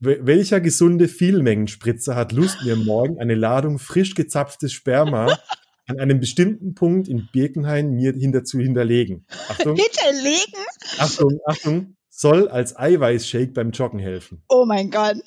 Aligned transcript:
welcher 0.00 0.60
gesunde 0.60 1.08
Vielmengenspritzer 1.08 2.16
hat 2.16 2.32
Lust, 2.32 2.64
mir 2.64 2.76
morgen 2.76 3.18
eine 3.18 3.34
Ladung 3.34 3.78
frisch 3.78 4.14
gezapftes 4.14 4.72
Sperma 4.72 5.38
an 5.86 6.00
einem 6.00 6.20
bestimmten 6.20 6.74
Punkt 6.74 7.08
in 7.08 7.28
Birkenhain 7.32 7.90
mir 7.92 8.12
hinter 8.12 8.44
zu 8.44 8.58
hinterlegen? 8.58 9.26
Achtung. 9.48 9.76
Hinterlegen? 9.76 10.64
Achtung, 10.98 11.38
Achtung. 11.44 11.96
Soll 12.08 12.48
als 12.48 12.76
Eiweißshake 12.76 13.52
beim 13.52 13.70
Joggen 13.70 13.98
helfen. 13.98 14.42
Oh 14.48 14.64
mein 14.66 14.90
Gott. 14.90 15.16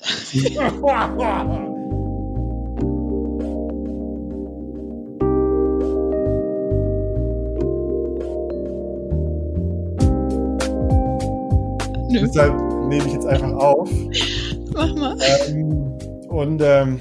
Deshalb 12.12 12.54
nehme 12.88 13.06
ich 13.06 13.12
jetzt 13.12 13.26
einfach 13.26 13.52
auf. 13.54 13.90
Mach 14.74 14.94
mal. 14.94 15.16
Ähm, 15.48 15.98
und 16.28 16.60
ähm, 16.62 17.00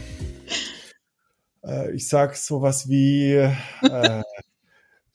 äh, 1.65 1.95
ich 1.95 2.07
sag 2.07 2.35
sowas 2.35 2.87
wie 2.87 3.31
äh, 3.33 4.23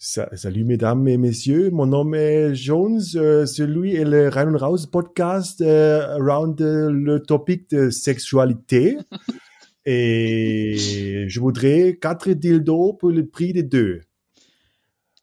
Salut 0.01 0.65
mesdames 0.65 1.09
et 1.09 1.19
messieurs, 1.19 1.73
mon 1.73 1.87
nom 1.87 2.15
est 2.15 2.55
Jones, 2.55 3.17
euh, 3.17 3.47
celui 3.47 3.97
est 3.97 4.05
le 4.05 4.29
Rein 4.29 4.47
und 4.47 4.55
Raus 4.55 4.87
podcast 4.87 5.61
euh, 5.61 6.17
around 6.17 6.61
euh, 6.61 6.89
le 6.89 7.21
topic 7.21 7.69
de 7.71 7.91
sexualité. 7.91 8.97
et 9.85 11.27
je 11.29 11.41
voudrais 11.41 11.99
quatre 12.01 12.31
dildos 12.31 12.93
pour 12.93 13.11
le 13.11 13.27
prix 13.27 13.53
de 13.53 13.63
deux. 13.63 14.01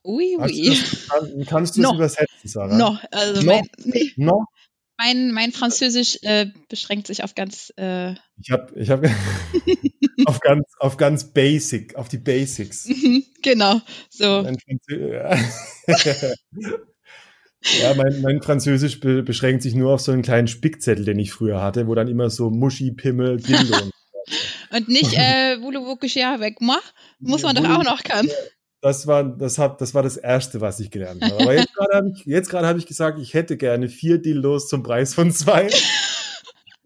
Oui, 0.04 0.36
oui. 0.38 0.68
Das, 0.68 1.46
kannst 1.48 1.76
du 1.76 1.80
das 1.80 1.90
no. 1.90 1.96
übersetzen, 1.96 2.48
Sarah? 2.48 2.76
No, 2.76 2.96
also 3.10 3.40
no. 3.40 3.46
Mein, 3.46 3.64
nee. 3.86 4.12
no? 4.18 4.44
Mein, 4.98 5.32
mein 5.32 5.52
Französisch 5.52 6.18
äh, 6.22 6.46
beschränkt 6.68 7.06
sich 7.06 7.22
auf 7.22 7.34
ganz. 7.34 7.72
Äh 7.76 8.14
ich 8.38 8.50
habe 8.50 8.72
ich 8.74 8.90
hab 8.90 9.04
auf 10.26 10.40
ganz 10.40 10.64
auf 10.78 10.96
ganz 10.96 11.32
Basic, 11.32 11.94
auf 11.96 12.08
die 12.08 12.18
Basics. 12.18 12.88
Mhm, 12.96 13.24
genau, 13.42 13.80
so. 14.08 14.42
Mein 14.42 14.56
ja, 17.80 17.94
mein, 17.94 18.22
mein 18.22 18.42
Französisch 18.42 19.00
be 19.00 19.22
beschränkt 19.22 19.62
sich 19.62 19.74
nur 19.74 19.92
auf 19.92 20.00
so 20.00 20.12
einen 20.12 20.22
kleinen 20.22 20.48
Spickzettel, 20.48 21.04
den 21.04 21.18
ich 21.18 21.30
früher 21.30 21.60
hatte, 21.60 21.86
wo 21.86 21.94
dann 21.94 22.08
immer 22.08 22.30
so 22.30 22.50
Muschi, 22.50 22.92
Pimmel, 22.92 23.36
Dildo 23.36 23.90
und 24.70 24.88
nicht 24.88 25.12
äh, 25.14 25.60
voulez-vous 25.60 25.96
coucher 25.96 26.32
avec 26.32 26.60
moi? 26.60 26.78
Muss 27.18 27.42
man 27.42 27.54
doch 27.54 27.68
auch 27.68 27.84
noch 27.84 28.02
können 28.02 28.30
das 28.80 29.06
war, 29.06 29.24
das, 29.24 29.58
hab, 29.58 29.78
das 29.78 29.94
war 29.94 30.02
das 30.02 30.16
Erste, 30.16 30.60
was 30.60 30.80
ich 30.80 30.90
gelernt 30.90 31.22
habe. 31.22 31.40
Aber 31.40 31.54
jetzt 31.54 31.72
gerade 31.72 31.96
habe 31.96 32.08
ich, 32.08 32.52
hab 32.52 32.76
ich 32.76 32.86
gesagt, 32.86 33.18
ich 33.18 33.34
hätte 33.34 33.56
gerne 33.56 33.88
vier 33.88 34.18
Dildos 34.18 34.68
zum 34.68 34.82
Preis 34.82 35.14
von 35.14 35.32
zwei. 35.32 35.68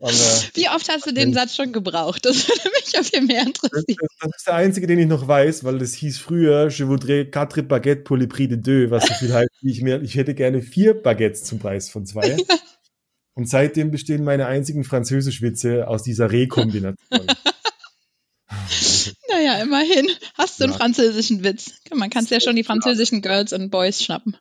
Und, 0.01 0.15
äh, 0.15 0.41
Wie 0.55 0.69
oft 0.71 0.89
hast 0.89 1.07
du 1.07 1.13
den 1.13 1.35
Satz 1.35 1.55
schon 1.55 1.75
gebraucht? 1.75 2.25
Das 2.25 2.49
würde 2.49 2.71
mich 2.71 2.99
auf 2.99 3.07
viel 3.07 3.21
mehr 3.21 3.43
interessieren. 3.43 3.99
Das, 4.01 4.17
das, 4.19 4.37
ist 4.39 4.47
der 4.47 4.55
einzige, 4.55 4.87
den 4.87 4.99
ich 4.99 5.07
noch 5.07 5.29
weiß, 5.29 5.63
weil 5.65 5.79
das 5.79 5.93
hieß 5.93 6.19
früher, 6.19 6.69
je 6.69 6.87
voudrais 6.87 7.31
quatre 7.31 7.63
baguettes 7.63 8.05
pour 8.05 8.17
le 8.17 8.27
prix 8.27 8.49
de 8.49 8.57
deux, 8.57 8.91
was 8.91 9.07
so 9.07 9.13
viel 9.13 9.35
heißt, 9.35 9.51
ich, 9.61 9.83
mehr, 9.83 10.01
ich 10.01 10.15
hätte 10.15 10.35
gerne 10.35 10.63
vier 10.63 10.95
Baguettes 10.95 11.45
zum 11.45 11.59
Preis 11.59 11.91
von 11.91 12.07
zwei. 12.07 12.39
Und 13.35 13.51
seitdem 13.51 13.91
bestehen 13.91 14.25
meine 14.25 14.47
einzigen 14.47 14.85
Französischwitze 14.85 15.87
aus 15.87 16.03
dieser 16.03 16.33
Rekombination. 16.33 16.97
Naja, 19.31 19.63
immerhin. 19.63 20.09
Hast 20.35 20.61
du 20.61 20.65
einen 20.65 20.73
französischen 20.73 21.45
Witz? 21.45 21.73
Man 21.95 22.11
kann 22.11 22.25
es 22.25 22.31
ja 22.31 22.41
schon 22.41 22.57
die 22.57 22.65
französischen 22.65 23.23
Girls 23.23 23.53
und 23.53 23.71
Boys 23.71 24.03
schnappen. 24.03 24.37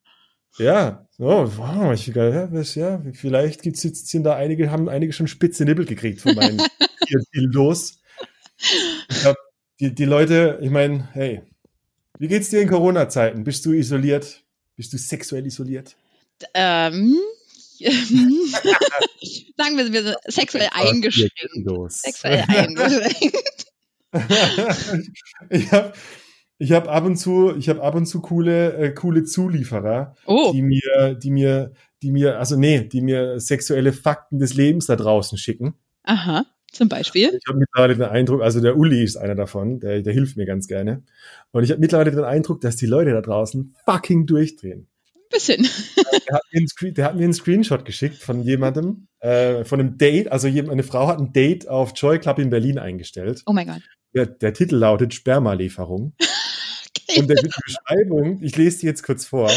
Ja, 0.58 1.08
oh, 1.20 1.48
wow, 1.56 1.94
ich, 1.94 2.08
ja, 2.08 2.50
ja, 2.52 3.02
vielleicht 3.14 3.62
gibt's 3.62 3.84
jetzt 3.84 4.08
sind 4.08 4.24
da 4.24 4.36
einige, 4.36 4.72
haben 4.72 4.90
einige 4.90 5.14
schon 5.14 5.28
spitze 5.28 5.64
Nippel 5.64 5.86
gekriegt 5.86 6.22
von 6.22 6.36
meinen 6.36 6.62
Dildos. 7.34 8.00
Ich 9.10 9.22
glaub, 9.22 9.38
die, 9.80 9.94
die 9.94 10.06
Leute, 10.06 10.60
ich 10.62 10.70
meine, 10.70 11.08
hey, 11.14 11.44
wie 12.18 12.28
geht's 12.28 12.50
dir 12.50 12.62
in 12.62 12.68
Corona-Zeiten? 12.68 13.44
Bist 13.46 13.66
du 13.66 13.72
isoliert? 13.72 14.44
Bist 14.76 14.92
du 14.92 14.98
sexuell 14.98 15.46
isoliert? 15.46 15.96
Ähm, 16.54 17.16
sagen 19.58 19.78
wir, 19.78 19.94
wir 19.94 20.04
sind 20.04 20.18
sexuell 20.28 20.70
eingeschränkt. 20.74 21.34
Sexuell 21.90 22.44
eingeschränkt. 22.48 23.69
ich 25.50 25.72
habe 25.72 25.94
ich 26.62 26.74
hab 26.74 26.90
ab 26.90 27.06
und 27.06 27.16
zu, 27.16 27.56
ich 27.56 27.70
habe 27.70 27.82
ab 27.82 27.96
und 27.96 28.06
zu 28.06 28.22
coole, 28.22 28.74
äh, 28.74 28.94
coole 28.94 29.24
Zulieferer, 29.24 30.16
oh. 30.26 30.52
die 30.54 30.62
mir, 30.62 31.16
die 31.16 31.32
mir, 31.32 31.72
die 32.02 32.12
mir, 32.12 32.38
also 32.38 32.58
nee, 32.58 32.82
die 32.82 33.02
mir 33.02 33.40
sexuelle 33.40 33.94
Fakten 33.94 34.40
des 34.40 34.54
Lebens 34.56 34.86
da 34.88 34.98
draußen 34.98 35.38
schicken. 35.38 35.76
Aha, 36.04 36.46
zum 36.70 36.90
Beispiel. 36.90 37.30
Ich 37.30 37.48
habe 37.48 37.60
mittlerweile 37.60 37.96
den 37.96 38.04
Eindruck, 38.04 38.42
also 38.42 38.60
der 38.60 38.76
Uli 38.76 39.04
ist 39.04 39.16
einer 39.16 39.36
davon, 39.36 39.80
der, 39.80 40.02
der 40.02 40.12
hilft 40.12 40.36
mir 40.36 40.46
ganz 40.46 40.68
gerne. 40.68 41.04
Und 41.52 41.64
ich 41.64 41.72
habe 41.72 41.80
mittlerweile 41.80 42.12
den 42.12 42.26
Eindruck, 42.26 42.60
dass 42.60 42.76
die 42.76 42.88
Leute 42.88 43.12
da 43.12 43.22
draußen 43.22 43.74
fucking 43.86 44.26
durchdrehen. 44.26 44.90
Bisschen. 45.32 45.62
Der 46.28 46.38
hat, 46.38 46.42
mir 46.52 46.60
einen, 46.60 46.94
der 46.96 47.06
hat 47.06 47.16
mir 47.16 47.24
einen 47.24 47.34
Screenshot 47.34 47.86
geschickt 47.86 48.18
von 48.18 48.42
jemandem, 48.42 49.08
äh, 49.20 49.64
von 49.64 49.80
einem 49.80 49.98
Date. 50.00 50.32
Also 50.32 50.48
eine 50.48 50.82
Frau 50.82 51.08
hat 51.08 51.20
ein 51.20 51.34
Date 51.34 51.68
auf 51.68 51.94
Joy 51.96 52.18
Club 52.18 52.40
in 52.40 52.50
Berlin 52.50 52.80
eingestellt. 52.80 53.44
Oh 53.46 53.54
mein 53.54 53.68
Gott. 53.68 53.82
Der, 54.14 54.26
der 54.26 54.54
Titel 54.54 54.76
lautet 54.76 55.14
Spermalieferung. 55.14 56.14
okay. 56.20 57.20
Und 57.20 57.28
der, 57.28 57.38
die 57.42 57.50
Beschreibung, 57.66 58.42
ich 58.42 58.56
lese 58.58 58.80
die 58.80 58.86
jetzt 58.88 59.04
kurz 59.04 59.26
vor. 59.26 59.50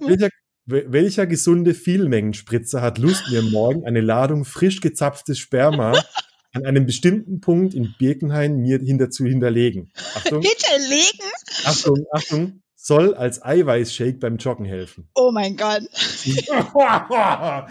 Welcher, 0.00 0.28
welcher 0.66 1.26
gesunde 1.26 1.74
Vielmengenspritzer 1.74 2.82
hat 2.82 2.98
Lust, 2.98 3.30
mir 3.30 3.42
morgen 3.42 3.86
eine 3.86 4.00
Ladung 4.00 4.44
frisch 4.44 4.80
gezapftes 4.80 5.38
Sperma 5.38 5.92
an 6.52 6.66
einem 6.66 6.86
bestimmten 6.86 7.40
Punkt 7.40 7.74
in 7.74 7.94
Birkenhain 7.98 8.56
mir 8.56 8.78
hinter 8.78 9.10
zu 9.10 9.24
hinterlegen? 9.24 9.92
Achtung. 10.14 10.42
Hinterlegen? 10.42 11.30
Achtung, 11.64 12.06
Achtung. 12.12 12.62
Soll 12.74 13.14
als 13.14 13.42
Eiweißshake 13.42 14.18
beim 14.18 14.36
Joggen 14.36 14.66
helfen. 14.66 15.08
Oh 15.14 15.32
mein 15.32 15.56
Gott. 15.56 15.82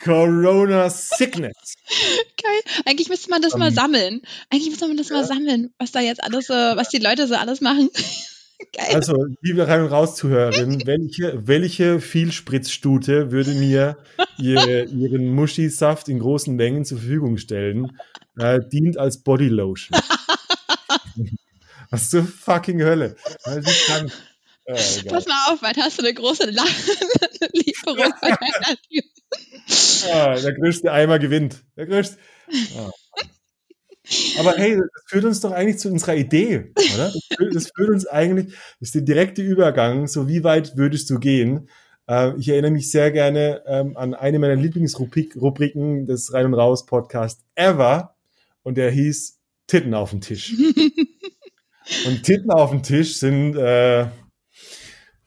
Corona 0.00 0.90
Sickness. 0.90 1.74
Geil. 2.42 2.60
Eigentlich 2.84 3.08
müsste 3.08 3.30
man 3.30 3.42
das 3.42 3.54
um, 3.54 3.60
mal 3.60 3.68
ähm, 3.68 3.74
sammeln. 3.74 4.22
Eigentlich 4.50 4.70
müsste 4.70 4.88
man 4.88 4.96
das 4.96 5.08
ja. 5.08 5.16
mal 5.16 5.24
sammeln, 5.24 5.72
was 5.78 5.92
da 5.92 6.00
jetzt 6.00 6.22
alles 6.22 6.46
so, 6.46 6.54
was 6.54 6.88
die 6.88 6.98
Leute 6.98 7.26
so 7.26 7.34
alles 7.34 7.60
machen. 7.60 7.90
Geil. 8.76 8.94
Also, 8.94 9.14
liebe 9.40 9.66
Rein- 9.66 9.82
und 9.82 9.88
Rauszuhörerin, 9.88 10.82
welche, 10.86 11.46
welche 11.46 12.00
Vielspritzstute 12.00 13.32
würde 13.32 13.50
mir 13.50 13.98
ihr, 14.38 14.88
ihren 14.88 15.34
Muschisaft 15.34 16.08
in 16.08 16.20
großen 16.20 16.54
Mengen 16.54 16.84
zur 16.84 16.98
Verfügung 16.98 17.38
stellen? 17.38 17.98
Äh, 18.38 18.60
dient 18.72 18.98
als 18.98 19.22
Bodylotion. 19.22 20.00
was 21.90 22.08
zur 22.08 22.24
fucking 22.24 22.82
Hölle. 22.82 23.16
Also, 23.42 23.70
äh, 24.74 25.04
Pass 25.08 25.26
mal 25.26 25.52
auf, 25.52 25.62
weil 25.62 25.74
hast 25.76 25.98
du 25.98 26.02
eine 26.02 26.14
große 26.14 26.44
Lieferung 27.52 28.12
von 28.18 28.30
deiner 28.30 28.76
Tür. 28.88 29.02
Ah, 30.12 30.34
der 30.38 30.52
größte 30.54 30.92
Eimer 30.92 31.18
gewinnt. 31.18 31.64
Der 31.76 31.86
größte. 31.86 32.18
Ah. 32.76 32.90
Aber 34.38 34.54
hey, 34.56 34.76
das 34.76 35.02
führt 35.06 35.24
uns 35.24 35.40
doch 35.40 35.52
eigentlich 35.52 35.78
zu 35.78 35.88
unserer 35.88 36.16
Idee, 36.16 36.72
oder? 36.94 37.12
Das 37.12 37.36
führt, 37.36 37.54
das 37.54 37.70
führt 37.74 37.90
uns 37.90 38.06
eigentlich, 38.06 38.46
das 38.80 38.88
ist 38.88 38.94
der 38.96 39.02
direkte 39.02 39.42
Übergang, 39.42 40.06
so 40.08 40.28
wie 40.28 40.44
weit 40.44 40.76
würdest 40.76 41.08
du 41.08 41.18
gehen? 41.18 41.68
Äh, 42.08 42.36
ich 42.38 42.48
erinnere 42.48 42.72
mich 42.72 42.90
sehr 42.90 43.10
gerne 43.10 43.62
ähm, 43.66 43.96
an 43.96 44.14
eine 44.14 44.38
meiner 44.38 44.56
Lieblingsrubriken 44.56 46.06
des 46.06 46.32
Rein 46.32 46.46
und 46.46 46.54
Raus 46.54 46.84
Podcast 46.86 47.42
ever 47.54 48.16
und 48.62 48.76
der 48.76 48.90
hieß 48.90 49.38
Titten 49.66 49.94
auf 49.94 50.10
dem 50.10 50.20
Tisch. 50.20 50.52
und 52.06 52.22
Titten 52.24 52.50
auf 52.50 52.70
dem 52.70 52.82
Tisch 52.82 53.16
sind, 53.16 53.56
äh, 53.56 54.06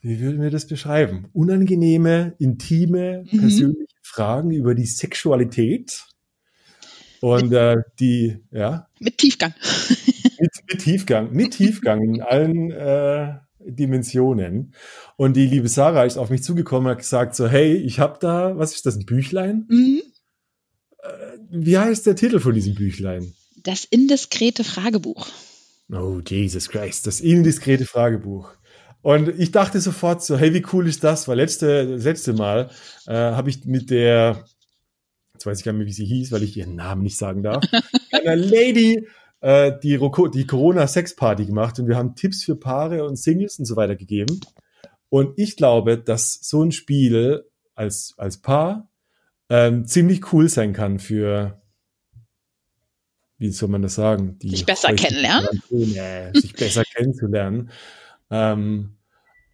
wie 0.00 0.20
würden 0.20 0.40
wir 0.40 0.50
das 0.50 0.66
beschreiben? 0.66 1.28
Unangenehme, 1.32 2.34
intime, 2.38 3.24
mhm. 3.30 3.38
persönliche 3.38 3.86
Fragen 4.02 4.50
über 4.50 4.74
die 4.74 4.86
Sexualität 4.86 6.04
und 7.20 7.52
äh, 7.52 7.76
die, 7.98 8.38
ja. 8.50 8.88
Mit 9.00 9.18
Tiefgang. 9.18 9.54
Mit, 10.38 10.52
mit 10.70 10.82
Tiefgang, 10.82 11.32
mit 11.32 11.52
Tiefgang 11.54 12.02
in 12.02 12.20
allen 12.20 12.70
äh, 12.70 13.36
Dimensionen. 13.58 14.74
Und 15.16 15.34
die 15.34 15.46
liebe 15.46 15.68
Sarah 15.68 16.04
ist 16.04 16.18
auf 16.18 16.28
mich 16.28 16.42
zugekommen 16.42 16.86
und 16.86 16.90
hat 16.90 16.98
gesagt 16.98 17.34
so, 17.34 17.48
hey, 17.48 17.74
ich 17.74 18.00
habe 18.00 18.18
da, 18.20 18.58
was 18.58 18.74
ist 18.74 18.84
das, 18.84 18.96
ein 18.96 19.06
Büchlein? 19.06 19.64
Mhm. 19.70 20.02
Äh, 20.98 21.08
wie 21.50 21.78
heißt 21.78 22.04
der 22.06 22.16
Titel 22.16 22.38
von 22.38 22.54
diesem 22.54 22.74
Büchlein? 22.74 23.32
Das 23.62 23.84
indiskrete 23.84 24.62
Fragebuch. 24.62 25.26
Oh, 25.90 26.20
Jesus 26.26 26.68
Christ, 26.68 27.06
das 27.06 27.20
indiskrete 27.20 27.86
Fragebuch. 27.86 28.50
Und 29.06 29.28
ich 29.38 29.52
dachte 29.52 29.80
sofort 29.80 30.24
so, 30.24 30.36
hey, 30.36 30.52
wie 30.52 30.66
cool 30.72 30.88
ist 30.88 31.04
das? 31.04 31.28
Weil 31.28 31.36
letzte, 31.36 31.84
letzte 31.84 32.32
Mal 32.32 32.70
äh, 33.06 33.12
habe 33.14 33.50
ich 33.50 33.64
mit 33.64 33.90
der, 33.90 34.44
jetzt 35.32 35.46
weiß 35.46 35.60
ich 35.60 35.64
gar 35.64 35.70
nicht 35.70 35.78
mehr, 35.78 35.86
wie 35.86 35.92
sie 35.92 36.06
hieß, 36.06 36.32
weil 36.32 36.42
ich 36.42 36.56
ihren 36.56 36.74
Namen 36.74 37.04
nicht 37.04 37.16
sagen 37.16 37.44
darf, 37.44 37.62
einer 38.10 38.34
Lady 38.34 39.06
äh, 39.42 39.70
die, 39.80 40.00
die 40.34 40.46
Corona-Sex-Party 40.48 41.46
gemacht 41.46 41.78
und 41.78 41.86
wir 41.86 41.96
haben 41.96 42.16
Tipps 42.16 42.42
für 42.42 42.56
Paare 42.56 43.04
und 43.04 43.14
Singles 43.14 43.60
und 43.60 43.66
so 43.66 43.76
weiter 43.76 43.94
gegeben. 43.94 44.40
Und 45.08 45.38
ich 45.38 45.56
glaube, 45.56 45.98
dass 45.98 46.40
so 46.42 46.64
ein 46.64 46.72
Spiel 46.72 47.44
als, 47.76 48.12
als 48.16 48.38
Paar 48.38 48.90
ähm, 49.48 49.86
ziemlich 49.86 50.32
cool 50.32 50.48
sein 50.48 50.72
kann 50.72 50.98
für 50.98 51.62
wie 53.38 53.50
soll 53.50 53.68
man 53.68 53.82
das 53.82 53.94
sagen? 53.94 54.36
Die 54.40 54.48
sich 54.48 54.66
besser 54.66 54.94
kennenlernen. 54.94 55.62
sich 56.34 56.54
besser 56.54 56.82
kennenzulernen. 56.96 57.70
Ähm, 58.30 58.96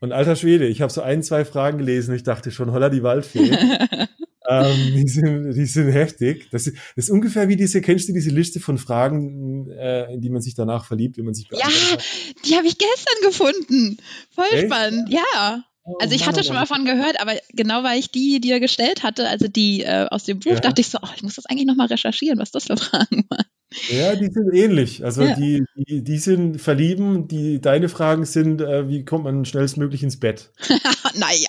und 0.00 0.12
alter 0.12 0.34
Schwede, 0.34 0.66
ich 0.66 0.82
habe 0.82 0.92
so 0.92 1.00
ein, 1.00 1.22
zwei 1.22 1.44
Fragen 1.44 1.78
gelesen. 1.78 2.14
Ich 2.14 2.24
dachte 2.24 2.50
schon, 2.50 2.72
holla 2.72 2.88
die 2.88 3.04
Waldfee. 3.04 3.50
ähm, 4.48 4.94
die, 4.94 5.08
sind, 5.08 5.52
die 5.52 5.66
sind 5.66 5.92
heftig. 5.92 6.48
Das 6.50 6.66
ist, 6.66 6.76
das 6.96 7.04
ist 7.04 7.10
ungefähr 7.10 7.48
wie 7.48 7.56
diese, 7.56 7.80
kennst 7.80 8.08
du 8.08 8.12
diese 8.12 8.30
Liste 8.30 8.58
von 8.58 8.78
Fragen, 8.78 9.70
äh, 9.70 10.12
in 10.12 10.20
die 10.20 10.30
man 10.30 10.42
sich 10.42 10.54
danach 10.54 10.86
verliebt, 10.86 11.18
wenn 11.18 11.24
man 11.24 11.34
sich 11.34 11.48
Ja, 11.52 11.66
hat? 11.66 12.04
die 12.44 12.56
habe 12.56 12.66
ich 12.66 12.78
gestern 12.78 13.22
gefunden. 13.22 13.98
Voll 14.34 14.44
Echt? 14.50 14.66
spannend, 14.66 15.08
ja. 15.08 15.64
Oh, 15.84 15.96
also 16.00 16.14
ich 16.14 16.26
hatte 16.26 16.44
schon 16.44 16.54
mal 16.54 16.66
von 16.66 16.84
gehört, 16.84 17.20
aber 17.20 17.34
genau 17.50 17.82
weil 17.82 17.98
ich 17.98 18.10
die 18.10 18.40
dir 18.40 18.60
gestellt 18.60 19.02
hatte, 19.02 19.28
also 19.28 19.48
die 19.48 19.82
äh, 19.82 20.06
aus 20.10 20.24
dem 20.24 20.38
Buch, 20.38 20.52
ja. 20.52 20.60
dachte 20.60 20.80
ich 20.80 20.88
so, 20.88 20.98
oh, 21.02 21.08
ich 21.16 21.22
muss 21.22 21.34
das 21.34 21.46
eigentlich 21.46 21.66
nochmal 21.66 21.88
recherchieren, 21.88 22.38
was 22.38 22.52
das 22.52 22.66
für 22.66 22.76
Fragen 22.76 23.24
waren. 23.28 23.46
Ja, 23.88 24.14
die 24.16 24.30
sind 24.30 24.52
ähnlich. 24.54 25.04
Also 25.04 25.22
ja. 25.22 25.34
die, 25.34 25.64
die, 25.74 26.02
die 26.02 26.18
sind 26.18 26.60
verlieben. 26.60 27.28
Die, 27.28 27.60
deine 27.60 27.88
Fragen 27.88 28.24
sind, 28.24 28.60
äh, 28.60 28.88
wie 28.88 29.04
kommt 29.04 29.24
man 29.24 29.44
schnellstmöglich 29.44 30.02
ins 30.02 30.18
Bett? 30.18 30.50
naja. 31.14 31.48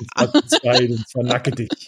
Zwar 1.08 1.24
nacke 1.24 1.52
dich. 1.52 1.70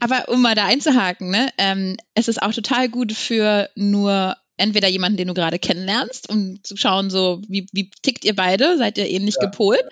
Aber 0.00 0.28
um 0.28 0.42
mal 0.42 0.54
da 0.54 0.66
einzuhaken, 0.66 1.30
ne, 1.30 1.48
ähm, 1.58 1.96
es 2.14 2.28
ist 2.28 2.42
auch 2.42 2.52
total 2.52 2.88
gut 2.88 3.12
für 3.12 3.70
nur 3.74 4.36
entweder 4.56 4.88
jemanden, 4.88 5.16
den 5.16 5.28
du 5.28 5.34
gerade 5.34 5.58
kennenlernst, 5.58 6.28
um 6.28 6.62
zu 6.62 6.76
schauen, 6.76 7.10
so 7.10 7.40
wie, 7.48 7.66
wie 7.72 7.90
tickt 8.02 8.24
ihr 8.24 8.36
beide, 8.36 8.76
seid 8.78 8.98
ihr 8.98 9.08
ähnlich 9.08 9.36
ja. 9.40 9.46
gepolt, 9.46 9.84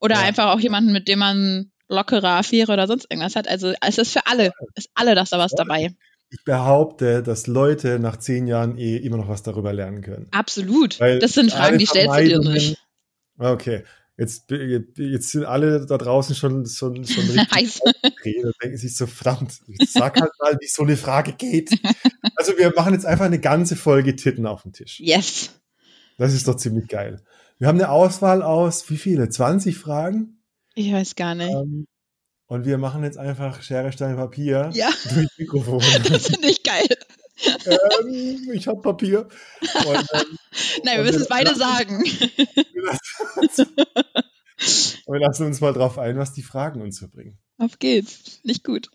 oder 0.00 0.16
ja. 0.16 0.22
einfach 0.22 0.46
auch 0.46 0.60
jemanden, 0.60 0.92
mit 0.92 1.08
dem 1.08 1.18
man 1.18 1.70
lockere 1.88 2.30
Affäre 2.30 2.72
oder 2.72 2.86
sonst 2.86 3.06
irgendwas 3.10 3.36
hat. 3.36 3.48
Also 3.48 3.72
es 3.80 3.98
ist 3.98 4.12
für 4.12 4.26
alle, 4.26 4.52
ist 4.74 4.90
alle 4.94 5.14
das 5.14 5.30
da 5.30 5.38
was 5.38 5.52
dabei. 5.52 5.94
Ich 6.30 6.44
behaupte, 6.44 7.22
dass 7.22 7.46
Leute 7.46 7.98
nach 7.98 8.16
zehn 8.16 8.46
Jahren 8.46 8.78
eh 8.78 8.96
immer 8.96 9.16
noch 9.16 9.28
was 9.28 9.42
darüber 9.42 9.72
lernen 9.72 10.00
können. 10.00 10.28
Absolut. 10.30 11.00
Weil 11.00 11.18
das 11.18 11.32
sind 11.32 11.50
Fragen, 11.50 11.78
die 11.78 11.86
stellst 11.86 12.16
du 12.16 12.24
dir 12.24 12.38
nicht. 12.38 12.78
Okay. 13.38 13.82
Jetzt, 14.16 14.50
jetzt 14.50 15.30
sind 15.30 15.44
alle 15.46 15.86
da 15.86 15.96
draußen 15.96 16.34
schon, 16.36 16.66
schon, 16.66 17.06
schon 17.06 17.24
richtig 17.30 17.80
Da 17.80 18.50
denken 18.62 18.76
sich 18.76 18.94
so, 18.94 19.06
verdammt, 19.06 19.60
sag 19.88 20.20
halt 20.20 20.32
mal, 20.38 20.58
wie 20.60 20.66
so 20.66 20.82
eine 20.82 20.98
Frage 20.98 21.32
geht. 21.32 21.70
Also 22.36 22.56
wir 22.58 22.70
machen 22.76 22.92
jetzt 22.92 23.06
einfach 23.06 23.24
eine 23.24 23.40
ganze 23.40 23.76
Folge 23.76 24.14
Titten 24.16 24.46
auf 24.46 24.62
den 24.62 24.74
Tisch. 24.74 25.00
Yes. 25.00 25.58
Das 26.18 26.34
ist 26.34 26.46
doch 26.46 26.56
ziemlich 26.56 26.86
geil. 26.88 27.22
Wir 27.58 27.68
haben 27.68 27.78
eine 27.78 27.88
Auswahl 27.88 28.42
aus, 28.42 28.90
wie 28.90 28.98
viele? 28.98 29.30
20 29.30 29.78
Fragen? 29.78 30.42
Ich 30.74 30.92
weiß 30.92 31.16
gar 31.16 31.34
nicht. 31.34 31.54
Ähm, 31.54 31.86
und 32.50 32.66
wir 32.66 32.76
machen 32.78 33.04
jetzt 33.04 33.16
einfach 33.16 33.62
Schere, 33.62 33.92
Stein, 33.92 34.16
Papier 34.16 34.70
ja. 34.74 34.90
durch 35.14 35.28
Mikrofon. 35.38 35.80
Das 36.10 36.26
finde 36.26 36.48
ich 36.48 36.64
geil. 36.64 36.88
ähm, 37.64 38.50
ich 38.52 38.66
habe 38.66 38.80
Papier. 38.80 39.28
Und, 39.86 40.06
ähm, 40.12 40.36
Nein, 40.84 40.96
wir 40.96 41.04
müssen 41.04 41.22
es 41.22 41.28
beide 41.28 41.54
sagen. 41.54 42.02
wir 45.06 45.20
lassen 45.20 45.46
uns 45.46 45.60
mal 45.60 45.72
drauf 45.72 45.96
ein, 45.96 46.18
was 46.18 46.32
die 46.32 46.42
Fragen 46.42 46.82
uns 46.82 46.98
verbringen. 46.98 47.38
Auf 47.58 47.78
geht's. 47.78 48.40
Nicht 48.42 48.64
gut. 48.64 48.90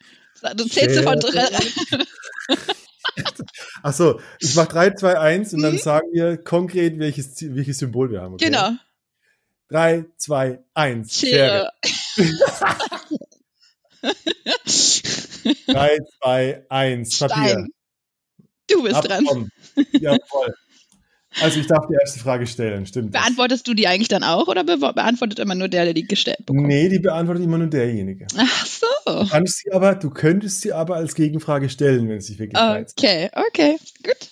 Du 0.58 0.66
zählst 0.66 1.00
von 1.02 1.18
drei. 1.18 1.48
Achso, 3.84 4.20
ich 4.40 4.54
mach 4.56 4.68
3, 4.68 4.96
2, 4.96 5.18
1 5.18 5.54
und 5.54 5.60
mhm. 5.60 5.64
dann 5.64 5.78
sagen 5.78 6.10
wir 6.12 6.36
konkret, 6.38 7.00
welches, 7.00 7.42
welches 7.56 7.78
Symbol 7.78 8.12
wir 8.12 8.22
haben. 8.22 8.34
Okay? 8.34 8.48
Genau. 8.48 8.72
3, 9.70 10.06
2, 10.18 10.60
1. 10.74 11.20
Schere. 11.20 11.72
Schere. 11.86 12.36
3, 15.68 15.98
2, 16.22 16.66
1. 16.70 17.20
Papier. 17.20 17.66
Du 18.70 18.84
bist 18.84 18.96
Abkommen. 18.96 19.52
dran. 19.76 19.86
Ja, 20.02 20.18
voll. 20.28 20.54
Also 21.42 21.60
ich 21.60 21.68
darf 21.68 21.86
die 21.88 21.96
erste 22.00 22.20
Frage 22.20 22.48
stellen, 22.48 22.86
stimmt. 22.86 23.12
Beantwortest 23.12 23.68
das? 23.68 23.72
du 23.72 23.74
die 23.74 23.88
eigentlich 23.88 24.08
dann 24.08 24.24
auch 24.24 24.48
oder 24.48 24.64
be 24.64 24.78
beantwortet 24.78 25.40
immer 25.40 25.56
nur 25.56 25.68
der, 25.68 25.84
der 25.84 25.94
die 25.94 26.04
gestellt 26.04 26.46
bekommt? 26.46 26.68
Nee, 26.68 26.88
die 26.88 27.00
beantwortet 27.00 27.44
immer 27.44 27.58
nur 27.58 27.68
derjenige. 27.68 28.26
Ach 28.38 28.66
so. 28.66 28.86
Du, 29.06 29.28
kannst 29.28 29.60
sie 29.60 29.72
aber, 29.72 29.96
du 29.96 30.10
könntest 30.10 30.62
sie 30.62 30.72
aber 30.72 30.96
als 30.96 31.14
Gegenfrage 31.14 31.70
stellen, 31.70 32.08
wenn 32.08 32.18
es 32.18 32.28
sich 32.28 32.40
wirklich 32.40 32.60
reizt. 32.60 32.98
Okay, 32.98 33.30
okay, 33.48 33.78
gut. 34.04 34.30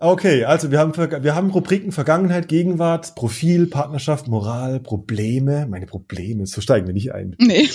Okay, 0.00 0.44
also 0.44 0.70
wir 0.70 0.78
haben, 0.78 0.96
wir 0.96 1.34
haben 1.34 1.50
Rubriken 1.50 1.90
Vergangenheit, 1.90 2.48
Gegenwart, 2.48 3.16
Profil, 3.16 3.66
Partnerschaft, 3.66 4.28
Moral, 4.28 4.80
Probleme. 4.80 5.66
Meine 5.68 5.86
Probleme, 5.86 6.46
so 6.46 6.60
steigen 6.60 6.86
wir 6.86 6.94
nicht 6.94 7.12
ein. 7.12 7.34
Nee. 7.38 7.68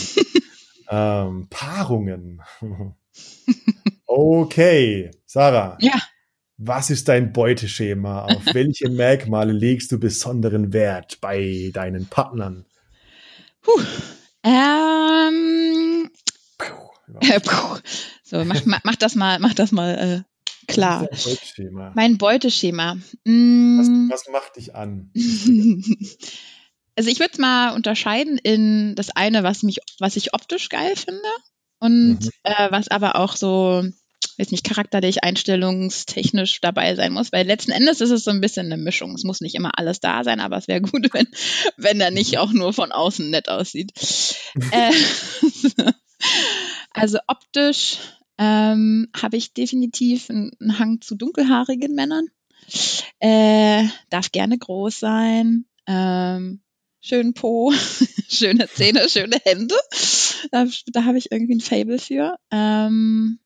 Ähm, 0.93 1.47
Paarungen. 1.49 2.41
Okay, 4.15 5.09
Sarah. 5.25 5.75
Ja. 5.81 5.99
Was 6.57 6.91
ist 6.91 7.07
dein 7.07 7.33
Beuteschema? 7.33 8.25
Auf 8.25 8.45
welche 8.53 8.89
Merkmale 8.89 9.53
legst 9.53 9.91
du 9.91 9.99
besonderen 9.99 10.71
Wert 10.71 11.19
bei 11.19 11.71
deinen 11.73 12.05
Partnern? 12.05 12.65
Puh. 13.61 13.81
Ähm, 14.43 16.11
puh, 16.59 17.17
äh, 17.21 17.39
puh. 17.43 17.79
So, 18.23 18.45
mach, 18.45 18.61
mach, 18.65 18.95
das 18.97 19.15
mal, 19.15 19.39
mach 19.39 19.55
das 19.55 19.71
mal 19.71 20.25
äh, 20.67 20.71
klar. 20.71 21.07
Dein 21.07 21.09
Beuteschema. 21.09 21.91
Mein 21.95 22.17
Beuteschema. 22.19 22.97
Mm. 23.23 23.79
Was, 24.09 24.21
was 24.25 24.31
macht 24.31 24.57
dich 24.57 24.75
an? 24.75 25.11
Also 26.95 27.09
ich 27.09 27.19
würde 27.19 27.31
es 27.33 27.39
mal 27.39 27.73
unterscheiden 27.73 28.37
in 28.37 28.95
das 28.95 29.09
eine, 29.09 29.43
was 29.43 29.63
mich, 29.63 29.79
was 29.99 30.15
ich 30.15 30.33
optisch 30.33 30.69
geil 30.69 30.95
finde 30.95 31.29
und 31.79 32.19
mhm. 32.19 32.29
äh, 32.43 32.71
was 32.71 32.87
aber 32.87 33.15
auch 33.15 33.35
so, 33.35 33.83
weiß 34.37 34.51
nicht, 34.51 34.63
charakterlich, 34.63 35.23
einstellungstechnisch 35.23 36.61
dabei 36.61 36.95
sein 36.95 37.13
muss. 37.13 37.31
Weil 37.31 37.47
letzten 37.47 37.71
Endes 37.71 37.99
ist 37.99 38.11
es 38.11 38.23
so 38.23 38.31
ein 38.31 38.41
bisschen 38.41 38.67
eine 38.67 38.77
Mischung. 38.77 39.13
Es 39.15 39.23
muss 39.23 39.41
nicht 39.41 39.55
immer 39.55 39.77
alles 39.77 39.99
da 39.99 40.23
sein, 40.23 40.39
aber 40.39 40.57
es 40.57 40.67
wäre 40.67 40.81
gut, 40.81 41.09
wenn, 41.13 41.27
wenn 41.77 41.99
er 41.99 42.11
nicht 42.11 42.37
auch 42.37 42.51
nur 42.51 42.73
von 42.73 42.91
außen 42.91 43.29
nett 43.29 43.49
aussieht. 43.49 43.91
äh, 44.71 44.91
also 46.91 47.17
optisch 47.27 47.97
ähm, 48.37 49.09
habe 49.19 49.37
ich 49.37 49.53
definitiv 49.53 50.29
einen 50.29 50.79
Hang 50.79 51.01
zu 51.01 51.15
dunkelhaarigen 51.15 51.95
Männern. 51.95 52.27
Äh, 53.19 53.87
darf 54.09 54.31
gerne 54.31 54.57
groß 54.57 54.99
sein. 54.99 55.65
Ähm, 55.85 56.61
schönen 57.03 57.33
Po, 57.33 57.71
schöne 58.29 58.67
Zähne, 58.67 59.07
schöne 59.09 59.37
Hände. 59.43 59.75
Da, 60.51 60.65
da 60.87 61.03
habe 61.03 61.17
ich 61.17 61.31
irgendwie 61.31 61.55
ein 61.55 61.61
Fable 61.61 61.99
für. 61.99 62.37
Ähm, 62.49 63.39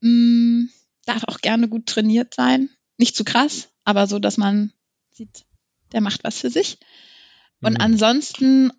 mh, 0.00 0.10
mm, 0.10 0.70
darf 1.06 1.24
auch 1.24 1.40
gerne 1.40 1.68
gut 1.68 1.86
trainiert 1.86 2.34
sein. 2.34 2.70
Nicht 2.98 3.16
zu 3.16 3.24
krass, 3.24 3.70
aber 3.84 4.06
so, 4.06 4.18
dass 4.18 4.36
man 4.36 4.72
sieht, 5.10 5.44
der 5.92 6.00
macht 6.00 6.22
was 6.22 6.38
für 6.38 6.50
sich. 6.50 6.78
Und 7.60 7.74
mhm. 7.74 7.80
ansonsten 7.80 8.72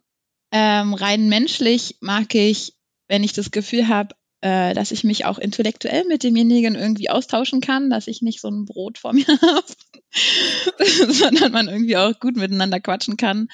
ähm, 0.52 0.94
rein 0.94 1.28
menschlich 1.28 1.98
mag 2.00 2.34
ich, 2.36 2.76
wenn 3.08 3.24
ich 3.24 3.34
das 3.34 3.52
Gefühl 3.52 3.88
habe, 3.88 4.16
äh, 4.42 4.74
dass 4.74 4.92
ich 4.92 5.04
mich 5.04 5.26
auch 5.26 5.40
intellektuell 5.40 6.06
mit 6.06 6.24
demjenigen 6.24 6.76
irgendwie 6.76 7.10
austauschen 7.10 7.62
kann, 7.62 7.90
dass 7.90 8.08
ich 8.08 8.22
nicht 8.22 8.40
so 8.40 8.50
ein 8.50 8.66
Brot 8.66 8.98
vor 8.98 9.14
mir 9.14 9.26
habe, 9.42 9.66
sondern 11.10 11.52
man 11.52 11.68
irgendwie 11.68 11.98
auch 11.98 12.20
gut 12.20 12.36
miteinander 12.36 12.80
quatschen 12.80 13.18
kann. 13.18 13.48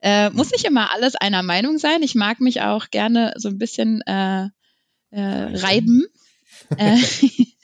Äh, 0.00 0.30
muss 0.30 0.50
nicht 0.50 0.64
immer 0.64 0.92
alles 0.92 1.14
einer 1.14 1.42
Meinung 1.42 1.78
sein. 1.78 2.02
Ich 2.02 2.14
mag 2.14 2.40
mich 2.40 2.62
auch 2.62 2.90
gerne 2.90 3.34
so 3.36 3.48
ein 3.48 3.58
bisschen 3.58 4.00
äh, 4.02 4.48
äh, 5.10 5.20
reiben. 5.20 6.04
äh, 6.78 6.96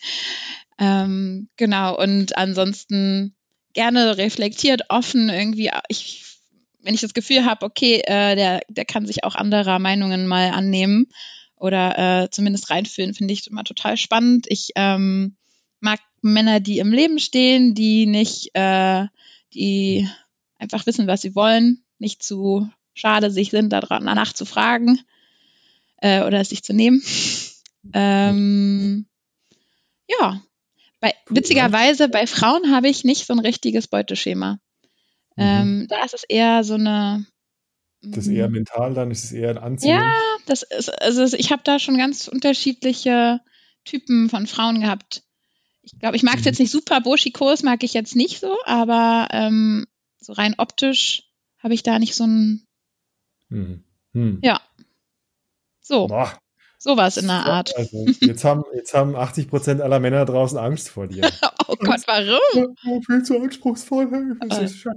ähm, 0.79 1.49
genau, 1.57 1.97
und 1.99 2.37
ansonsten 2.37 3.35
gerne 3.73 4.17
reflektiert, 4.17 4.83
offen, 4.89 5.29
irgendwie, 5.29 5.71
ich, 5.89 6.25
wenn 6.81 6.95
ich 6.95 7.01
das 7.01 7.15
Gefühl 7.15 7.45
habe, 7.45 7.65
okay, 7.65 8.01
äh, 8.07 8.37
der, 8.37 8.61
der 8.69 8.85
kann 8.85 9.07
sich 9.07 9.25
auch 9.25 9.35
anderer 9.35 9.79
Meinungen 9.79 10.27
mal 10.27 10.51
annehmen 10.51 11.07
oder 11.57 12.25
äh, 12.25 12.31
zumindest 12.31 12.71
reinfühlen, 12.71 13.15
finde 13.15 13.35
ich 13.35 13.47
immer 13.47 13.65
total 13.65 13.97
spannend. 13.97 14.47
Ich 14.49 14.71
ähm, 14.77 15.37
Männer, 16.23 16.61
die 16.61 16.79
im 16.79 16.93
Leben 16.93 17.19
stehen, 17.19 17.75
die 17.75 18.07
nicht, 18.07 18.51
äh, 18.55 19.07
die 19.55 20.09
einfach 20.59 20.87
wissen, 20.87 21.07
was 21.07 21.23
sie 21.23 21.35
wollen, 21.35 21.85
nicht 21.99 22.23
zu 22.23 22.69
schade 22.95 23.31
sich 23.31 23.51
sind, 23.51 23.71
danach 23.71 24.33
zu 24.33 24.45
fragen 24.45 25.01
äh, 25.99 26.23
oder 26.23 26.41
es 26.41 26.51
sich 26.51 26.63
zu 26.63 26.73
nehmen. 26.73 27.03
Ähm, 27.93 29.07
ja, 30.09 30.43
bei, 30.99 31.15
witzigerweise 31.29 32.09
bei 32.09 32.27
Frauen 32.27 32.75
habe 32.75 32.89
ich 32.89 33.05
nicht 33.05 33.25
so 33.27 33.33
ein 33.33 33.39
richtiges 33.39 33.87
Beuteschema. 33.87 34.59
Mhm. 35.37 35.45
Ähm, 35.45 35.87
da 35.89 36.05
ist 36.05 36.13
es 36.13 36.25
eher 36.25 36.65
so 36.65 36.75
eine 36.75 37.27
das 38.03 38.27
ist 38.27 38.33
eher 38.33 38.49
mhm. 38.49 38.55
mental, 38.55 38.95
dann 38.95 39.11
ist 39.11 39.25
es 39.25 39.33
eher 39.33 39.51
ein 39.51 39.59
Anziehen. 39.59 39.91
Ja, 39.91 40.13
das 40.47 40.63
ist, 40.63 40.91
also 41.01 41.37
ich 41.37 41.51
habe 41.51 41.63
da 41.65 41.79
schon 41.79 41.97
ganz 41.97 42.29
unterschiedliche 42.29 43.41
Typen 43.85 44.29
von 44.29 44.47
Frauen 44.47 44.81
gehabt. 44.81 45.23
Ich 45.87 45.99
glaube, 46.01 46.17
ich 46.17 46.23
mag 46.23 46.35
es 46.35 46.41
mhm. 46.41 46.47
jetzt 46.47 46.59
nicht 46.59 46.73
super, 46.73 47.01
Burschikos 47.01 47.63
mag 47.63 47.83
ich 47.85 47.95
jetzt 47.95 48.17
nicht 48.17 48.41
so, 48.41 48.57
aber 48.65 49.29
ähm, 49.31 49.87
so 50.19 50.33
rein 50.33 50.55
optisch 50.59 51.31
habe 51.59 51.75
ich 51.75 51.83
da 51.83 51.99
nicht 51.99 52.15
so 52.15 52.25
ein. 52.25 52.67
Mhm. 53.49 53.85
Hm. 54.13 54.41
Ja. 54.43 54.61
So. 55.81 56.09
Boah. 56.09 56.33
Sowas 56.79 57.17
in 57.17 57.27
der 57.27 57.47
Art. 57.47 57.77
Also, 57.77 58.07
jetzt, 58.21 58.45
haben, 58.45 58.65
jetzt 58.75 58.93
haben 58.93 59.17
80 59.17 59.49
Prozent 59.49 59.81
aller 59.81 59.99
Männer 59.99 60.25
draußen 60.25 60.59
Angst 60.59 60.91
vor 60.91 61.07
dir. 61.07 61.31
oh 61.69 61.77
Gott, 61.77 62.01
warum? 62.07 62.77
Oh, 62.89 63.01
viel 63.01 63.23
zu 63.23 63.41
anspruchsvoll. 63.41 64.37
Das 64.49 64.59
ist, 64.61 64.85
ja, 64.85 64.93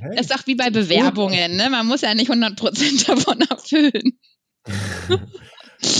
hey. 0.00 0.18
ist 0.18 0.30
doch 0.30 0.46
wie 0.46 0.54
bei 0.54 0.70
Bewerbungen. 0.70 1.56
Ne? 1.56 1.68
Man 1.70 1.86
muss 1.86 2.00
ja 2.00 2.14
nicht 2.14 2.30
100 2.30 2.56
Prozent 2.56 3.08
davon 3.08 3.40
erfüllen. 3.42 4.18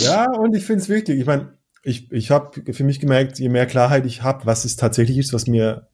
ja, 0.02 0.30
und 0.32 0.54
ich 0.56 0.64
finde 0.64 0.82
es 0.82 0.88
wichtig. 0.88 1.20
Ich 1.20 1.26
meine, 1.26 1.56
ich, 1.84 2.10
ich 2.10 2.30
habe 2.30 2.72
für 2.72 2.84
mich 2.84 2.98
gemerkt, 2.98 3.38
je 3.38 3.48
mehr 3.48 3.66
Klarheit 3.66 4.06
ich 4.06 4.22
habe, 4.22 4.46
was 4.46 4.64
es 4.64 4.76
tatsächlich 4.76 5.18
ist, 5.18 5.32
was 5.32 5.46
mir, 5.46 5.88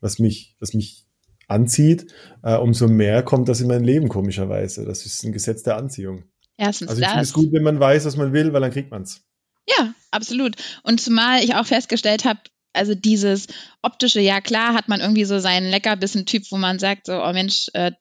was 0.00 0.18
mich, 0.18 0.56
was 0.60 0.74
mich 0.74 1.06
anzieht, 1.48 2.06
äh, 2.42 2.56
umso 2.56 2.88
mehr 2.88 3.22
kommt 3.22 3.48
das 3.48 3.60
in 3.60 3.68
mein 3.68 3.84
Leben, 3.84 4.08
komischerweise. 4.08 4.84
Das 4.84 5.06
ist 5.06 5.24
ein 5.24 5.32
Gesetz 5.32 5.62
der 5.62 5.76
Anziehung. 5.76 6.24
Erstens 6.56 6.88
also 6.88 7.00
ich 7.00 7.08
finde 7.08 7.22
es 7.22 7.32
gut, 7.32 7.52
wenn 7.52 7.62
man 7.62 7.80
weiß, 7.80 8.04
was 8.04 8.16
man 8.16 8.32
will, 8.32 8.52
weil 8.52 8.60
dann 8.60 8.70
kriegt 8.70 8.90
man 8.90 9.02
es. 9.02 9.22
Ja, 9.66 9.94
absolut. 10.10 10.56
Und 10.82 11.00
zumal 11.00 11.42
ich 11.42 11.54
auch 11.54 11.66
festgestellt 11.66 12.24
habe, 12.24 12.40
also 12.74 12.94
dieses 12.94 13.46
optische, 13.82 14.20
ja 14.20 14.40
klar, 14.40 14.74
hat 14.74 14.88
man 14.88 15.00
irgendwie 15.00 15.24
so 15.24 15.38
seinen 15.38 15.70
Leckerbissen-Typ, 15.70 16.50
wo 16.50 16.58
man 16.58 16.78
sagt, 16.78 17.06
so, 17.06 17.22
oh 17.22 17.32
Mensch, 17.32 17.68
äh, 17.72 17.92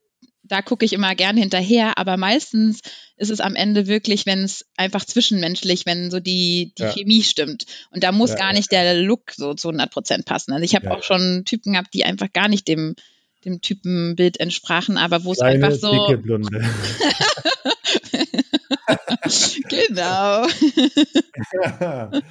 da 0.44 0.62
gucke 0.62 0.86
ich 0.86 0.94
immer 0.94 1.16
gern 1.16 1.38
hinterher, 1.38 1.98
aber 1.98 2.18
meistens 2.18 2.82
ist 3.16 3.32
es 3.32 3.40
am 3.40 3.56
Ende 3.56 3.88
wirklich, 3.88 4.26
wenn 4.26 4.44
es 4.44 4.66
einfach 4.76 5.06
zwischenmenschlich, 5.06 5.86
wenn 5.86 6.12
so 6.12 6.20
die, 6.20 6.74
die 6.78 6.84
ja. 6.84 6.92
Chemie 6.92 7.24
stimmt. 7.24 7.66
Und 7.92 8.04
da 8.04 8.12
muss 8.12 8.32
ja, 8.32 8.36
gar 8.38 8.54
nicht 8.54 8.72
ja. 8.72 8.84
der 8.84 8.96
Look 8.96 9.32
so 9.32 9.54
zu 9.54 9.70
100 9.70 9.90
Prozent 9.90 10.26
passen. 10.26 10.52
Also 10.52 10.66
ich 10.66 10.76
habe 10.76 10.92
auch 10.92 11.04
schon 11.04 11.44
Typen 11.46 11.74
gehabt, 11.74 11.94
die 11.94 12.04
einfach 12.04 12.32
gar 12.34 12.50
nicht 12.50 12.68
dem, 12.68 12.96
dem 13.46 13.62
Typenbild 13.62 14.40
entsprachen, 14.40 14.98
aber 14.98 15.24
wo 15.24 15.32
es 15.32 15.40
einfach 15.40 15.72
so. 15.72 16.08
Dicke 16.08 16.18
Blonde. 16.18 16.50
genau. 19.70 20.46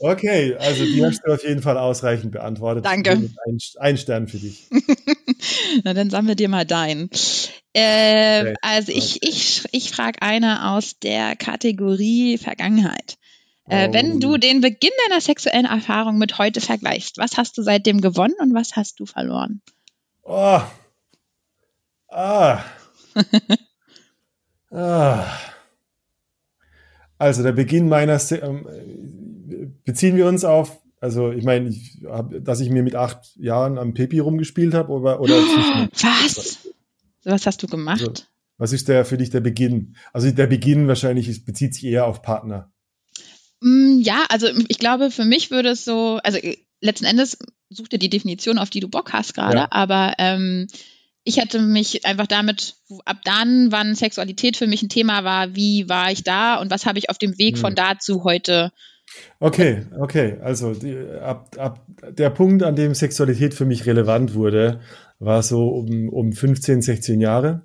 okay, 0.00 0.56
also 0.56 0.84
die 0.84 1.04
hast 1.04 1.22
du 1.24 1.32
auf 1.32 1.44
jeden 1.44 1.62
Fall 1.62 1.78
ausreichend 1.78 2.32
beantwortet. 2.32 2.84
Danke. 2.84 3.12
Ein, 3.12 3.58
ein 3.78 3.96
Stern 3.96 4.28
für 4.28 4.38
dich. 4.38 4.68
Na, 5.84 5.94
dann 5.94 6.10
sammle 6.10 6.36
dir 6.36 6.48
mal 6.48 6.64
deinen. 6.64 7.10
Äh, 7.72 8.40
okay. 8.40 8.54
Also 8.62 8.92
ich, 8.92 9.22
ich, 9.22 9.64
ich 9.72 9.90
frage 9.90 10.22
eine 10.22 10.70
aus 10.70 10.98
der 10.98 11.36
Kategorie 11.36 12.38
Vergangenheit. 12.38 13.16
Äh, 13.68 13.88
oh. 13.88 13.92
Wenn 13.92 14.20
du 14.20 14.36
den 14.36 14.60
Beginn 14.60 14.92
deiner 15.06 15.20
sexuellen 15.20 15.66
Erfahrung 15.66 16.18
mit 16.18 16.38
heute 16.38 16.60
vergleichst, 16.60 17.18
was 17.18 17.36
hast 17.36 17.58
du 17.58 17.62
seitdem 17.62 18.00
gewonnen 18.00 18.36
und 18.38 18.54
was 18.54 18.76
hast 18.76 19.00
du 19.00 19.06
verloren? 19.06 19.60
Oh. 20.22 20.60
Ah. 22.08 22.64
ah. 24.70 25.26
Also 27.18 27.42
der 27.42 27.52
Beginn 27.52 27.88
meiner, 27.88 28.20
ähm, 28.30 28.66
beziehen 29.84 30.16
wir 30.16 30.26
uns 30.26 30.44
auf, 30.44 30.80
also 31.00 31.30
ich 31.30 31.44
meine, 31.44 31.68
ich 31.68 32.02
dass 32.40 32.60
ich 32.60 32.70
mir 32.70 32.82
mit 32.82 32.94
acht 32.94 33.36
Jahren 33.36 33.78
am 33.78 33.94
Pepi 33.94 34.18
rumgespielt 34.18 34.74
habe 34.74 34.92
oder, 34.92 35.20
oder 35.20 35.36
oh, 35.36 35.86
Was? 35.92 36.58
Was 37.24 37.46
hast 37.46 37.62
du 37.62 37.66
gemacht? 37.66 38.00
Also, 38.00 38.22
was 38.58 38.72
ist 38.72 38.88
der 38.88 39.04
für 39.04 39.18
dich 39.18 39.30
der 39.30 39.40
Beginn? 39.40 39.96
Also 40.12 40.30
der 40.30 40.46
Beginn 40.46 40.88
wahrscheinlich 40.88 41.28
ist, 41.28 41.44
bezieht 41.44 41.74
sich 41.74 41.84
eher 41.84 42.06
auf 42.06 42.22
Partner. 42.22 42.72
Mm, 43.60 43.98
ja, 44.00 44.24
also 44.28 44.48
ich 44.68 44.78
glaube, 44.78 45.10
für 45.10 45.24
mich 45.24 45.50
würde 45.50 45.70
es 45.70 45.84
so, 45.84 46.20
also 46.22 46.38
äh, 46.38 46.56
letzten 46.80 47.04
Endes 47.04 47.38
such 47.70 47.88
dir 47.88 47.98
die 47.98 48.10
Definition, 48.10 48.58
auf 48.58 48.70
die 48.70 48.80
du 48.80 48.88
Bock 48.88 49.12
hast 49.12 49.34
gerade, 49.34 49.56
ja. 49.56 49.68
aber 49.70 50.14
ähm, 50.18 50.68
ich 51.26 51.38
hätte 51.38 51.60
mich 51.60 52.06
einfach 52.06 52.28
damit, 52.28 52.76
ab 53.04 53.18
dann, 53.24 53.72
wann 53.72 53.96
Sexualität 53.96 54.56
für 54.56 54.68
mich 54.68 54.82
ein 54.82 54.88
Thema 54.88 55.24
war, 55.24 55.56
wie 55.56 55.88
war 55.88 56.12
ich 56.12 56.22
da 56.22 56.60
und 56.60 56.70
was 56.70 56.86
habe 56.86 56.98
ich 56.98 57.10
auf 57.10 57.18
dem 57.18 57.36
Weg 57.36 57.56
hm. 57.56 57.60
von 57.60 57.74
da 57.74 57.98
zu 57.98 58.22
heute. 58.22 58.72
Okay, 59.40 59.86
okay. 59.98 60.38
Also 60.40 60.72
die, 60.72 60.96
ab, 61.20 61.56
ab 61.58 61.84
der 62.16 62.30
Punkt, 62.30 62.62
an 62.62 62.76
dem 62.76 62.94
Sexualität 62.94 63.54
für 63.54 63.64
mich 63.64 63.86
relevant 63.86 64.34
wurde, 64.34 64.80
war 65.18 65.42
so 65.42 65.68
um, 65.68 66.08
um 66.08 66.32
15, 66.32 66.80
16 66.80 67.20
Jahre. 67.20 67.62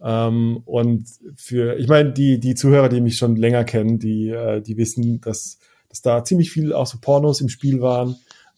Ähm, 0.00 0.62
und 0.64 1.08
für, 1.34 1.76
ich 1.76 1.88
meine, 1.88 2.12
die, 2.12 2.38
die 2.38 2.54
Zuhörer, 2.54 2.88
die 2.88 3.00
mich 3.00 3.16
schon 3.16 3.34
länger 3.34 3.64
kennen, 3.64 3.98
die, 3.98 4.28
äh, 4.28 4.60
die 4.62 4.76
wissen, 4.76 5.20
dass, 5.20 5.58
dass 5.88 6.02
da 6.02 6.22
ziemlich 6.24 6.52
viel 6.52 6.72
auch 6.72 6.86
so 6.86 6.98
Pornos 7.00 7.40
im 7.40 7.48
Spiel 7.48 7.80
waren, 7.80 8.14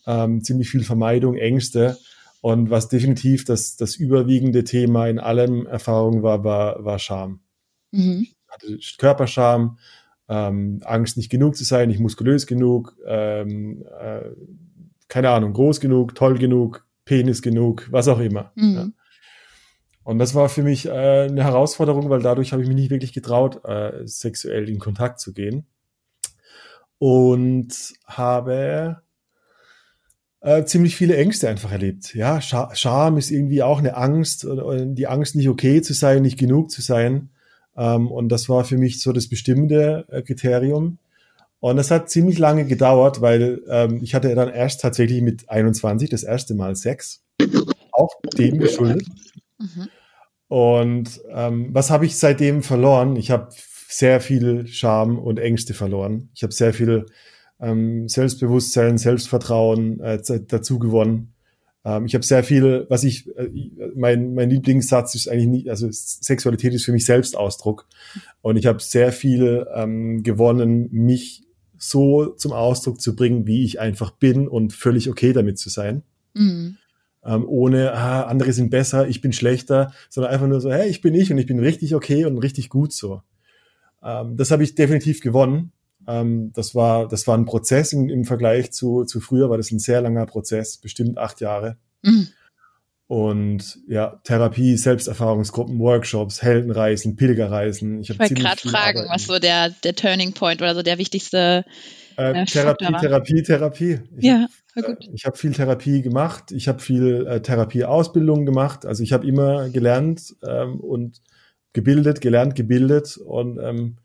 ähm, 0.06 0.44
ziemlich 0.44 0.68
viel 0.68 0.84
Vermeidung, 0.84 1.36
Ängste. 1.36 1.96
Und 2.42 2.70
was 2.70 2.88
definitiv 2.88 3.44
das, 3.44 3.76
das 3.76 3.94
überwiegende 3.94 4.64
Thema 4.64 5.06
in 5.06 5.20
allem 5.20 5.64
Erfahrung 5.64 6.24
war, 6.24 6.42
war, 6.42 6.84
war 6.84 6.98
Scham. 6.98 7.40
Mhm. 7.92 8.26
Hatte 8.48 8.80
Körperscham, 8.98 9.78
ähm, 10.28 10.80
Angst, 10.84 11.16
nicht 11.16 11.30
genug 11.30 11.54
zu 11.56 11.62
sein, 11.62 11.88
nicht 11.88 12.00
muskulös 12.00 12.48
genug, 12.48 12.96
ähm, 13.06 13.84
äh, 14.00 14.30
keine 15.06 15.30
Ahnung, 15.30 15.52
groß 15.52 15.78
genug, 15.78 16.16
toll 16.16 16.36
genug, 16.36 16.84
Penis 17.04 17.42
genug, 17.42 17.86
was 17.92 18.08
auch 18.08 18.18
immer. 18.18 18.50
Mhm. 18.56 18.74
Ja. 18.74 18.88
Und 20.02 20.18
das 20.18 20.34
war 20.34 20.48
für 20.48 20.64
mich 20.64 20.86
äh, 20.86 20.90
eine 20.90 21.44
Herausforderung, 21.44 22.10
weil 22.10 22.22
dadurch 22.22 22.52
habe 22.52 22.60
ich 22.62 22.66
mich 22.66 22.76
nicht 22.76 22.90
wirklich 22.90 23.12
getraut, 23.12 23.64
äh, 23.64 24.04
sexuell 24.04 24.68
in 24.68 24.80
Kontakt 24.80 25.20
zu 25.20 25.32
gehen. 25.32 25.64
Und 26.98 27.94
habe 28.04 29.00
äh, 30.42 30.64
ziemlich 30.64 30.96
viele 30.96 31.16
Ängste 31.16 31.48
einfach 31.48 31.72
erlebt. 31.72 32.14
Ja, 32.14 32.40
Scham 32.40 33.16
ist 33.16 33.30
irgendwie 33.30 33.62
auch 33.62 33.78
eine 33.78 33.96
Angst, 33.96 34.44
die 34.46 35.06
Angst, 35.06 35.36
nicht 35.36 35.48
okay 35.48 35.82
zu 35.82 35.92
sein, 35.94 36.22
nicht 36.22 36.38
genug 36.38 36.70
zu 36.70 36.82
sein. 36.82 37.30
Ähm, 37.76 38.10
und 38.10 38.28
das 38.28 38.48
war 38.48 38.64
für 38.64 38.76
mich 38.76 39.00
so 39.00 39.12
das 39.12 39.28
bestimmende 39.28 40.04
äh, 40.10 40.22
Kriterium. 40.22 40.98
Und 41.60 41.76
das 41.76 41.92
hat 41.92 42.10
ziemlich 42.10 42.38
lange 42.38 42.64
gedauert, 42.64 43.20
weil 43.20 43.62
ähm, 43.68 44.00
ich 44.02 44.16
hatte 44.16 44.34
dann 44.34 44.48
erst 44.48 44.80
tatsächlich 44.80 45.22
mit 45.22 45.48
21 45.48 46.10
das 46.10 46.24
erste 46.24 46.54
Mal 46.54 46.74
Sex. 46.74 47.22
Auch 47.92 48.10
dem 48.36 48.58
geschuldet. 48.58 49.06
Mhm. 49.58 49.88
Und 50.48 51.20
ähm, 51.30 51.68
was 51.72 51.90
habe 51.90 52.04
ich 52.04 52.18
seitdem 52.18 52.64
verloren? 52.64 53.14
Ich 53.14 53.30
habe 53.30 53.48
sehr 53.88 54.20
viel 54.20 54.66
Scham 54.66 55.18
und 55.18 55.38
Ängste 55.38 55.72
verloren. 55.72 56.30
Ich 56.34 56.42
habe 56.42 56.52
sehr 56.52 56.74
viel 56.74 57.06
ähm, 57.62 58.08
Selbstbewusstsein, 58.08 58.98
Selbstvertrauen 58.98 60.00
äh, 60.00 60.20
dazu 60.48 60.78
gewonnen. 60.78 61.32
Ähm, 61.84 62.06
ich 62.06 62.14
habe 62.14 62.24
sehr 62.24 62.44
viel, 62.44 62.86
was 62.88 63.04
ich, 63.04 63.28
äh, 63.36 63.48
mein, 63.94 64.34
mein 64.34 64.50
Lieblingssatz 64.50 65.14
ist 65.14 65.28
eigentlich 65.28 65.48
nicht, 65.48 65.70
also 65.70 65.88
Sexualität 65.90 66.74
ist 66.74 66.84
für 66.84 66.92
mich 66.92 67.06
Selbstausdruck. 67.06 67.86
Und 68.42 68.56
ich 68.56 68.66
habe 68.66 68.80
sehr 68.80 69.12
viel 69.12 69.66
ähm, 69.74 70.22
gewonnen, 70.22 70.88
mich 70.90 71.44
so 71.78 72.26
zum 72.26 72.52
Ausdruck 72.52 73.00
zu 73.00 73.16
bringen, 73.16 73.46
wie 73.46 73.64
ich 73.64 73.80
einfach 73.80 74.10
bin 74.10 74.48
und 74.48 74.72
völlig 74.72 75.08
okay 75.08 75.32
damit 75.32 75.58
zu 75.58 75.70
sein. 75.70 76.02
Mhm. 76.34 76.76
Ähm, 77.24 77.44
ohne, 77.46 77.92
ah, 77.92 78.22
andere 78.24 78.52
sind 78.52 78.70
besser, 78.70 79.06
ich 79.06 79.20
bin 79.20 79.32
schlechter, 79.32 79.92
sondern 80.10 80.32
einfach 80.32 80.48
nur 80.48 80.60
so, 80.60 80.72
hey, 80.72 80.88
ich 80.88 81.00
bin 81.00 81.14
ich 81.14 81.30
und 81.30 81.38
ich 81.38 81.46
bin 81.46 81.60
richtig 81.60 81.94
okay 81.94 82.24
und 82.24 82.38
richtig 82.38 82.68
gut 82.68 82.92
so. 82.92 83.22
Ähm, 84.02 84.36
das 84.36 84.50
habe 84.50 84.64
ich 84.64 84.74
definitiv 84.74 85.20
gewonnen. 85.20 85.70
Ähm, 86.06 86.52
das 86.54 86.74
war, 86.74 87.08
das 87.08 87.26
war 87.26 87.36
ein 87.36 87.44
Prozess 87.44 87.92
im, 87.92 88.08
im 88.08 88.24
Vergleich 88.24 88.72
zu, 88.72 89.04
zu 89.04 89.20
früher, 89.20 89.50
war 89.50 89.56
das 89.56 89.70
ein 89.70 89.78
sehr 89.78 90.00
langer 90.00 90.26
Prozess, 90.26 90.78
bestimmt 90.78 91.18
acht 91.18 91.40
Jahre. 91.40 91.76
Mhm. 92.02 92.28
Und 93.06 93.78
ja, 93.88 94.20
Therapie, 94.24 94.76
Selbsterfahrungsgruppen, 94.76 95.78
Workshops, 95.78 96.42
Heldenreisen, 96.42 97.14
Pilgerreisen. 97.14 98.00
Ich, 98.00 98.08
ich 98.08 98.18
wollte 98.18 98.34
gerade 98.34 98.66
fragen, 98.66 99.00
Arbeit. 99.00 99.14
was 99.14 99.26
so 99.26 99.38
der, 99.38 99.68
der 99.84 99.94
Turning 99.94 100.32
Point 100.32 100.62
oder 100.62 100.74
so 100.74 100.82
der 100.82 100.96
wichtigste 100.96 101.64
äh, 102.16 102.42
äh 102.42 102.44
Therapie, 102.46 102.86
Therapie, 103.00 103.42
Therapie. 103.42 104.00
Ich 104.16 104.24
ja, 104.24 104.46
hab, 104.76 104.84
äh, 104.88 104.96
ich 105.12 105.26
habe 105.26 105.36
viel 105.36 105.52
Therapie 105.52 106.00
gemacht. 106.00 106.52
Ich 106.52 106.68
habe 106.68 106.78
viel 106.78 107.26
äh, 107.26 107.42
Therapieausbildung 107.42 108.46
gemacht. 108.46 108.86
Also 108.86 109.02
ich 109.02 109.12
habe 109.12 109.26
immer 109.26 109.68
gelernt 109.68 110.34
ähm, 110.46 110.80
und 110.80 111.20
gebildet, 111.74 112.20
gelernt, 112.20 112.54
gebildet 112.54 113.18
und 113.18 113.58
ähm, 113.58 113.96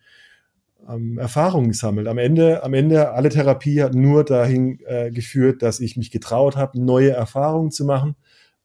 ähm, 0.88 1.17
Erfahrungen 1.17 1.70
gesammelt. 1.70 2.08
Am 2.08 2.17
Ende, 2.17 2.63
am 2.63 2.74
Ende, 2.74 3.12
alle 3.12 3.29
Therapie 3.29 3.82
hat 3.82 3.94
nur 3.94 4.24
dahin 4.24 4.79
äh, 4.86 5.12
geführt, 5.12 5.62
dass 5.62 5.79
ich 5.79 5.98
mich 5.98 6.12
getraut 6.12 6.56
habe, 6.56 6.79
neue 6.79 7.12
Erfahrungen 7.12 7.72
zu 7.72 7.86
machen 7.86 8.15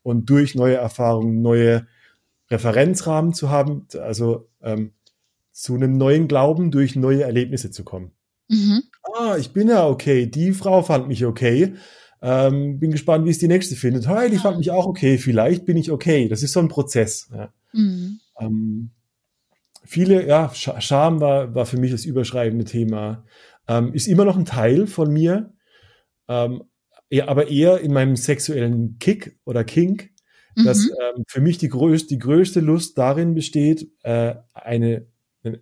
und 0.02 0.30
durch 0.30 0.54
neue 0.54 0.76
Erfahrungen 0.76 1.42
neue 1.42 1.86
Referenzrahmen 2.50 3.32
zu 3.32 3.50
haben, 3.50 3.86
also 4.00 4.48
ähm, 4.62 4.92
zu 5.52 5.74
einem 5.74 5.96
neuen 5.96 6.28
Glauben 6.28 6.70
durch 6.70 6.96
neue 6.96 7.22
Erlebnisse 7.22 7.70
zu 7.70 7.84
kommen. 7.84 8.12
Mhm. 8.48 8.82
Ah, 9.14 9.36
ich 9.38 9.52
bin 9.52 9.68
ja 9.68 9.86
okay. 9.86 10.26
Die 10.26 10.52
Frau 10.52 10.82
fand 10.82 11.08
mich 11.08 11.24
okay. 11.24 11.74
Ähm, 12.20 12.78
bin 12.78 12.92
gespannt, 12.92 13.26
wie 13.26 13.30
es 13.30 13.38
die 13.38 13.48
nächste 13.48 13.74
findet. 13.74 14.06
Hey, 14.06 14.30
die 14.30 14.38
fand 14.38 14.58
mich 14.58 14.70
auch 14.70 14.86
okay. 14.86 15.18
Vielleicht 15.18 15.64
bin 15.64 15.76
ich 15.76 15.90
okay. 15.90 16.28
Das 16.28 16.42
ist 16.42 16.52
so 16.52 16.60
ein 16.60 16.68
Prozess. 16.68 17.28
Ja. 17.34 17.52
Mhm. 17.72 18.20
Ähm, 18.38 18.90
viele, 19.92 20.26
ja, 20.26 20.50
Scham 20.54 21.20
war, 21.20 21.54
war 21.54 21.66
für 21.66 21.76
mich 21.76 21.92
das 21.92 22.04
überschreibende 22.04 22.64
Thema. 22.64 23.24
Ähm, 23.68 23.92
ist 23.94 24.08
immer 24.08 24.24
noch 24.24 24.36
ein 24.36 24.44
Teil 24.44 24.86
von 24.86 25.12
mir, 25.12 25.52
ähm, 26.28 26.64
eher, 27.10 27.28
aber 27.28 27.48
eher 27.48 27.80
in 27.80 27.92
meinem 27.92 28.16
sexuellen 28.16 28.98
Kick 28.98 29.38
oder 29.44 29.64
Kink, 29.64 30.10
mhm. 30.56 30.64
dass 30.64 30.86
ähm, 30.86 31.24
für 31.28 31.40
mich 31.40 31.58
die 31.58 31.68
größte, 31.68 32.08
die 32.08 32.18
größte 32.18 32.60
Lust 32.60 32.98
darin 32.98 33.34
besteht, 33.34 33.88
äh, 34.02 34.34
eine 34.54 35.06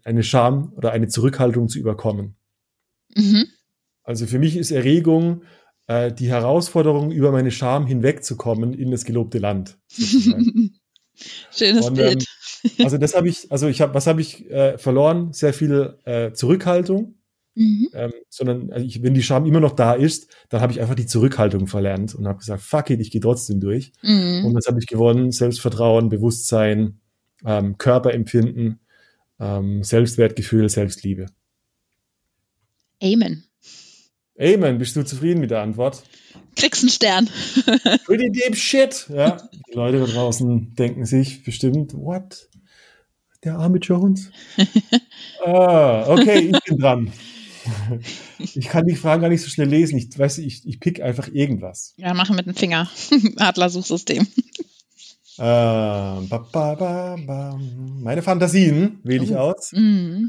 eine 0.04 0.22
Scham 0.22 0.72
oder 0.76 0.92
eine 0.92 1.08
Zurückhaltung 1.08 1.68
zu 1.68 1.78
überkommen. 1.78 2.37
Mhm. 3.14 3.46
Also 4.02 4.26
für 4.26 4.38
mich 4.38 4.56
ist 4.56 4.70
Erregung 4.70 5.42
äh, 5.87 6.12
die 6.12 6.28
Herausforderung, 6.28 7.10
über 7.10 7.32
meine 7.32 7.50
Scham 7.50 7.87
hinwegzukommen 7.87 8.75
in 8.75 8.90
das 8.90 9.04
gelobte 9.04 9.38
Land. 9.38 9.78
Schönes 11.50 11.87
Und, 11.87 11.99
ähm, 11.99 12.04
Bild. 12.04 12.25
Also 12.79 12.99
das 12.99 13.14
habe 13.14 13.29
ich, 13.29 13.50
also 13.50 13.69
ich 13.69 13.81
habe, 13.81 13.95
was 13.95 14.07
habe 14.07 14.21
ich 14.21 14.50
äh, 14.50 14.79
verloren? 14.79 15.33
Sehr 15.33 15.52
viel 15.52 15.97
äh, 16.05 16.33
Zurückhaltung. 16.33 17.14
Mhm. 17.55 17.88
Ähm, 17.95 18.12
sondern 18.29 18.71
also 18.73 18.87
ich, 18.87 19.02
wenn 19.02 19.14
die 19.14 19.23
Scham 19.23 19.45
immer 19.45 19.61
noch 19.61 19.73
da 19.73 19.95
ist, 19.95 20.29
dann 20.49 20.61
habe 20.61 20.73
ich 20.73 20.81
einfach 20.81 20.95
die 20.95 21.07
Zurückhaltung 21.07 21.67
verlernt 21.67 22.14
und 22.14 22.29
habe 22.29 22.38
gesagt, 22.38 22.62
fuck 22.62 22.90
it, 22.90 23.00
ich 23.00 23.11
gehe 23.11 23.21
trotzdem 23.21 23.61
durch. 23.61 23.93
Mhm. 24.02 24.45
Und 24.47 24.55
das 24.55 24.67
habe 24.67 24.79
ich 24.79 24.87
gewonnen, 24.87 25.33
Selbstvertrauen, 25.33 26.09
Bewusstsein, 26.09 27.00
ähm, 27.45 27.76
Körperempfinden, 27.76 28.81
ähm, 29.40 29.83
Selbstwertgefühl, 29.83 30.69
Selbstliebe. 30.69 31.26
Amen. 33.02 33.45
Amen. 34.38 34.79
Bist 34.79 34.97
du 34.97 35.05
zufrieden 35.05 35.40
mit 35.40 35.50
der 35.50 35.62
Antwort? 35.62 36.02
Kriegst 36.57 36.83
einen 36.83 36.90
Stern. 36.90 37.30
Pretty 38.04 38.30
deep 38.30 38.57
shit. 38.57 39.07
Ja, 39.09 39.49
die 39.69 39.75
Leute 39.75 40.00
da 40.00 40.07
draußen 40.07 40.75
denken 40.75 41.07
sich 41.07 41.42
bestimmt, 41.45 41.95
what? 41.95 42.49
Der 43.45 43.57
arme 43.57 43.78
Jones? 43.78 44.30
ah, 45.45 46.04
okay, 46.09 46.50
ich 46.52 46.64
bin 46.64 46.78
dran. 46.78 47.12
Ich 48.38 48.66
kann 48.69 48.87
die 48.87 48.97
Fragen 48.97 49.23
gar 49.23 49.28
nicht 49.28 49.42
so 49.42 49.49
schnell 49.49 49.69
lesen. 49.69 49.97
Ich 49.99 50.19
weiß, 50.19 50.38
ich, 50.38 50.66
ich 50.66 50.80
pick 50.80 51.02
einfach 51.02 51.28
irgendwas. 51.28 51.95
Ja, 51.97 52.14
machen 52.14 52.37
mit 52.37 52.47
dem 52.47 52.54
Finger. 52.54 52.90
Adler-Suchsystem. 53.37 54.26
Äh, 55.38 55.42
ba, 55.42 56.47
ba, 56.52 56.75
ba, 56.75 57.59
Meine 57.59 58.23
Fantasien 58.23 59.00
wähle 59.04 59.25
ich 59.25 59.33
oh. 59.33 59.38
aus. 59.38 59.73
Mm. 59.73 60.26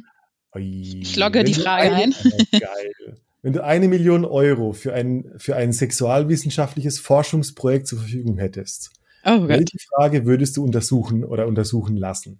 Ich 0.55 1.15
logge 1.15 1.43
die 1.43 1.53
Frage 1.53 1.93
ein. 1.93 2.13
Oh, 2.13 2.59
geil. 2.59 3.20
Wenn 3.43 3.53
du 3.53 3.63
eine 3.63 3.87
Million 3.87 4.23
Euro 4.23 4.73
für 4.73 4.93
ein, 4.93 5.31
für 5.37 5.55
ein 5.55 5.73
sexualwissenschaftliches 5.73 6.99
Forschungsprojekt 6.99 7.87
zur 7.87 7.99
Verfügung 7.99 8.37
hättest, 8.37 8.91
oh 9.25 9.47
welche 9.47 9.77
Frage 9.79 10.25
würdest 10.25 10.57
du 10.57 10.63
untersuchen 10.63 11.23
oder 11.23 11.47
untersuchen 11.47 11.97
lassen? 11.97 12.39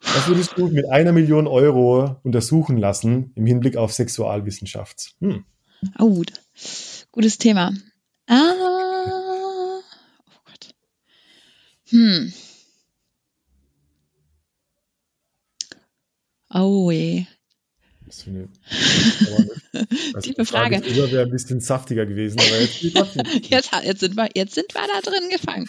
Was 0.00 0.28
würdest 0.28 0.56
du 0.56 0.68
mit 0.68 0.88
einer 0.88 1.12
Million 1.12 1.46
Euro 1.46 2.16
untersuchen 2.22 2.78
lassen 2.78 3.32
im 3.34 3.44
Hinblick 3.44 3.76
auf 3.76 3.92
Sexualwissenschaft? 3.92 5.14
Hm. 5.20 5.44
Oh, 5.98 6.08
gut. 6.08 6.32
Gutes 7.12 7.36
Thema. 7.36 7.74
Ah, 8.26 8.54
oh 10.26 10.40
Gott. 10.46 10.74
Hm. 11.90 12.32
Oh 16.50 16.90
je. 16.90 17.26
Das 18.08 18.26
eine, 18.26 18.48
also 20.14 20.20
Tiefe 20.20 20.44
Frage. 20.44 20.80
Frage 20.82 21.12
wäre 21.12 21.22
ein 21.22 21.30
bisschen 21.30 21.60
saftiger 21.60 22.06
gewesen, 22.06 22.40
aber 22.40 22.60
jetzt, 22.60 22.82
jetzt, 23.50 23.70
jetzt, 23.84 24.00
sind 24.00 24.16
wir, 24.16 24.28
jetzt 24.34 24.54
sind 24.54 24.74
wir 24.74 24.86
da 24.86 25.00
drin 25.10 25.28
gefangen. 25.30 25.68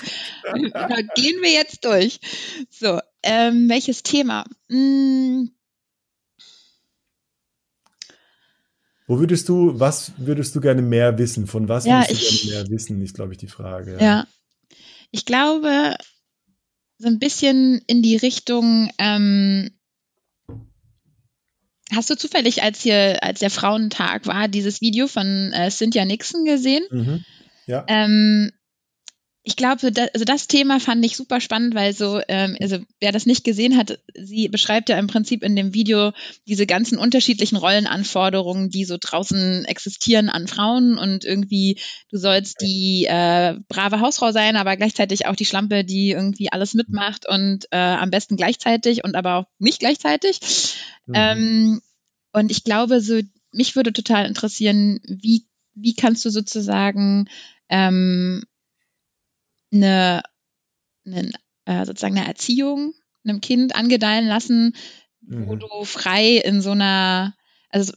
da 0.74 1.02
gehen 1.16 1.42
wir 1.42 1.52
jetzt 1.52 1.84
durch. 1.84 2.20
So, 2.70 3.00
ähm, 3.24 3.70
welches 3.70 4.04
Thema? 4.04 4.46
Hm. 4.70 5.52
Wo 9.08 9.20
würdest 9.20 9.50
du, 9.50 9.80
was 9.80 10.14
würdest 10.18 10.56
du 10.56 10.62
gerne 10.62 10.82
mehr 10.82 11.18
wissen? 11.18 11.48
Von 11.48 11.68
was 11.68 11.86
ja, 11.86 12.02
würdest 12.02 12.22
ich, 12.22 12.42
du 12.42 12.48
gerne 12.50 12.70
mehr 12.70 12.70
wissen, 12.70 13.02
ist, 13.02 13.16
glaube 13.16 13.34
ich, 13.34 13.40
die 13.40 13.48
Frage. 13.48 13.94
Ja. 13.94 14.00
ja. 14.00 14.28
Ich 15.12 15.26
glaube, 15.26 15.96
so 17.00 17.08
ein 17.08 17.18
bisschen 17.18 17.82
in 17.88 18.02
die 18.02 18.18
Richtung, 18.18 18.92
ähm, 19.00 19.72
Hast 21.94 22.10
du 22.10 22.16
zufällig, 22.16 22.62
als 22.62 22.82
hier, 22.82 23.24
als 23.24 23.40
der 23.40 23.50
Frauentag 23.50 24.28
war, 24.28 24.48
dieses 24.48 24.82
Video 24.82 25.08
von 25.08 25.52
äh, 25.54 25.72
Cynthia 25.72 26.06
Nixon 26.06 26.46
gesehen? 26.46 26.84
Mhm. 26.92 27.24
Ja. 27.66 27.84
Ähm, 27.88 28.52
ich 29.50 29.56
glaube, 29.56 29.92
da, 29.92 30.06
also 30.14 30.26
das 30.26 30.48
Thema 30.48 30.80
fand 30.80 31.04
ich 31.04 31.18
super 31.18 31.42
spannend, 31.42 31.74
weil 31.74 31.96
so, 31.96 32.22
ähm, 32.28 32.56
also 32.62 32.78
wer 33.00 33.12
das 33.12 33.26
nicht 33.26 33.44
gesehen 33.44 33.78
hat, 33.78 33.98
sie 34.14 34.48
beschreibt 34.48 34.90
ja 34.90 35.00
im 35.00 35.08
Prinzip 35.08 35.42
in 35.42 35.56
dem 35.56 35.74
Video 35.74 36.12
diese 36.48 36.68
ganzen 36.68 37.00
unterschiedlichen 37.00 37.56
Rollenanforderungen, 37.56 38.70
die 38.70 38.86
so 38.86 38.98
draußen 39.02 39.66
existieren 39.66 40.30
an 40.30 40.48
Frauen 40.48 41.00
und 41.00 41.26
irgendwie, 41.26 41.80
du 42.12 42.20
sollst 42.20 42.62
die 42.62 43.08
äh, 43.10 43.56
brave 43.70 44.02
Hausfrau 44.02 44.32
sein, 44.32 44.56
aber 44.56 44.78
gleichzeitig 44.78 45.26
auch 45.26 45.36
die 45.36 45.46
Schlampe, 45.46 45.84
die 45.84 46.12
irgendwie 46.12 46.52
alles 46.52 46.76
mitmacht 46.76 47.28
und 47.28 47.66
äh, 47.72 47.78
am 47.78 48.12
besten 48.12 48.36
gleichzeitig 48.36 49.04
und 49.04 49.16
aber 49.16 49.38
auch 49.38 49.46
nicht 49.58 49.80
gleichzeitig. 49.80 50.76
Mhm. 51.08 51.14
Ähm, 51.16 51.82
und 52.34 52.52
ich 52.52 52.64
glaube, 52.64 53.02
so, 53.02 53.20
mich 53.52 53.76
würde 53.76 53.94
total 53.94 54.28
interessieren, 54.28 55.00
wie, 55.08 55.48
wie 55.74 55.96
kannst 55.96 56.24
du 56.24 56.30
sozusagen 56.30 57.28
ähm, 57.68 58.44
eine, 59.72 60.24
eine 61.06 61.32
äh, 61.66 61.86
sozusagen 61.86 62.18
eine 62.18 62.28
Erziehung 62.28 62.94
einem 63.24 63.42
Kind 63.42 63.76
angedeihen 63.76 64.28
lassen, 64.28 64.76
mhm. 65.22 65.48
wo 65.48 65.56
du 65.56 65.68
frei 65.84 66.38
in 66.38 66.62
so 66.62 66.72
einer, 66.72 67.36
also 67.70 67.94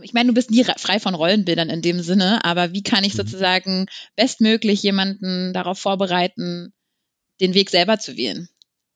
ich 0.00 0.12
meine, 0.12 0.28
du 0.28 0.34
bist 0.34 0.50
nie 0.50 0.64
frei 0.64 0.98
von 0.98 1.14
Rollenbildern 1.14 1.70
in 1.70 1.82
dem 1.82 2.00
Sinne, 2.00 2.44
aber 2.44 2.72
wie 2.72 2.82
kann 2.82 3.04
ich 3.04 3.14
mhm. 3.14 3.18
sozusagen 3.18 3.86
bestmöglich 4.16 4.82
jemanden 4.82 5.52
darauf 5.52 5.78
vorbereiten, 5.78 6.72
den 7.40 7.54
Weg 7.54 7.70
selber 7.70 7.98
zu 7.98 8.16
wählen 8.16 8.48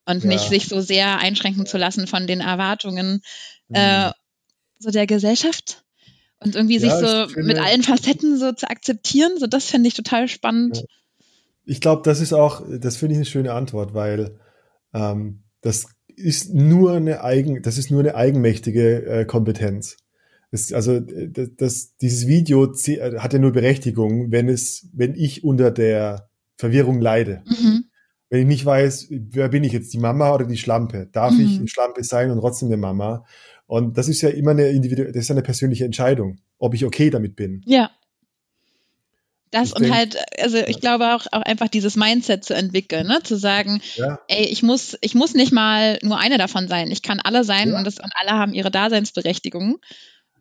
und 0.05 0.23
ja. 0.23 0.29
nicht 0.29 0.49
sich 0.49 0.67
so 0.67 0.81
sehr 0.81 1.19
einschränken 1.19 1.65
zu 1.65 1.77
lassen 1.77 2.07
von 2.07 2.27
den 2.27 2.41
Erwartungen 2.41 3.21
mhm. 3.67 3.75
äh, 3.75 4.11
so 4.79 4.91
der 4.91 5.07
Gesellschaft 5.07 5.83
und 6.39 6.55
irgendwie 6.55 6.77
ja, 6.77 6.81
sich 6.81 6.91
so 6.91 7.27
finde, 7.27 7.47
mit 7.47 7.57
allen 7.57 7.83
Facetten 7.83 8.37
so 8.37 8.51
zu 8.51 8.69
akzeptieren, 8.69 9.39
so 9.39 9.47
das 9.47 9.65
fände 9.65 9.87
ich 9.87 9.95
total 9.95 10.27
spannend. 10.27 10.83
Ich 11.67 11.81
glaube, 11.81 12.01
das 12.03 12.21
ist 12.21 12.33
auch, 12.33 12.63
das 12.79 12.95
finde 12.97 13.13
ich 13.13 13.17
eine 13.17 13.25
schöne 13.25 13.53
Antwort, 13.53 13.93
weil 13.93 14.39
ähm, 14.93 15.43
das 15.61 15.87
ist 16.15 16.53
nur 16.53 16.93
eine 16.93 17.23
eigen, 17.23 17.61
das 17.61 17.77
ist 17.77 17.91
nur 17.91 17.99
eine 17.99 18.15
eigenmächtige 18.15 19.05
äh, 19.05 19.25
Kompetenz. 19.25 19.97
Das, 20.51 20.71
also 20.71 20.99
das, 20.99 21.49
das, 21.57 21.97
dieses 21.97 22.25
Video 22.25 22.73
äh, 22.87 23.17
hat 23.19 23.33
ja 23.33 23.39
nur 23.39 23.51
Berechtigung, 23.51 24.31
wenn 24.31 24.47
es, 24.47 24.89
wenn 24.93 25.13
ich 25.13 25.43
unter 25.43 25.69
der 25.69 26.29
Verwirrung 26.57 27.01
leide. 27.01 27.43
Mhm. 27.45 27.85
Wenn 28.29 28.41
ich 28.41 28.47
nicht 28.47 28.65
weiß, 28.65 29.07
wer 29.09 29.49
bin 29.49 29.63
ich 29.63 29.73
jetzt, 29.73 29.93
die 29.93 29.99
Mama 29.99 30.33
oder 30.33 30.45
die 30.45 30.57
Schlampe? 30.57 31.07
Darf 31.11 31.33
mhm. 31.33 31.41
ich 31.41 31.57
eine 31.57 31.67
Schlampe 31.67 32.03
sein 32.03 32.31
und 32.31 32.39
trotzdem 32.39 32.67
eine 32.67 32.77
Mama? 32.77 33.25
Und 33.67 33.97
das 33.97 34.07
ist 34.07 34.21
ja 34.21 34.29
immer 34.29 34.51
eine 34.51 34.69
individuelle, 34.69 35.11
das 35.11 35.23
ist 35.23 35.31
eine 35.31 35.41
persönliche 35.41 35.85
Entscheidung, 35.85 36.39
ob 36.57 36.73
ich 36.73 36.85
okay 36.85 37.09
damit 37.09 37.35
bin. 37.35 37.61
Ja. 37.65 37.91
Das 39.51 39.69
ich 39.69 39.75
und 39.75 39.93
halt, 39.93 40.17
also 40.39 40.57
ich 40.57 40.81
glaube 40.81 41.15
auch, 41.15 41.25
auch 41.31 41.41
einfach 41.41 41.69
dieses 41.69 41.95
Mindset 41.95 42.43
zu 42.43 42.53
entwickeln, 42.53 43.07
ne? 43.07 43.19
zu 43.23 43.37
sagen, 43.37 43.81
ja. 43.95 44.19
ey, 44.27 44.45
ich 44.45 44.61
muss, 44.61 44.97
ich 45.01 45.15
muss 45.15 45.33
nicht 45.33 45.53
mal 45.53 45.99
nur 46.01 46.19
eine 46.19 46.37
davon 46.37 46.67
sein. 46.67 46.91
Ich 46.91 47.01
kann 47.01 47.19
alle 47.19 47.43
sein 47.43 47.69
ja. 47.69 47.77
und, 47.77 47.85
das, 47.85 47.99
und 47.99 48.11
alle 48.15 48.31
haben 48.37 48.53
ihre 48.53 48.71
Daseinsberechtigung. 48.71 49.79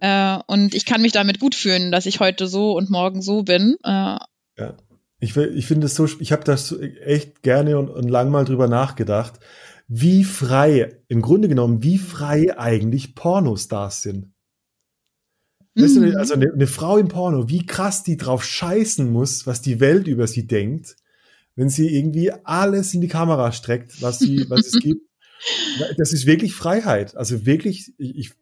Äh, 0.00 0.38
und 0.46 0.74
ich 0.74 0.84
kann 0.84 1.02
mich 1.02 1.12
damit 1.12 1.40
gut 1.40 1.54
fühlen, 1.54 1.92
dass 1.92 2.06
ich 2.06 2.20
heute 2.20 2.48
so 2.48 2.76
und 2.76 2.90
morgen 2.90 3.22
so 3.22 3.42
bin. 3.42 3.76
Äh, 3.84 4.18
ja. 4.58 4.76
Ich, 5.18 5.36
ich 5.36 5.66
finde 5.66 5.86
es 5.86 5.94
so, 5.94 6.06
ich 6.20 6.32
habe 6.32 6.44
das 6.44 6.74
echt 7.04 7.42
gerne 7.42 7.78
und, 7.78 7.88
und 7.88 8.08
lang 8.08 8.30
mal 8.30 8.44
drüber 8.44 8.68
nachgedacht, 8.68 9.40
wie 9.88 10.24
frei, 10.24 11.00
im 11.08 11.22
Grunde 11.22 11.48
genommen, 11.48 11.82
wie 11.82 11.98
frei 11.98 12.58
eigentlich 12.58 13.14
Pornostars 13.14 14.02
sind. 14.02 14.32
Weißt 15.76 15.96
du, 15.96 16.00
mhm. 16.00 16.16
also 16.16 16.34
eine, 16.34 16.52
eine, 16.52 16.66
Frau 16.66 16.96
im 16.96 17.08
Porno, 17.08 17.50
wie 17.50 17.66
krass 17.66 18.02
die 18.02 18.16
drauf 18.16 18.42
scheißen 18.42 19.10
muss, 19.10 19.46
was 19.46 19.60
die 19.60 19.78
Welt 19.78 20.06
über 20.06 20.26
sie 20.26 20.46
denkt, 20.46 20.96
wenn 21.54 21.68
sie 21.68 21.94
irgendwie 21.94 22.32
alles 22.32 22.94
in 22.94 23.02
die 23.02 23.08
Kamera 23.08 23.52
streckt, 23.52 24.00
was 24.00 24.18
sie, 24.18 24.46
was 24.48 24.66
es 24.66 24.72
gibt. 24.80 25.02
Das 25.98 26.14
ist 26.14 26.26
wirklich 26.26 26.54
Freiheit. 26.54 27.14
Also 27.14 27.44
wirklich, 27.44 27.92
ich, 27.98 28.32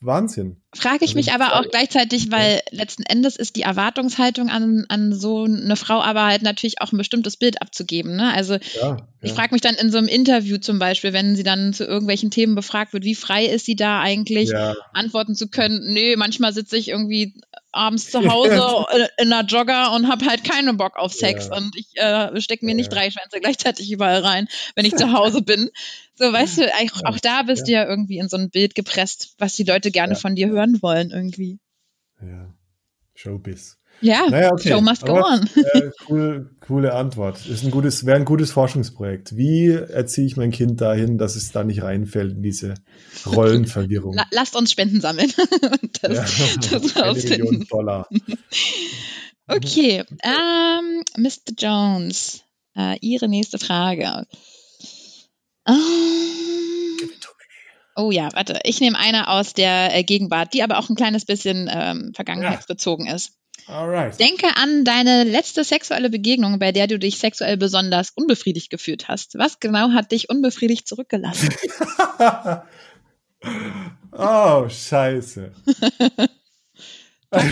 Wahnsinn. 0.00 0.62
Frage 0.72 1.04
ich 1.04 1.10
also 1.10 1.16
mich 1.16 1.32
aber 1.32 1.56
auch 1.56 1.68
gleichzeitig, 1.68 2.30
weil 2.30 2.54
ja. 2.54 2.60
letzten 2.70 3.02
Endes 3.02 3.34
ist 3.34 3.56
die 3.56 3.62
Erwartungshaltung 3.62 4.50
an, 4.50 4.86
an 4.88 5.12
so 5.12 5.44
eine 5.44 5.74
Frau 5.74 6.00
aber 6.00 6.26
halt 6.26 6.42
natürlich 6.42 6.80
auch 6.80 6.92
ein 6.92 6.98
bestimmtes 6.98 7.36
Bild 7.36 7.60
abzugeben. 7.60 8.14
Ne? 8.14 8.32
Also 8.32 8.56
ja, 8.80 8.98
ich 9.20 9.32
frage 9.32 9.52
mich 9.52 9.62
dann 9.62 9.74
in 9.74 9.90
so 9.90 9.98
einem 9.98 10.06
Interview 10.06 10.58
zum 10.58 10.78
Beispiel, 10.78 11.12
wenn 11.12 11.34
sie 11.34 11.42
dann 11.42 11.74
zu 11.74 11.84
irgendwelchen 11.84 12.30
Themen 12.30 12.54
befragt 12.54 12.92
wird, 12.92 13.04
wie 13.04 13.16
frei 13.16 13.46
ist 13.46 13.66
sie 13.66 13.74
da 13.74 14.00
eigentlich, 14.00 14.52
antworten 14.92 15.34
zu 15.34 15.48
können, 15.48 15.92
nee, 15.92 16.14
manchmal 16.16 16.52
sitze 16.52 16.76
ich 16.76 16.88
irgendwie 16.88 17.34
abends 17.72 18.10
zu 18.10 18.20
Hause 18.30 18.86
in 19.18 19.32
einer 19.32 19.44
Jogger 19.46 19.92
und 19.92 20.08
habe 20.08 20.26
halt 20.26 20.44
keine 20.44 20.74
Bock 20.74 20.96
auf 20.96 21.12
Sex 21.12 21.48
ja. 21.50 21.56
und 21.56 21.76
ich 21.76 21.96
äh, 21.96 22.40
stecke 22.40 22.64
mir 22.64 22.72
ja. 22.72 22.76
nicht 22.76 22.92
drei 22.92 23.10
Schwänze 23.10 23.40
gleichzeitig 23.40 23.90
überall 23.90 24.20
rein, 24.20 24.48
wenn 24.74 24.84
ich 24.84 24.96
zu 24.96 25.12
Hause 25.12 25.42
bin. 25.42 25.70
So, 26.14 26.30
weißt 26.30 26.58
du, 26.58 26.66
auch, 26.66 27.04
auch 27.14 27.18
da 27.18 27.42
bist 27.44 27.66
ja. 27.66 27.66
du 27.66 27.72
ja 27.72 27.88
irgendwie 27.88 28.18
in 28.18 28.28
so 28.28 28.36
ein 28.36 28.50
Bild 28.50 28.74
gepresst, 28.74 29.34
was 29.38 29.54
die 29.54 29.64
Leute 29.64 29.90
gerne 29.90 30.16
von 30.16 30.34
dir 30.34 30.48
hören 30.48 30.59
wollen 30.82 31.10
irgendwie. 31.10 31.58
Ja. 32.20 32.54
Showbiz. 33.14 33.76
Ja, 34.00 34.28
Naja, 34.30 34.52
okay. 34.52 34.70
Show 34.70 34.80
must 34.80 35.04
go 35.04 35.16
Aber, 35.16 35.26
on. 35.40 35.50
Äh, 35.74 35.90
cool, 36.08 36.56
coole 36.60 36.94
Antwort. 36.94 37.44
Ist 37.46 37.64
ein 37.64 37.70
gutes, 37.70 38.06
wäre 38.06 38.16
ein 38.16 38.24
gutes 38.24 38.50
Forschungsprojekt. 38.52 39.36
Wie 39.36 39.68
erziehe 39.68 40.26
ich 40.26 40.36
mein 40.36 40.52
Kind 40.52 40.80
dahin, 40.80 41.18
dass 41.18 41.36
es 41.36 41.52
da 41.52 41.64
nicht 41.64 41.82
reinfällt 41.82 42.32
in 42.32 42.42
diese 42.42 42.74
Rollenverwirrung? 43.26 44.14
La 44.14 44.24
lasst 44.30 44.56
uns 44.56 44.70
Spenden 44.72 45.00
sammeln. 45.00 45.30
das, 46.02 46.38
Ja. 46.70 46.78
das 46.78 46.96
Eine. 46.96 47.12
Million 47.14 47.66
Dollar. 47.68 48.08
Okay, 49.52 50.04
ähm, 50.22 51.02
Mr. 51.16 51.52
Jones, 51.58 52.44
äh, 52.76 52.96
Ihre 53.00 53.28
nächste 53.28 53.58
Frage. 53.58 54.24
Ähm, 55.66 55.74
oh 58.00 58.10
ja, 58.10 58.28
warte, 58.32 58.60
ich 58.64 58.80
nehme 58.80 58.98
eine 58.98 59.28
aus 59.28 59.54
der 59.54 59.94
äh, 59.94 60.04
Gegenwart, 60.04 60.54
die 60.54 60.62
aber 60.62 60.78
auch 60.78 60.88
ein 60.88 60.96
kleines 60.96 61.24
bisschen 61.24 61.68
ähm, 61.72 62.12
vergangenheitsbezogen 62.14 63.06
ist. 63.06 63.32
Alright. 63.66 64.18
Denke 64.18 64.48
an 64.56 64.84
deine 64.84 65.24
letzte 65.24 65.64
sexuelle 65.64 66.10
Begegnung, 66.10 66.58
bei 66.58 66.72
der 66.72 66.86
du 66.86 66.98
dich 66.98 67.18
sexuell 67.18 67.56
besonders 67.56 68.10
unbefriedigt 68.10 68.70
gefühlt 68.70 69.08
hast. 69.08 69.38
Was 69.38 69.60
genau 69.60 69.90
hat 69.90 70.12
dich 70.12 70.28
unbefriedigt 70.28 70.88
zurückgelassen? 70.88 71.50
oh, 74.12 74.68
scheiße. 74.68 75.52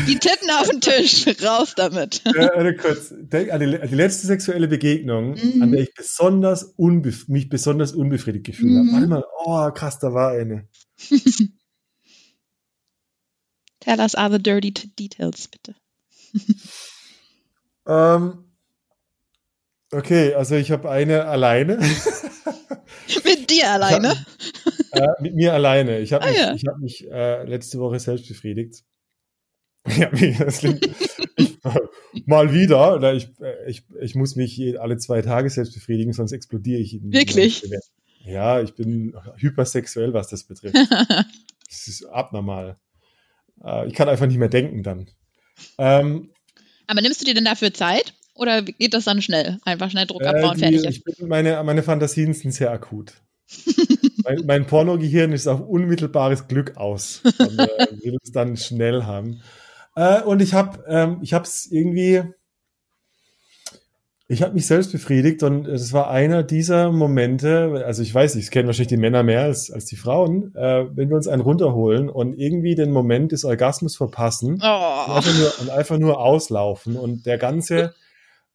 Die 0.09 0.19
Titten 0.19 0.51
auf 0.51 0.69
den 0.69 0.81
Tisch, 0.81 1.25
raus 1.45 1.75
damit. 1.77 2.25
Warte 2.25 2.75
kurz. 2.77 3.15
Denk 3.17 3.53
an 3.53 3.61
die, 3.61 3.81
an 3.81 3.89
die 3.89 3.95
letzte 3.95 4.27
sexuelle 4.27 4.67
Begegnung, 4.67 5.35
Mhm. 5.35 5.63
an 5.63 5.71
der 5.71 5.83
ich 5.83 5.95
besonders 5.95 6.65
unbef 6.77 7.29
mich 7.29 7.49
besonders 7.49 7.93
unbefriedigt 7.93 8.45
gefühlt 8.47 8.73
Mhm. 8.73 8.79
habe. 8.79 8.93
Warte 8.93 9.07
mal, 9.07 9.25
oh 9.45 9.71
krass, 9.73 9.99
da 10.01 10.13
war 10.13 10.33
eine. 10.33 10.67
Tell 13.81 14.01
us 14.01 14.15
all 14.17 14.31
the 14.31 14.39
dirty 14.43 14.73
details, 14.73 15.49
bitte. 15.49 15.75
Ähm, 17.91 18.45
okay, 19.93 20.35
also 20.35 20.57
ich 20.57 20.71
habe 20.71 20.91
eine 20.91 21.25
alleine. 21.25 21.79
Mit 23.25 23.49
dir 23.49 23.71
alleine? 23.73 24.15
äh, 24.93 25.07
mit 25.23 25.35
mir 25.35 25.55
alleine. 25.55 26.01
Ich 26.01 26.13
habe 26.13 26.27
Ah, 26.27 26.29
mich, 26.29 26.37
ja. 26.39 26.53
ich 26.55 26.65
hab 26.67 26.79
mich 26.81 27.11
äh, 27.11 27.45
letzte 27.45 27.79
Woche 27.79 27.99
selbst 27.99 28.29
befriedigt. 28.29 28.85
Ja, 29.97 30.11
das 30.45 30.59
klingt, 30.59 30.87
ich, 31.37 31.59
mal 32.27 32.53
wieder. 32.53 33.13
Ich, 33.15 33.29
äh, 33.41 33.71
ich, 33.71 33.85
ich 34.01 34.15
muss 34.15 34.37
mich 34.37 34.81
alle 34.81 34.99
zwei 34.99 35.23
Tage 35.23 35.49
selbst 35.49 35.75
befriedigen, 35.75 36.13
sonst 36.13 36.33
explodiere 36.33 36.81
ich. 36.81 37.01
Wirklich? 37.03 37.63
Ja, 38.25 38.61
ich 38.61 38.75
bin 38.75 39.15
hypersexuell, 39.37 40.13
was 40.13 40.29
das 40.29 40.45
betrifft. 40.45 40.77
Das 41.71 41.87
ist 41.87 42.05
abnormal. 42.07 42.79
Äh, 43.63 43.89
ich 43.89 43.93
kann 43.93 44.09
einfach 44.09 44.27
nicht 44.27 44.39
mehr 44.39 44.49
denken 44.49 44.83
dann. 44.83 45.11
Ähm, 45.77 46.31
Aber 46.87 47.03
nimmst 47.03 47.21
du 47.21 47.27
dir 47.27 47.35
denn 47.35 47.45
dafür 47.45 47.75
Zeit? 47.75 48.15
Oder 48.35 48.63
geht 48.63 48.95
das 48.95 49.05
dann 49.05 49.21
schnell? 49.21 49.59
Einfach 49.65 49.91
schnell 49.91 50.07
Druck 50.07 50.23
äh, 50.23 50.29
abbauen, 50.29 50.57
die, 50.57 50.79
fertig 50.79 51.05
bin, 51.05 51.29
meine, 51.29 51.63
meine 51.65 51.83
Fantasien 51.83 52.33
sind 52.33 52.53
sehr 52.53 52.71
akut. 52.71 53.21
mein, 54.25 54.47
mein 54.47 54.67
Pornogehirn 54.67 55.33
ist 55.33 55.47
auf 55.47 55.61
unmittelbares 55.61 56.49
Glück 56.49 56.77
aus 56.79 57.21
und 57.25 57.59
äh, 57.59 57.87
will 58.03 58.17
es 58.23 58.33
dann 58.33 58.57
schnell 58.57 59.05
haben. 59.05 59.43
Äh, 59.99 60.23
und 60.23 60.41
ich 60.41 60.55
habe 60.55 60.85
ähm, 60.87 61.19
ich 61.23 61.35
habe 61.35 61.45
es 61.45 61.67
irgendwie, 61.73 62.23
ich 64.29 64.43
habe 64.43 64.55
mich 64.55 64.67
selbst 64.67 64.93
befriedigt 64.93 65.43
und 65.43 65.67
es 65.67 65.93
war 65.93 66.09
einer 66.09 66.45
dieser 66.45 66.93
Momente, 66.93 67.83
also 67.85 68.03
ich 68.03 68.15
weiß 68.15 68.37
nicht, 68.37 68.45
es 68.45 68.51
kennen 68.53 68.69
wahrscheinlich 68.69 68.89
die 68.91 68.97
Männer 68.97 69.25
mehr 69.25 69.41
als, 69.43 69.73
als 69.73 69.87
die 69.87 69.97
Frauen, 69.97 70.55
äh, 70.55 70.85
wenn 70.95 71.09
wir 71.09 71.17
uns 71.17 71.27
einen 71.27 71.43
runterholen 71.43 72.09
und 72.11 72.39
irgendwie 72.39 72.77
den 72.77 72.93
Moment 72.93 73.33
des 73.33 73.45
Orgasmus 73.45 73.97
verpassen 73.97 74.53
und 74.55 74.63
Oh. 74.63 75.13
einfach 75.13 75.37
nur, 75.37 75.61
und 75.63 75.71
einfach 75.71 75.99
nur 75.99 76.21
auslaufen 76.21 76.97
und 76.97 77.27
der 77.27 77.39
ganze, 77.39 77.95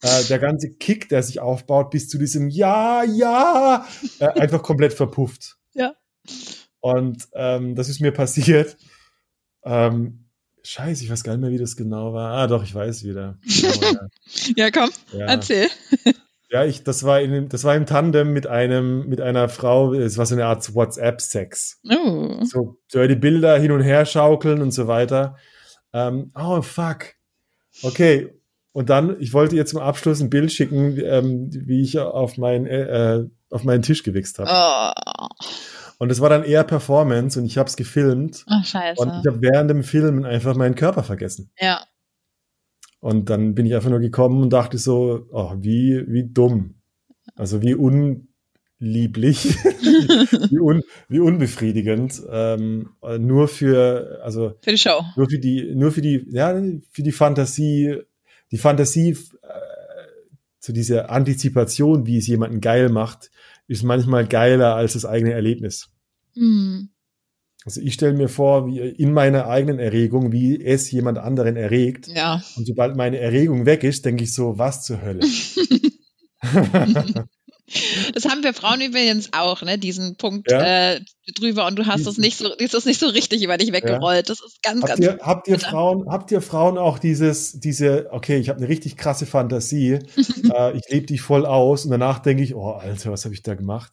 äh, 0.02 0.24
der 0.30 0.40
ganze 0.40 0.72
Kick, 0.76 1.10
der 1.10 1.24
sich 1.24 1.42
aufbaut, 1.42 1.90
bis 1.90 2.08
zu 2.08 2.18
diesem 2.18 2.48
Ja, 2.50 3.04
ja, 3.04 3.86
äh, 4.20 4.28
einfach 4.28 4.64
komplett 4.64 4.94
verpufft. 4.94 5.58
Ja. 5.74 5.94
Und 6.80 7.28
ähm, 7.34 7.76
das 7.76 7.90
ist 7.90 8.00
mir 8.00 8.12
passiert. 8.14 8.78
Ähm, 9.66 10.23
Scheiße, 10.66 11.04
ich 11.04 11.10
weiß 11.12 11.24
gar 11.24 11.34
nicht 11.34 11.42
mehr, 11.42 11.52
wie 11.52 11.58
das 11.58 11.76
genau 11.76 12.14
war. 12.14 12.32
Ah, 12.32 12.48
doch, 12.48 12.64
ich 12.64 12.74
weiß 12.74 13.04
wieder. 13.04 13.38
Genau, 13.44 14.00
Ja, 14.56 14.72
komm, 14.74 14.90
ja. 15.12 15.26
erzähl. 15.26 15.68
ja, 16.50 16.64
ich, 16.66 16.84
das 16.84 17.04
war 17.04 17.20
in, 17.22 17.50
das 17.50 17.64
war 17.66 17.76
im 17.76 17.86
Tandem 17.86 18.32
mit 18.32 18.48
einem, 18.48 19.08
mit 19.10 19.20
einer 19.20 19.50
Frau. 19.50 19.94
Es 19.94 20.18
war 20.18 20.26
so 20.26 20.36
eine 20.36 20.46
Art 20.46 20.74
WhatsApp-Sex 20.74 21.82
Oh. 21.90 22.44
so 22.46 22.78
dirty 22.94 23.16
Bilder 23.16 23.58
hin 23.60 23.72
und 23.72 23.82
her 23.82 24.06
schaukeln 24.06 24.62
und 24.62 24.72
so 24.72 24.88
weiter. 24.88 25.36
Ähm, 25.92 26.32
oh, 26.36 26.62
fuck. 26.62 27.08
Okay. 27.82 28.34
Und 28.72 28.90
dann, 28.90 29.20
ich 29.20 29.34
wollte 29.34 29.56
ihr 29.56 29.66
zum 29.68 29.80
Abschluss 29.82 30.20
ein 30.22 30.30
Bild 30.32 30.52
schicken, 30.52 30.98
ähm, 31.04 31.50
wie 31.52 31.82
ich 31.84 32.00
auf, 32.00 32.38
mein, 32.38 32.66
äh, 32.66 33.24
auf 33.52 33.64
meinen 33.66 33.84
Tisch 33.84 34.02
gewichst 34.02 34.40
habe. 34.40 34.50
Oh. 34.52 35.28
Und 36.00 36.12
es 36.12 36.20
war 36.22 36.30
dann 36.30 36.44
eher 36.44 36.64
Performance 36.64 37.40
und 37.40 37.46
ich 37.46 37.58
habe 37.58 37.70
es 37.70 37.76
gefilmt. 37.76 38.44
Ach, 38.48 38.66
scheiße. 38.66 39.02
Und 39.02 39.10
ich 39.22 39.28
habe 39.28 39.42
während 39.42 39.70
dem 39.70 39.84
Filmen 39.84 40.26
einfach 40.26 40.56
meinen 40.56 40.76
Körper 40.76 41.04
vergessen. 41.04 41.52
ja. 41.60 41.82
Und 43.00 43.30
dann 43.30 43.54
bin 43.54 43.66
ich 43.66 43.76
einfach 43.76 43.90
nur 43.90 44.00
gekommen 44.00 44.42
und 44.44 44.54
dachte 44.54 44.78
so, 44.78 45.28
oh, 45.30 45.56
wie, 45.58 46.06
wie 46.08 46.24
dumm. 46.24 46.76
Also 47.36 47.62
wie 47.62 47.76
unlieblich, 47.76 49.56
wie, 50.50 50.60
un, 50.60 50.84
wie 51.10 51.20
unbefriedigend. 51.20 52.22
Ähm, 52.30 52.92
nur 53.20 53.50
für, 53.50 54.22
also 54.24 54.54
Für 54.62 54.72
die 54.72 54.78
Show. 54.78 55.04
nur 55.18 55.30
für 55.30 55.38
die, 55.38 55.76
nur 55.76 55.92
für 55.92 56.02
die, 56.02 56.26
ja, 56.30 56.54
für 56.92 57.04
die 57.04 57.12
Fantasie, 57.12 57.98
die 58.52 58.58
Fantasie 58.58 59.10
äh, 59.10 59.18
zu 60.62 60.72
dieser 60.72 61.10
Antizipation, 61.10 62.06
wie 62.06 62.20
es 62.20 62.28
jemanden 62.28 62.62
geil 62.62 62.88
macht, 62.88 63.32
ist 63.68 63.84
manchmal 63.84 64.28
geiler 64.28 64.76
als 64.76 64.94
das 64.94 65.06
eigene 65.06 65.34
Erlebnis. 65.34 65.90
Hm. 66.34 66.90
Also 67.66 67.80
ich 67.82 67.94
stelle 67.94 68.14
mir 68.14 68.28
vor, 68.28 68.68
wie 68.68 68.80
in 68.80 69.14
meiner 69.14 69.48
eigenen 69.48 69.80
Erregung, 69.80 70.32
wie 70.34 70.62
es 70.62 70.92
jemand 70.92 71.18
anderen 71.18 71.56
erregt. 71.56 72.08
Ja. 72.08 72.44
Und 72.58 72.68
sobald 72.68 72.98
meine 72.98 73.20
Erregung 73.20 73.66
weg 73.66 73.84
ist, 73.84 74.04
denke 74.06 74.26
ich 74.26 74.34
so, 74.34 74.58
was 74.58 74.84
zur 74.84 75.02
Hölle? 75.02 75.22
Das 78.14 78.26
haben 78.26 78.44
wir 78.44 78.54
Frauen 78.54 78.82
übrigens 78.82 79.30
auch, 79.32 79.62
ne? 79.62 79.78
Diesen 79.78 80.16
Punkt 80.18 80.52
Ja. 80.52 80.94
äh, 80.94 81.02
drüber 81.36 81.66
und 81.66 81.78
du 81.78 81.86
hast 81.86 82.06
Diesen- 82.06 82.22
nicht 82.22 82.38
so, 82.38 82.50
hast 82.50 82.74
es 82.74 82.86
nicht 82.86 83.00
so 83.00 83.08
richtig 83.08 83.42
über 83.44 83.58
dich 83.58 83.72
weggerollt. 83.72 84.30
Das 84.30 84.42
ist 84.42 84.62
ganz, 84.62 84.82
habt 84.82 84.90
ganz. 84.90 85.00
ihr, 85.00 85.20
habt 85.22 85.48
ihr. 85.48 85.60
Frauen, 85.60 86.10
habt 86.10 86.32
ihr 86.32 86.42
Frauen 86.42 86.78
auch 86.78 87.00
dieses, 87.00 87.60
diese, 87.60 88.08
okay, 88.12 88.38
ich 88.38 88.50
habe 88.50 88.60
eine 88.60 88.68
richtig 88.68 88.98
krasse 88.98 89.26
Fantasie, 89.26 90.00
äh, 90.54 90.78
ich 90.78 90.84
lebe 90.90 91.06
die 91.06 91.18
voll 91.18 91.46
aus 91.46 91.86
und 91.86 91.92
danach 91.92 92.20
denke 92.20 92.44
ich, 92.44 92.54
oh 92.54 92.72
Alter, 92.72 93.12
was 93.12 93.24
habe 93.26 93.34
ich 93.34 93.42
da 93.44 93.56
gemacht? 93.56 93.92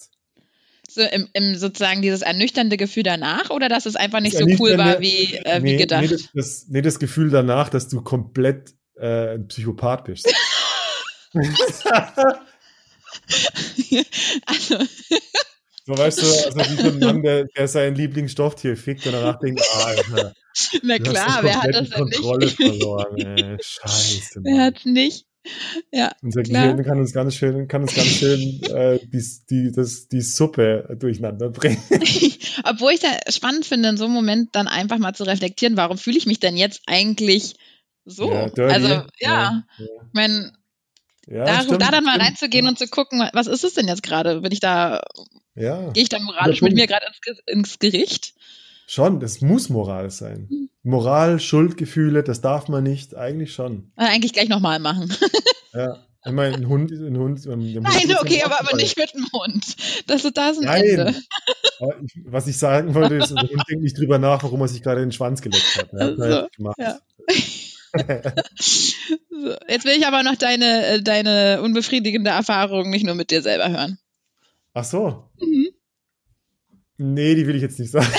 So 0.89 1.03
im, 1.03 1.29
im 1.35 1.55
sozusagen 1.55 2.03
dieses 2.03 2.23
ernüchternde 2.23 2.77
Gefühl 2.77 3.05
danach 3.05 3.51
oder 3.51 3.69
dass 3.69 3.87
es 3.87 3.95
einfach 3.95 4.19
nicht 4.21 4.35
Das 4.35 4.41
so 4.41 4.57
cool 4.59 4.77
war 4.77 5.01
wie, 5.01 5.37
äh, 5.37 5.63
wie 5.63 5.73
nee, 5.73 5.77
gedacht? 5.77 6.03
Nee 6.03 6.09
das, 6.09 6.29
das, 6.35 6.67
nee, 6.69 6.83
das 6.83 6.99
Gefühl 6.99 7.31
danach, 7.31 7.69
dass 7.69 7.89
du 7.89 8.03
komplett 8.03 8.75
äh, 8.99 9.35
ein 9.35 9.47
Psychopath 9.47 10.05
bist. 10.05 10.29
also, 14.47 14.77
So 15.87 15.97
weißt 15.99 16.23
du, 16.23 16.27
also 16.45 16.59
wie 16.71 16.77
so 16.77 16.89
ein 16.89 16.99
Mann, 16.99 17.23
der, 17.23 17.45
der 17.57 17.69
sein 17.69 17.95
Lieblingsstofftier 17.95 18.77
fickt 18.77 19.07
und 19.07 19.13
danach 19.13 19.39
denkt, 19.39 19.63
ah, 19.75 19.85
Alter, 19.87 20.35
na 20.83 20.99
klar, 20.99 21.43
wer 21.43 21.63
hat 21.63 21.75
das 21.75 21.89
die 21.89 21.91
denn 21.91 21.99
Kontrolle 22.11 22.47
nicht? 22.47 22.57
verloren, 22.57 23.17
ey. 23.19 23.57
Scheiße, 23.61 24.41
Wer 24.43 24.53
Mann. 24.53 24.61
hat's 24.67 24.85
nicht? 24.85 25.27
Ja, 25.91 26.13
Unser 26.23 26.43
klar. 26.43 26.75
Gehirn 26.75 26.85
kann 26.85 26.99
uns 26.99 27.13
ganz 27.15 27.35
schön, 27.35 27.67
kann 27.67 27.81
uns 27.83 27.95
ganz 27.95 28.09
schön 28.09 28.61
äh, 28.65 28.99
die, 29.07 29.25
die, 29.49 29.73
das, 29.75 30.07
die 30.09 30.21
Suppe 30.21 30.95
durcheinander 31.01 31.49
bringen. 31.49 31.83
Obwohl 32.65 32.93
ich 32.93 33.01
da 33.01 33.09
spannend 33.31 33.65
finde, 33.65 33.89
in 33.89 33.97
so 33.97 34.05
einem 34.05 34.13
Moment 34.15 34.51
dann 34.53 34.69
einfach 34.69 34.99
mal 34.99 35.15
zu 35.15 35.25
reflektieren, 35.25 35.79
warum 35.79 35.97
fühle 35.97 36.19
ich 36.19 36.27
mich 36.27 36.41
denn 36.41 36.57
jetzt 36.59 36.83
eigentlich 36.87 37.55
so? 38.05 38.31
Ja, 38.31 38.49
dirty. 38.51 38.75
also, 38.75 38.89
ja, 38.89 39.07
Ja, 39.19 39.63
ich 39.79 40.13
meine, 40.13 40.53
Ja, 41.31 41.45
da, 41.45 41.63
stimmt, 41.63 41.81
da 41.81 41.91
dann 41.91 42.05
mal 42.05 42.15
stimmt. 42.15 42.27
reinzugehen 42.27 42.67
und 42.67 42.79
zu 42.79 42.89
gucken, 42.89 43.27
was 43.33 43.47
ist 43.47 43.65
es 43.65 43.75
denn 43.75 43.87
jetzt 43.89 44.03
gerade? 44.03 44.41
Bin 44.41 44.51
ich 44.53 44.61
da, 44.61 45.01
Ja, 45.55 45.91
gehe 45.93 46.03
ich 46.03 46.09
da 46.09 46.19
moralisch 46.19 46.61
mit 46.61 46.75
mir 46.75 46.87
gerade 46.87 47.07
ins, 47.07 47.39
ins 47.47 47.79
Gericht? 47.79 48.35
schon, 48.87 49.21
das 49.21 49.41
muss 49.41 49.69
Moral 49.69 50.11
sein. 50.11 50.49
Hm. 50.51 50.69
Moral, 50.83 51.39
Schuldgefühle, 51.39 52.25
das 52.25 52.41
darf 52.41 52.67
man 52.67 52.83
nicht, 52.83 53.15
eigentlich 53.15 53.53
schon. 53.53 53.93
Äh, 53.97 54.07
eigentlich 54.07 54.33
gleich 54.33 54.49
nochmal 54.49 54.79
machen. 54.81 55.15
Ja. 55.73 56.05
Ich 56.27 56.33
meine, 56.33 56.57
ein 56.57 56.69
Hund, 56.69 56.91
ein 56.91 57.17
Hund. 57.17 57.45
dem 57.45 57.53
Hund 57.53 57.73
Nein, 57.81 58.17
okay, 58.21 58.43
aber, 58.45 58.59
aber 58.61 58.77
nicht 58.77 58.99
mit 58.99 59.15
dem 59.15 59.25
Hund. 59.33 59.65
Das, 60.09 60.23
das 60.35 60.57
ist 60.59 60.59
ein 60.59 60.65
Nein. 60.65 60.83
Ende. 60.83 61.15
Was 62.27 62.49
ich 62.49 62.59
sagen 62.59 62.93
wollte, 62.95 63.15
ist, 63.15 63.31
der 63.31 63.43
Hund 63.49 63.63
denkt 63.71 63.85
nicht 63.85 63.97
drüber 63.97 64.19
nach, 64.19 64.43
warum 64.43 64.61
er 64.63 64.69
sich 64.69 64.83
gerade 64.83 65.01
den 65.01 65.13
Schwanz 65.13 65.41
geleckt 65.41 65.77
hat. 65.79 65.93
Er 65.93 66.07
hat 66.07 66.19
Also, 66.19 66.25
halt 66.25 66.53
gemacht. 66.57 66.77
ja. 66.79 66.99
So, 67.93 69.57
jetzt 69.69 69.85
will 69.87 69.97
ich 69.97 70.07
aber 70.07 70.23
noch 70.23 70.37
deine, 70.37 70.87
äh, 70.87 71.03
deine 71.03 71.63
unbefriedigende 71.63 72.31
Erfahrung 72.31 72.91
nicht 72.91 73.07
nur 73.07 73.15
mit 73.15 73.31
dir 73.31 73.43
selber 73.43 73.71
hören. 73.71 73.99
Ach 74.75 74.85
so. 74.85 75.31
Mhm. 75.41 75.69
Nee, 76.99 77.35
die 77.35 77.47
will 77.47 77.57
ich 77.57 77.63
jetzt 77.63 77.79
nicht 77.79 77.91
sagen. 77.91 78.13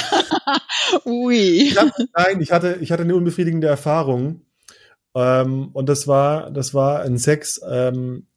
Ui. 1.06 1.36
Ich 1.36 1.78
hab, 1.78 1.90
nein, 2.16 2.42
ich 2.42 2.52
hatte, 2.52 2.80
ich 2.82 2.92
hatte 2.92 3.04
eine 3.04 3.16
unbefriedigende 3.16 3.68
Erfahrung. 3.68 4.42
Ähm, 5.14 5.70
und 5.74 5.88
das 5.88 6.08
war, 6.08 6.50
das 6.52 6.74
war 6.74 7.02
ein 7.02 7.18
Sex, 7.18 7.62
ähm, 7.70 8.28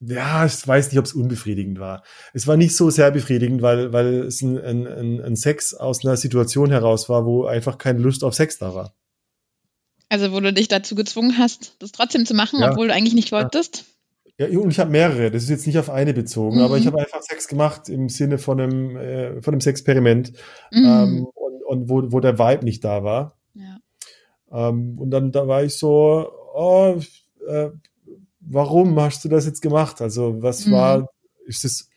ja, 0.00 0.44
ich 0.44 0.66
weiß 0.66 0.90
nicht, 0.90 0.98
ob 0.98 1.06
es 1.06 1.14
unbefriedigend 1.14 1.78
war. 1.78 2.02
Es 2.34 2.46
war 2.46 2.56
nicht 2.58 2.76
so 2.76 2.90
sehr 2.90 3.10
befriedigend, 3.10 3.62
weil, 3.62 3.92
weil 3.92 4.24
es 4.24 4.42
ein, 4.42 4.58
ein, 4.58 5.20
ein 5.22 5.36
Sex 5.36 5.72
aus 5.72 6.04
einer 6.04 6.16
Situation 6.18 6.70
heraus 6.70 7.08
war, 7.08 7.24
wo 7.24 7.46
einfach 7.46 7.78
keine 7.78 8.00
Lust 8.00 8.22
auf 8.24 8.34
Sex 8.34 8.58
da 8.58 8.74
war. 8.74 8.94
Also 10.14 10.30
wo 10.30 10.38
du 10.38 10.52
dich 10.52 10.68
dazu 10.68 10.94
gezwungen 10.94 11.38
hast, 11.38 11.74
das 11.80 11.90
trotzdem 11.90 12.24
zu 12.24 12.34
machen, 12.34 12.60
ja. 12.60 12.70
obwohl 12.70 12.86
du 12.86 12.94
eigentlich 12.94 13.14
nicht 13.14 13.32
wolltest? 13.32 13.84
Ja, 14.38 14.46
und 14.46 14.70
ich 14.70 14.78
habe 14.78 14.92
mehrere. 14.92 15.32
Das 15.32 15.42
ist 15.42 15.48
jetzt 15.48 15.66
nicht 15.66 15.76
auf 15.76 15.90
eine 15.90 16.14
bezogen, 16.14 16.58
mhm. 16.58 16.62
aber 16.62 16.78
ich 16.78 16.86
habe 16.86 17.00
einfach 17.00 17.20
Sex 17.20 17.48
gemacht 17.48 17.88
im 17.88 18.08
Sinne 18.08 18.38
von 18.38 18.60
einem, 18.60 18.96
äh, 18.96 19.42
von 19.42 19.54
einem 19.54 19.60
Sexperiment 19.60 20.30
mhm. 20.70 20.84
ähm, 20.84 21.26
und, 21.34 21.64
und 21.64 21.88
wo, 21.88 22.12
wo 22.12 22.20
der 22.20 22.38
Vibe 22.38 22.64
nicht 22.64 22.84
da 22.84 23.02
war. 23.02 23.36
Ja. 23.54 23.80
Ähm, 24.52 25.00
und 25.00 25.10
dann 25.10 25.32
da 25.32 25.48
war 25.48 25.64
ich 25.64 25.76
so, 25.76 26.30
oh, 26.54 26.96
äh, 27.48 27.70
warum 28.38 29.00
hast 29.00 29.24
du 29.24 29.28
das 29.28 29.46
jetzt 29.46 29.62
gemacht? 29.62 30.00
Also 30.00 30.40
was 30.42 30.66
mhm. 30.66 30.72
war, 30.72 31.08
ist 31.44 31.64
es, 31.64 31.88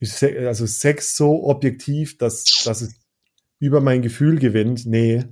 ist 0.00 0.20
also 0.20 0.66
Sex 0.66 1.16
so 1.16 1.44
objektiv, 1.44 2.18
dass, 2.18 2.42
dass 2.64 2.80
es 2.80 2.96
über 3.60 3.80
mein 3.80 4.02
Gefühl 4.02 4.40
gewinnt? 4.40 4.84
Nee. 4.84 5.22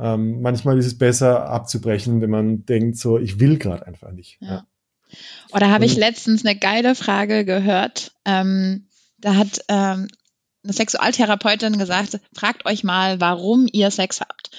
Ähm, 0.00 0.40
manchmal 0.40 0.78
ist 0.78 0.86
es 0.86 0.98
besser 0.98 1.48
abzubrechen, 1.48 2.20
wenn 2.20 2.30
man 2.30 2.64
denkt 2.64 2.98
so, 2.98 3.18
ich 3.18 3.40
will 3.40 3.58
gerade 3.58 3.86
einfach 3.86 4.12
nicht. 4.12 4.38
Ja. 4.40 4.48
ja. 4.48 4.66
Oder 5.52 5.70
habe 5.70 5.86
ich 5.86 5.96
letztens 5.96 6.44
eine 6.44 6.56
geile 6.56 6.94
Frage 6.94 7.44
gehört. 7.44 8.12
Ähm, 8.24 8.86
da 9.18 9.34
hat 9.34 9.64
ähm, 9.68 10.08
eine 10.62 10.72
Sexualtherapeutin 10.72 11.78
gesagt, 11.78 12.20
fragt 12.34 12.66
euch 12.66 12.84
mal, 12.84 13.20
warum 13.20 13.66
ihr 13.72 13.90
Sex 13.90 14.20
habt. 14.20 14.50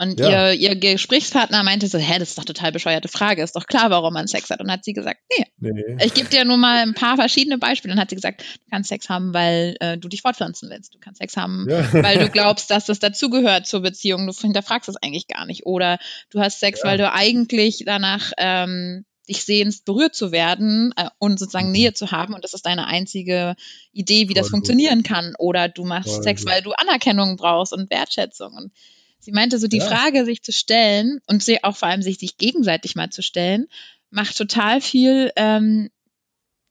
Und 0.00 0.20
ja. 0.20 0.52
ihr, 0.52 0.70
ihr 0.70 0.76
Gesprächspartner 0.76 1.64
meinte 1.64 1.88
so, 1.88 1.98
hä, 1.98 2.20
das 2.20 2.30
ist 2.30 2.38
doch 2.38 2.44
total 2.44 2.70
bescheuerte 2.70 3.08
Frage, 3.08 3.42
ist 3.42 3.56
doch 3.56 3.66
klar, 3.66 3.90
warum 3.90 4.14
man 4.14 4.28
Sex 4.28 4.48
hat. 4.48 4.60
Und 4.60 4.70
hat 4.70 4.84
sie 4.84 4.92
gesagt, 4.92 5.20
nee, 5.36 5.44
nee. 5.58 5.96
ich 6.04 6.14
gebe 6.14 6.28
dir 6.28 6.44
nur 6.44 6.56
mal 6.56 6.82
ein 6.82 6.94
paar 6.94 7.16
verschiedene 7.16 7.58
Beispiele. 7.58 7.94
Und 7.94 8.00
hat 8.00 8.10
sie 8.10 8.16
gesagt, 8.16 8.42
du 8.42 8.70
kannst 8.70 8.90
Sex 8.90 9.08
haben, 9.08 9.34
weil 9.34 9.76
äh, 9.80 9.98
du 9.98 10.08
dich 10.08 10.22
fortpflanzen 10.22 10.70
willst. 10.70 10.94
Du 10.94 10.98
kannst 11.00 11.18
Sex 11.18 11.36
haben, 11.36 11.66
ja. 11.68 11.92
weil 11.92 12.18
du 12.18 12.28
glaubst, 12.30 12.70
dass 12.70 12.86
das 12.86 13.00
dazugehört 13.00 13.66
zur 13.66 13.80
Beziehung. 13.80 14.28
Du 14.28 14.32
hinterfragst 14.32 14.88
das 14.88 14.96
eigentlich 14.96 15.26
gar 15.26 15.46
nicht. 15.46 15.66
Oder 15.66 15.98
du 16.30 16.38
hast 16.38 16.60
Sex, 16.60 16.80
ja. 16.84 16.90
weil 16.90 16.98
du 16.98 17.12
eigentlich 17.12 17.82
danach 17.84 18.30
ähm, 18.38 19.04
dich 19.28 19.44
sehnst, 19.44 19.84
berührt 19.84 20.14
zu 20.14 20.30
werden 20.30 20.92
äh, 20.96 21.08
und 21.18 21.40
sozusagen 21.40 21.66
mhm. 21.66 21.72
Nähe 21.72 21.92
zu 21.92 22.12
haben. 22.12 22.34
Und 22.34 22.44
das 22.44 22.54
ist 22.54 22.66
deine 22.66 22.86
einzige 22.86 23.56
Idee, 23.92 24.28
wie 24.28 24.34
Voll 24.34 24.34
das 24.34 24.48
funktionieren 24.48 25.00
gut. 25.00 25.08
kann. 25.08 25.34
Oder 25.38 25.68
du 25.68 25.84
machst 25.84 26.14
Voll 26.14 26.22
Sex, 26.22 26.44
gut. 26.44 26.52
weil 26.52 26.62
du 26.62 26.70
Anerkennung 26.72 27.36
brauchst 27.36 27.72
und 27.72 27.90
Wertschätzung. 27.90 28.54
Und 28.54 28.72
sie 29.20 29.32
meinte 29.32 29.58
so, 29.58 29.66
die 29.66 29.78
ja. 29.78 29.86
Frage, 29.86 30.24
sich 30.24 30.42
zu 30.42 30.52
stellen 30.52 31.20
und 31.26 31.42
sie 31.42 31.62
auch 31.64 31.76
vor 31.76 31.88
allem 31.88 32.02
sich, 32.02 32.18
sich 32.18 32.36
gegenseitig 32.36 32.96
mal 32.96 33.10
zu 33.10 33.22
stellen, 33.22 33.66
macht 34.10 34.36
total 34.36 34.80
viel 34.80 35.32
ähm, 35.36 35.90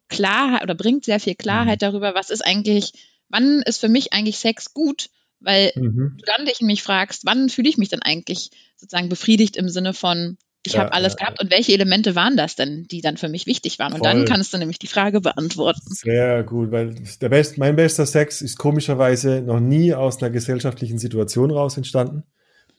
Klarheit 0.10 0.64
oder 0.64 0.76
bringt 0.76 1.06
sehr 1.06 1.20
viel 1.20 1.36
Klarheit 1.36 1.82
mhm. 1.82 1.86
darüber, 1.86 2.16
was 2.16 2.30
ist 2.30 2.42
eigentlich, 2.42 2.94
wann 3.30 3.62
ist 3.64 3.80
für 3.80 3.90
mich 3.90 4.14
eigentlich 4.14 4.38
Sex 4.38 4.74
gut? 4.74 5.10
Weil 5.40 5.72
mhm. 5.76 6.16
du 6.18 6.26
dann 6.26 6.46
dich 6.46 6.62
mich 6.62 6.82
fragst, 6.82 7.26
wann 7.26 7.50
fühle 7.50 7.70
ich 7.70 7.78
mich 7.78 7.90
denn 7.90 8.02
eigentlich 8.02 8.50
sozusagen 8.76 9.10
befriedigt 9.10 9.56
im 9.56 9.70
Sinne 9.70 9.94
von, 9.94 10.38
ich 10.66 10.74
ja, 10.74 10.82
habe 10.82 10.94
alles 10.94 11.14
ja, 11.14 11.26
gehabt. 11.26 11.42
Und 11.42 11.52
welche 11.52 11.74
Elemente 11.74 12.16
waren 12.16 12.38
das 12.38 12.56
denn, 12.56 12.88
die 12.88 13.02
dann 13.02 13.18
für 13.18 13.30
mich 13.30 13.46
wichtig 13.46 13.80
waren? 13.80 13.94
Und 13.94 14.00
Voll. 14.00 14.08
dann 14.08 14.26
kannst 14.26 14.54
du 14.54 14.58
nämlich 14.58 14.80
die 14.80 14.88
Frage 14.88 15.22
beantworten. 15.22 15.94
Sehr 15.94 16.44
gut, 16.44 16.72
weil 16.72 16.96
der 17.22 17.30
best, 17.30 17.58
mein 17.58 17.76
bester 17.76 18.06
Sex 18.06 18.42
ist 18.42 18.58
komischerweise 18.58 19.42
noch 19.42 19.60
nie 19.60 19.94
aus 19.94 20.22
einer 20.22 20.32
gesellschaftlichen 20.32 20.98
Situation 20.98 21.52
raus 21.52 21.78
entstanden. 21.78 22.24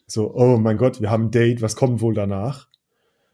So, 0.08 0.34
oh 0.34 0.56
mein 0.56 0.78
Gott, 0.78 1.00
wir 1.00 1.10
haben 1.10 1.26
ein 1.26 1.30
Date, 1.30 1.62
was 1.62 1.76
kommt 1.76 2.00
wohl 2.00 2.14
danach? 2.14 2.68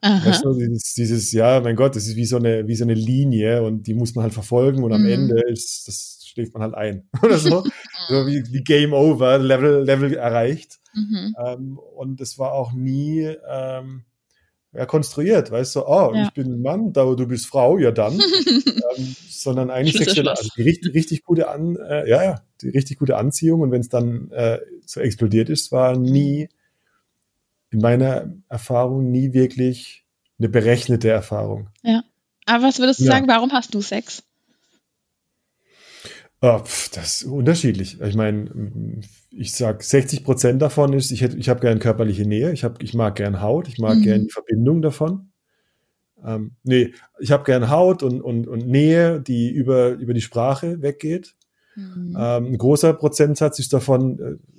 Weißt 0.03 0.45
du, 0.45 0.53
dieses, 0.53 0.95
dieses, 0.95 1.33
ja, 1.33 1.61
mein 1.61 1.77
Gott, 1.77 1.97
das 1.97 2.07
ist 2.07 2.17
wie 2.17 2.27
so 2.27 2.37
eine, 2.37 2.69
wie 2.69 2.75
so 2.75 2.85
eine 2.85 2.93
Linie 2.93 3.63
und 3.63 3.87
die 3.87 3.95
muss 3.95 4.15
man 4.15 4.25
halt 4.25 4.35
verfolgen 4.35 4.83
und 4.85 4.93
am 4.93 5.03
mhm. 5.03 5.09
Ende 5.09 5.41
ist, 5.49 5.89
das 5.89 6.27
schläft 6.27 6.53
man 6.53 6.63
halt 6.63 6.75
ein. 6.75 7.09
Oder 7.23 7.39
so. 7.39 7.65
so 8.09 8.27
wie, 8.27 8.45
wie 8.53 8.63
Game 8.63 8.93
Over, 8.93 9.39
Level, 9.39 9.83
Level 9.83 10.13
erreicht. 10.13 10.79
Mhm. 10.93 11.35
Ähm, 11.43 11.79
und 11.79 12.21
es 12.21 12.39
war 12.39 12.53
auch 12.53 12.75
nie, 12.75 13.35
ähm, 13.49 14.03
ja, 14.75 14.85
konstruiert, 14.85 15.51
weißt 15.51 15.77
du, 15.77 15.87
oh, 15.87 16.13
ja. 16.13 16.25
ich 16.25 16.33
bin 16.33 16.53
ein 16.53 16.61
Mann, 16.61 16.93
da 16.93 17.05
du 17.15 17.27
bist 17.27 17.47
Frau, 17.47 17.79
ja 17.79 17.93
dann. 17.93 18.15
ähm, 18.97 19.17
sondern 19.31 19.71
eigentlich 19.71 19.97
sexuelle, 19.97 20.33
also 20.33 20.51
die 20.57 20.63
richtig, 20.63 20.93
richtig 20.93 21.23
gute 21.23 21.49
An, 21.49 21.77
äh, 21.77 22.11
ja, 22.11 22.23
ja, 22.23 22.43
die 22.61 22.71
richtig 22.71 22.99
gute 22.99 23.17
Anziehung 23.17 23.63
und 23.63 23.71
wenn 23.71 23.81
es 23.81 23.89
dann 23.89 24.31
äh, 24.33 24.59
so 24.85 25.01
explodiert 25.01 25.49
ist, 25.49 25.73
war 25.73 25.97
nie 25.97 26.49
in 27.75 27.81
meiner 27.81 28.33
Erfahrung 28.49 29.11
nie 29.11 29.33
wirklich 29.33 30.07
eine 30.39 30.49
berechnete 30.49 31.09
Erfahrung. 31.11 31.71
Ja. 31.83 32.05
Aber 32.47 32.65
was 32.65 32.79
würdest 32.79 33.01
du 33.01 33.05
ja. 33.05 33.13
sagen, 33.13 33.27
warum 33.27 33.53
hast 33.53 33.75
du 33.75 33.81
Sex? 33.81 34.23
Oh, 36.41 36.61
das 36.61 37.23
ist 37.23 37.25
unterschiedlich. 37.25 38.01
Ich 38.01 38.15
meine, 38.15 39.01
ich 39.31 39.55
sag 39.55 39.83
60 39.83 40.23
Prozent 40.23 40.63
davon 40.63 40.93
ist, 40.93 41.11
ich, 41.11 41.23
hätte, 41.23 41.37
ich 41.37 41.49
habe 41.49 41.61
gern 41.61 41.81
körperliche 41.81 42.27
Nähe, 42.29 42.53
ich, 42.53 42.63
hab, 42.63 42.81
ich 42.83 42.95
mag 42.95 43.17
gern 43.17 43.41
Haut, 43.41 43.67
ich 43.67 43.79
mag 43.79 43.97
mhm. 43.97 44.03
gern 44.03 44.23
die 44.25 44.31
Verbindung 44.31 44.81
davon. 44.81 45.31
Ähm, 46.25 46.53
nee, 46.63 46.93
ich 47.19 47.33
habe 47.33 47.45
gern 47.45 47.71
Haut 47.71 48.05
und, 48.05 48.21
und, 48.21 48.47
und 48.47 48.69
Nähe, 48.69 49.21
die 49.21 49.51
über, 49.51 49.91
über 49.91 50.15
die 50.15 50.21
Sprache 50.21 50.81
weggeht. 50.81 51.35
Mhm. 51.75 52.17
Ähm, 52.17 52.47
ein 52.53 52.59
großer 52.59 52.93
Prozentsatz 52.93 53.59
ist 53.59 53.73
davon 53.73 54.21
äh, 54.21 54.54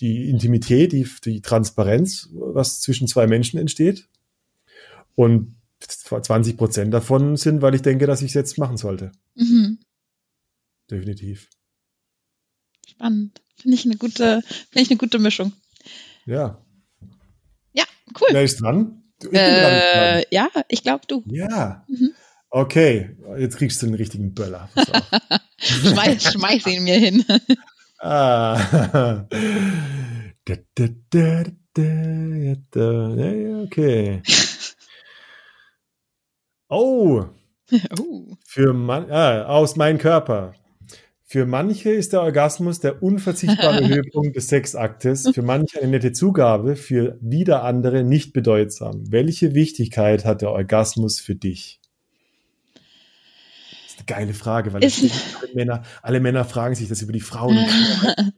die 0.00 0.28
Intimität, 0.28 0.92
die, 0.92 1.06
die 1.24 1.40
Transparenz, 1.40 2.28
was 2.32 2.80
zwischen 2.80 3.08
zwei 3.08 3.26
Menschen 3.26 3.58
entsteht. 3.58 4.08
Und 5.14 5.56
20 5.80 6.56
Prozent 6.56 6.92
davon 6.92 7.36
sind, 7.36 7.62
weil 7.62 7.74
ich 7.74 7.82
denke, 7.82 8.06
dass 8.06 8.22
ich 8.22 8.28
es 8.28 8.34
jetzt 8.34 8.58
machen 8.58 8.76
sollte. 8.76 9.12
Mhm 9.34 9.78
definitiv. 10.90 11.48
Spannend. 12.88 13.40
Finde 13.60 13.74
ich 13.74 13.84
eine 13.84 13.96
gute, 13.96 14.42
finde 14.42 14.82
ich 14.82 14.90
eine 14.90 14.98
gute 14.98 15.18
Mischung. 15.18 15.52
Ja. 16.26 16.62
Ja, 17.72 17.84
cool. 18.20 18.28
Wer 18.30 18.42
ist 18.42 18.60
dran? 18.60 19.02
Ich 19.20 19.32
äh, 19.32 20.20
dran. 20.20 20.24
Ja, 20.30 20.48
ich 20.68 20.82
glaube 20.82 21.06
du. 21.08 21.24
Ja. 21.26 21.84
Mhm. 21.88 22.12
Okay, 22.50 23.16
jetzt 23.38 23.56
kriegst 23.56 23.82
du 23.82 23.86
den 23.86 23.94
richtigen 23.94 24.34
Böller. 24.34 24.70
schmeiß, 25.58 26.32
schmeiß 26.32 26.66
ihn 26.66 26.84
mir 26.84 26.98
hin. 26.98 27.24
ah. 28.06 29.26
Okay. 33.64 34.22
Oh. 36.68 37.24
oh. 37.98 38.36
Für 38.44 38.72
man, 38.72 39.10
ah, 39.10 39.44
aus 39.46 39.76
meinem 39.76 39.98
Körper. 39.98 40.54
Für 41.28 41.44
manche 41.44 41.90
ist 41.90 42.12
der 42.12 42.22
Orgasmus 42.22 42.78
der 42.78 43.02
unverzichtbare 43.02 43.88
Höhepunkt 43.88 44.36
des 44.36 44.46
Sexaktes, 44.48 45.28
für 45.34 45.42
manche 45.42 45.80
eine 45.80 45.90
nette 45.90 46.12
Zugabe, 46.12 46.76
für 46.76 47.18
wieder 47.20 47.64
andere 47.64 48.04
nicht 48.04 48.32
bedeutsam. 48.32 49.10
Welche 49.10 49.52
Wichtigkeit 49.52 50.24
hat 50.24 50.42
der 50.42 50.52
Orgasmus 50.52 51.18
für 51.18 51.34
dich? 51.34 51.80
Ist 54.06 54.14
geile 54.14 54.34
Frage, 54.34 54.72
weil 54.72 54.82
alle 54.84 55.54
Männer, 55.54 55.82
alle 56.02 56.20
Männer 56.20 56.44
fragen 56.44 56.74
sich 56.74 56.88
das 56.88 57.02
über 57.02 57.12
die 57.12 57.20
Frauen. 57.20 57.58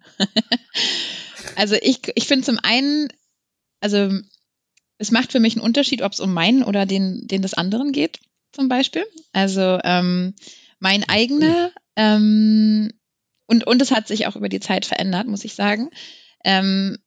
also 1.56 1.76
ich, 1.80 2.00
ich 2.14 2.26
finde 2.26 2.44
zum 2.44 2.58
einen, 2.62 3.08
also 3.80 4.10
es 4.98 5.10
macht 5.10 5.32
für 5.32 5.40
mich 5.40 5.56
einen 5.56 5.64
Unterschied, 5.64 6.02
ob 6.02 6.12
es 6.12 6.20
um 6.20 6.32
meinen 6.32 6.62
oder 6.62 6.86
den, 6.86 7.26
den 7.26 7.42
des 7.42 7.54
anderen 7.54 7.92
geht, 7.92 8.18
zum 8.52 8.68
Beispiel. 8.68 9.04
Also 9.32 9.78
ähm, 9.84 10.34
mein 10.78 11.08
eigener 11.08 11.70
ähm, 11.96 12.92
und, 13.46 13.66
und 13.66 13.82
es 13.82 13.90
hat 13.90 14.06
sich 14.06 14.26
auch 14.26 14.36
über 14.36 14.48
die 14.48 14.60
Zeit 14.60 14.86
verändert, 14.86 15.26
muss 15.26 15.44
ich 15.44 15.54
sagen. 15.54 15.90
Ähm, 16.44 16.98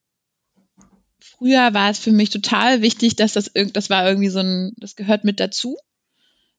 früher 1.19 1.74
war 1.74 1.89
es 1.89 2.00
für 2.00 2.12
mich 2.12 2.30
total 2.30 2.82
wichtig, 2.82 3.15
dass 3.15 3.34
das, 3.34 3.52
das 3.74 3.89
war 3.89 4.08
irgendwie 4.08 4.30
so 4.30 4.39
ein, 4.39 4.74
das 4.78 4.95
gehört 4.95 5.24
mit 5.24 5.39
dazu. 5.39 5.78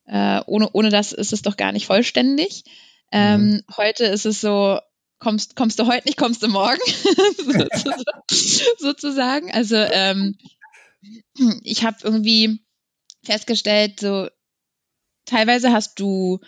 Äh, 0.07 0.41
ohne, 0.47 0.71
ohne 0.73 0.91
das 0.91 1.13
ist 1.13 1.33
es 1.33 1.43
doch 1.43 1.57
gar 1.57 1.73
nicht 1.73 1.87
vollständig. 1.87 2.65
Ähm, 3.11 3.51
mhm. 3.51 3.63
Heute 3.77 4.05
ist 4.07 4.27
es 4.27 4.41
so, 4.41 4.79
kommst, 5.19 5.55
kommst 5.57 5.79
du 5.79 5.87
heute 5.87 6.09
nicht, 6.09 6.19
kommst 6.19 6.43
du 6.43 6.49
morgen, 6.49 6.81
sozusagen. 8.79 9.53
Also 9.53 9.77
ähm, 9.77 10.37
ich 11.63 11.85
habe 11.85 11.99
irgendwie 12.03 12.61
festgestellt, 13.25 14.01
so 14.01 14.29
teilweise 15.25 15.73
hast 15.73 16.01
du 16.01 16.41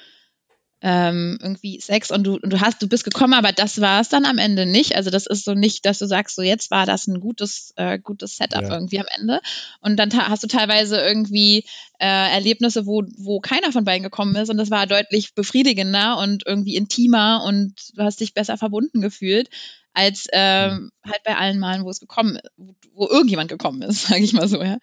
ähm, 0.87 1.38
irgendwie 1.40 1.81
Sex 1.81 2.11
und 2.11 2.25
du, 2.25 2.35
und 2.35 2.53
du 2.53 2.61
hast, 2.61 2.83
du 2.83 2.87
bist 2.87 3.05
gekommen, 3.05 3.33
aber 3.33 3.53
das 3.53 3.81
war 3.81 4.03
es 4.03 4.11
dann 4.11 4.27
am 4.27 4.37
Ende 4.37 4.66
nicht. 4.66 4.94
Also 4.97 5.09
das 5.09 5.27
ist 5.27 5.47
so 5.47 5.55
nicht, 5.55 5.87
dass 5.87 5.99
du 5.99 6.05
sagst, 6.05 6.37
so 6.37 6.42
jetzt 6.42 6.70
war 6.70 6.85
das 6.85 7.07
ein 7.07 7.20
gutes, 7.20 7.73
äh, 7.77 7.99
gutes 7.99 8.37
Setup 8.37 8.64
ja. 8.64 8.75
irgendwie 8.75 9.01
am 9.01 9.07
Ende. 9.18 9.40
Und 9.81 9.97
dann 9.97 10.12
hast 10.12 10.42
du 10.42 10.47
teilweise 10.47 11.01
irgendwie 11.01 11.64
äh, 11.99 12.33
Erlebnisse, 12.35 12.85
wo, 12.85 13.03
wo 13.16 13.40
keiner 13.40 13.73
von 13.73 13.87
beiden 13.87 14.03
gekommen 14.03 14.37
ist 14.37 14.51
und 14.51 14.59
das 14.59 14.70
war 14.70 14.87
deutlich 14.87 15.35
befriedigender 15.35 16.18
und 16.18 16.47
irgendwie 16.47 16.77
intimer 16.77 17.44
und 17.47 17.73
du 17.94 18.03
hast 18.03 18.20
dich 18.20 18.35
besser 18.35 18.59
verbunden 18.59 19.01
gefühlt 19.01 19.49
als 19.94 20.27
ähm, 20.33 20.90
halt 21.07 21.23
bei 21.25 21.37
allen 21.37 21.61
Malen, 21.61 21.85
wo 21.85 21.90
es 21.90 22.01
gekommen 22.01 22.37
ist, 22.37 22.51
wo 22.92 23.09
irgendjemand 23.09 23.49
gekommen 23.49 23.81
ist, 23.81 24.03
sage 24.09 24.23
ich 24.23 24.35
mal 24.35 24.49
so. 24.49 24.62
Ja. 24.62 24.77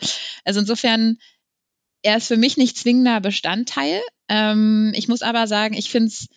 Also 0.45 0.61
insofern, 0.61 1.17
er 2.01 2.17
ist 2.17 2.27
für 2.27 2.37
mich 2.37 2.57
nicht 2.57 2.75
zwingender 2.75 3.19
Bestandteil, 3.19 4.01
ähm, 4.31 4.93
ich 4.95 5.09
muss 5.09 5.23
aber 5.23 5.45
sagen, 5.45 5.73
ich 5.73 5.91
finde 5.91 6.07
es 6.07 6.27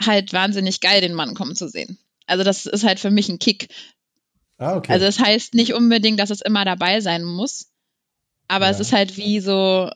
halt 0.00 0.32
wahnsinnig 0.32 0.80
geil, 0.80 1.00
den 1.00 1.12
Mann 1.12 1.34
kommen 1.34 1.56
zu 1.56 1.68
sehen. 1.68 1.98
Also 2.26 2.44
das 2.44 2.66
ist 2.66 2.84
halt 2.84 3.00
für 3.00 3.10
mich 3.10 3.28
ein 3.28 3.40
Kick. 3.40 3.68
Ah, 4.58 4.76
okay. 4.76 4.92
Also 4.92 5.06
das 5.06 5.18
heißt 5.18 5.54
nicht 5.54 5.74
unbedingt, 5.74 6.20
dass 6.20 6.30
es 6.30 6.40
immer 6.40 6.64
dabei 6.64 7.00
sein 7.00 7.24
muss, 7.24 7.66
aber 8.46 8.66
ja. 8.66 8.70
es 8.70 8.78
ist 8.78 8.92
halt 8.92 9.16
wie 9.16 9.40
so, 9.40 9.90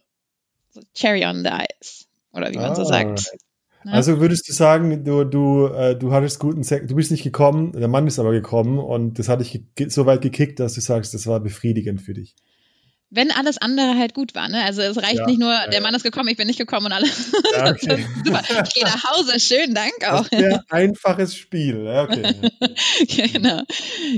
so, 0.70 0.81
Cherry 0.94 1.24
on 1.24 1.44
the 1.44 1.50
Ice 1.50 2.07
oder 2.33 2.50
wie 2.50 2.57
man 2.57 2.72
ah, 2.72 2.74
so 2.74 2.83
sagt. 2.83 3.31
Ne? 3.85 3.92
Also 3.92 4.18
würdest 4.18 4.48
du 4.48 4.53
sagen, 4.53 5.05
du, 5.05 5.24
du, 5.24 5.66
äh, 5.68 5.96
du 5.96 6.12
hattest 6.12 6.40
guten 6.40 6.64
Sex, 6.64 6.88
du 6.88 6.96
bist 6.96 7.12
nicht 7.12 7.22
gekommen, 7.22 7.72
der 7.72 7.87
Mann 7.87 8.09
ist 8.09 8.18
aber 8.18 8.33
gekommen 8.33 8.81
und 8.81 9.20
das 9.20 9.29
hat 9.29 9.40
dich 9.40 9.62
so 9.88 10.07
weit 10.07 10.22
gekickt, 10.22 10.59
dass 10.59 10.74
du 10.74 10.81
sagst, 10.81 11.14
das 11.14 11.29
war 11.29 11.38
befriedigend 11.38 12.03
für 12.03 12.14
dich 12.14 12.35
wenn 13.11 13.31
alles 13.31 13.59
andere 13.59 13.97
halt 13.97 14.14
gut 14.14 14.35
war. 14.35 14.49
Ne? 14.49 14.62
Also 14.64 14.83
es 14.83 14.97
reicht 14.97 15.19
ja, 15.19 15.27
nicht 15.27 15.38
nur, 15.38 15.53
ja, 15.53 15.69
der 15.69 15.81
Mann 15.81 15.95
ist 15.95 16.03
gekommen, 16.03 16.29
ich 16.29 16.37
bin 16.37 16.47
nicht 16.47 16.59
gekommen 16.59 16.87
und 16.87 16.93
alles. 16.93 17.33
Ja, 17.55 17.71
okay. 17.71 18.05
super. 18.25 18.43
Ich 18.64 18.75
gehe 18.75 18.83
nach 18.85 19.05
Hause, 19.05 19.38
schönen 19.38 19.75
Dank 19.75 19.93
auch. 20.09 20.29
Ein 20.33 20.61
einfaches 20.71 21.37
Spiel. 21.37 21.87
Okay. 21.87 22.35
genau, 23.33 23.62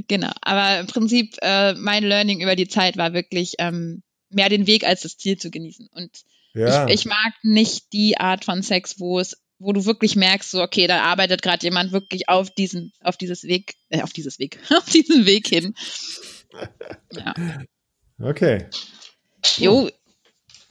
genau. 0.09 0.31
Aber 0.41 0.81
im 0.81 0.87
Prinzip 0.87 1.37
äh, 1.43 1.75
mein 1.75 2.05
Learning 2.05 2.41
über 2.41 2.57
die 2.57 2.69
Zeit 2.69 2.97
war 2.97 3.13
wirklich 3.13 3.55
ähm, 3.59 4.03
mehr 4.31 4.49
den 4.49 4.67
Weg 4.67 4.85
als 4.85 5.03
das 5.03 5.19
Ziel 5.19 5.37
zu 5.37 5.51
genießen. 5.51 5.89
Und 5.93 6.11
ich, 6.55 6.95
ich 6.95 7.05
mag 7.05 7.35
nicht 7.43 7.93
die 7.93 8.17
Art 8.19 8.47
von 8.47 8.63
Sex, 8.63 8.99
wo 8.99 9.21
es 9.21 9.37
wo 9.59 9.73
du 9.73 9.85
wirklich 9.87 10.17
merkst, 10.17 10.51
so 10.51 10.63
okay, 10.63 10.87
da 10.87 11.03
arbeitet 11.03 11.43
gerade 11.43 11.65
jemand 11.65 11.93
wirklich 11.93 12.29
auf 12.29 12.51
diesen, 12.51 12.93
auf 13.01 13.17
dieses 13.17 13.45
Weg, 13.45 13.75
äh, 13.89 14.03
auf 14.03 14.13
dieses 14.13 14.39
Weg, 14.39 14.59
auf 14.77 14.85
diesen 14.87 15.27
Weg 15.27 15.49
hin. 15.49 15.75
Ja. 17.13 17.35
Okay. 18.21 18.67
Jo. 19.59 19.91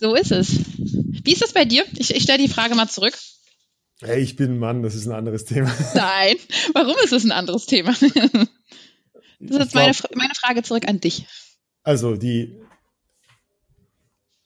so 0.00 0.14
ist 0.14 0.32
es. 0.32 0.60
Wie 0.78 1.32
ist 1.32 1.42
das 1.42 1.52
bei 1.52 1.64
dir? 1.64 1.84
Ich, 1.96 2.14
ich 2.14 2.22
stelle 2.22 2.38
die 2.38 2.48
Frage 2.48 2.74
mal 2.74 2.88
zurück. 2.88 3.14
Hey, 4.00 4.20
ich 4.20 4.36
bin 4.36 4.52
ein 4.52 4.58
Mann, 4.58 4.82
das 4.82 4.94
ist 4.94 5.06
ein 5.06 5.12
anderes 5.12 5.44
Thema. 5.44 5.74
Nein, 5.94 6.36
warum 6.72 6.94
ist 7.02 7.12
es 7.12 7.24
ein 7.24 7.32
anderes 7.32 7.66
Thema? 7.66 7.94
Das 9.40 9.52
ist 9.52 9.74
jetzt 9.74 9.74
meine, 9.76 9.92
meine 10.16 10.34
Frage 10.34 10.64
zurück 10.64 10.88
an 10.88 10.98
dich. 10.98 11.24
Also, 11.84 12.16
die. 12.16 12.60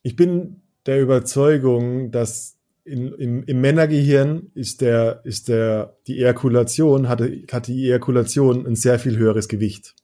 Ich 0.03 0.17
bin 0.17 0.61
der 0.85 1.01
Überzeugung, 1.01 2.11
dass 2.11 2.59
in, 2.85 3.11
im, 3.15 3.43
im 3.45 3.61
Männergehirn 3.63 4.51
ist 4.55 4.83
der, 4.83 5.23
ist 5.25 5.49
der, 5.49 5.97
die 6.07 6.19
Ejakulation, 6.19 7.09
hatte, 7.09 7.43
hat 7.51 7.69
die 7.69 7.87
Ejakulation 7.87 8.67
ein 8.67 8.77
sehr 8.77 8.99
viel 8.99 9.17
höheres 9.17 9.49
Gewicht. 9.49 9.95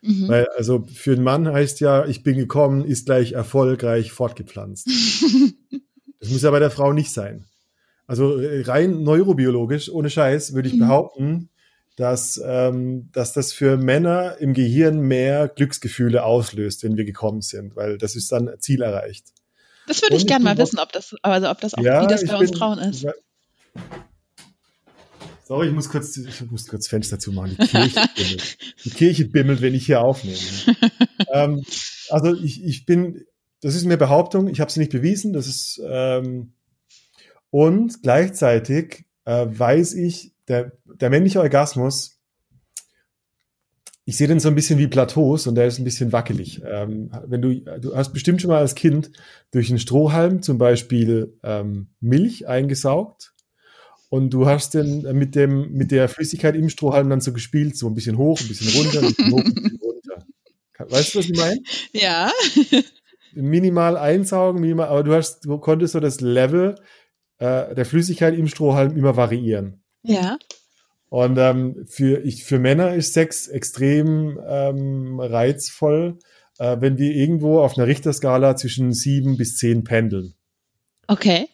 Mhm. 0.00 0.28
Weil, 0.28 0.46
also 0.56 0.86
für 0.92 1.12
einen 1.12 1.22
Mann 1.22 1.48
heißt 1.48 1.80
ja, 1.80 2.06
ich 2.06 2.22
bin 2.22 2.36
gekommen, 2.36 2.84
ist 2.84 3.06
gleich 3.06 3.32
erfolgreich 3.32 4.12
fortgepflanzt. 4.12 4.86
das 6.20 6.30
muss 6.30 6.42
ja 6.42 6.50
bei 6.50 6.60
der 6.60 6.70
Frau 6.70 6.92
nicht 6.92 7.12
sein. 7.12 7.46
Also 8.06 8.38
äh, 8.38 8.62
rein 8.62 9.02
neurobiologisch, 9.02 9.90
ohne 9.90 10.10
Scheiß, 10.10 10.54
würde 10.54 10.68
ich 10.68 10.74
mhm. 10.74 10.80
behaupten, 10.80 11.50
dass, 11.96 12.40
ähm, 12.44 13.10
dass 13.12 13.32
das 13.32 13.52
für 13.52 13.76
Männer 13.76 14.36
im 14.38 14.54
Gehirn 14.54 15.00
mehr 15.00 15.48
Glücksgefühle 15.48 16.24
auslöst, 16.24 16.84
wenn 16.84 16.96
wir 16.96 17.04
gekommen 17.04 17.42
sind, 17.42 17.74
weil 17.74 17.98
das 17.98 18.14
ist 18.14 18.30
dann 18.30 18.50
Ziel 18.60 18.82
erreicht. 18.82 19.26
Das 19.88 20.02
würde 20.02 20.16
ich 20.16 20.26
gerne 20.26 20.44
mal 20.44 20.56
wissen, 20.58 20.78
ob 20.78 20.92
das, 20.92 21.16
also 21.22 21.50
ob 21.50 21.60
das 21.60 21.74
auch, 21.74 21.82
ja, 21.82 22.02
wie 22.02 22.06
das 22.06 22.24
bei 22.24 22.36
uns 22.36 22.50
bin, 22.50 22.58
Frauen 22.58 22.78
ist. 22.78 23.06
Sorry, 25.48 25.68
ich 25.68 25.72
muss 25.72 25.88
kurz, 25.88 26.14
ich 26.14 26.50
muss 26.50 26.66
kurz 26.66 26.88
Fenster 26.88 27.18
zumachen. 27.18 27.56
Die 27.58 27.66
Kirche 27.66 28.04
bimmelt. 28.14 28.58
Die 28.84 28.90
Kirche 28.90 29.24
bimmelt, 29.24 29.62
wenn 29.62 29.74
ich 29.74 29.86
hier 29.86 30.02
aufnehme. 30.02 30.36
ähm, 31.32 31.64
also 32.10 32.34
ich, 32.34 32.62
ich 32.62 32.84
bin, 32.84 33.24
das 33.62 33.74
ist 33.74 33.86
eine 33.86 33.96
Behauptung, 33.96 34.48
ich 34.48 34.60
habe 34.60 34.70
sie 34.70 34.80
nicht 34.80 34.92
bewiesen, 34.92 35.32
das 35.32 35.46
ist, 35.46 35.80
ähm, 35.88 36.52
und 37.48 38.02
gleichzeitig 38.02 39.06
äh, 39.24 39.46
weiß 39.48 39.94
ich, 39.94 40.34
der, 40.48 40.72
der 40.84 41.08
männliche 41.08 41.40
Orgasmus, 41.40 42.20
ich 44.04 44.18
sehe 44.18 44.28
den 44.28 44.40
so 44.40 44.50
ein 44.50 44.54
bisschen 44.54 44.78
wie 44.78 44.86
Plateaus 44.86 45.46
und 45.46 45.54
der 45.54 45.66
ist 45.66 45.78
ein 45.78 45.84
bisschen 45.84 46.12
wackelig. 46.12 46.60
Ähm, 46.62 47.10
wenn 47.24 47.40
du, 47.40 47.54
du 47.80 47.96
hast 47.96 48.12
bestimmt 48.12 48.42
schon 48.42 48.50
mal 48.50 48.58
als 48.58 48.74
Kind 48.74 49.12
durch 49.50 49.70
einen 49.70 49.78
Strohhalm 49.78 50.42
zum 50.42 50.58
Beispiel 50.58 51.38
ähm, 51.42 51.88
Milch 52.00 52.46
eingesaugt 52.46 53.32
und 54.08 54.30
du 54.30 54.46
hast 54.46 54.74
dann 54.74 55.02
mit 55.16 55.34
dem, 55.34 55.72
mit 55.72 55.90
der 55.90 56.08
Flüssigkeit 56.08 56.56
im 56.56 56.70
Strohhalm 56.70 57.10
dann 57.10 57.20
so 57.20 57.32
gespielt, 57.32 57.76
so 57.76 57.86
ein 57.88 57.94
bisschen 57.94 58.16
hoch, 58.16 58.40
ein 58.40 58.48
bisschen 58.48 58.68
runter, 58.68 59.00
ein 59.00 59.14
bisschen 59.14 59.32
hoch, 59.32 59.44
ein 59.44 59.54
bisschen 59.54 59.78
runter. 59.82 60.26
Weißt 60.78 61.14
du, 61.14 61.18
was 61.18 61.26
ich 61.26 61.36
meine? 61.36 61.60
Ja. 61.92 62.30
Minimal 63.34 63.96
einsaugen, 63.96 64.60
minimal, 64.60 64.88
aber 64.88 65.02
du 65.02 65.14
hast, 65.14 65.44
du 65.44 65.58
konntest 65.58 65.92
so 65.92 66.00
das 66.00 66.20
Level 66.20 66.76
äh, 67.38 67.74
der 67.74 67.84
Flüssigkeit 67.84 68.34
im 68.34 68.48
Strohhalm 68.48 68.96
immer 68.96 69.16
variieren. 69.16 69.82
Ja. 70.02 70.38
Und 71.10 71.38
ähm, 71.38 71.86
für, 71.88 72.24
ich, 72.24 72.44
für 72.44 72.58
Männer 72.58 72.94
ist 72.94 73.14
Sex 73.14 73.48
extrem 73.48 74.38
ähm, 74.46 75.20
reizvoll, 75.20 76.18
äh, 76.58 76.76
wenn 76.80 76.98
wir 76.98 77.12
irgendwo 77.12 77.60
auf 77.60 77.76
einer 77.76 77.86
Richterskala 77.86 78.56
zwischen 78.56 78.92
sieben 78.92 79.36
bis 79.36 79.56
zehn 79.56 79.84
pendeln. 79.84 80.34
Okay. 81.06 81.48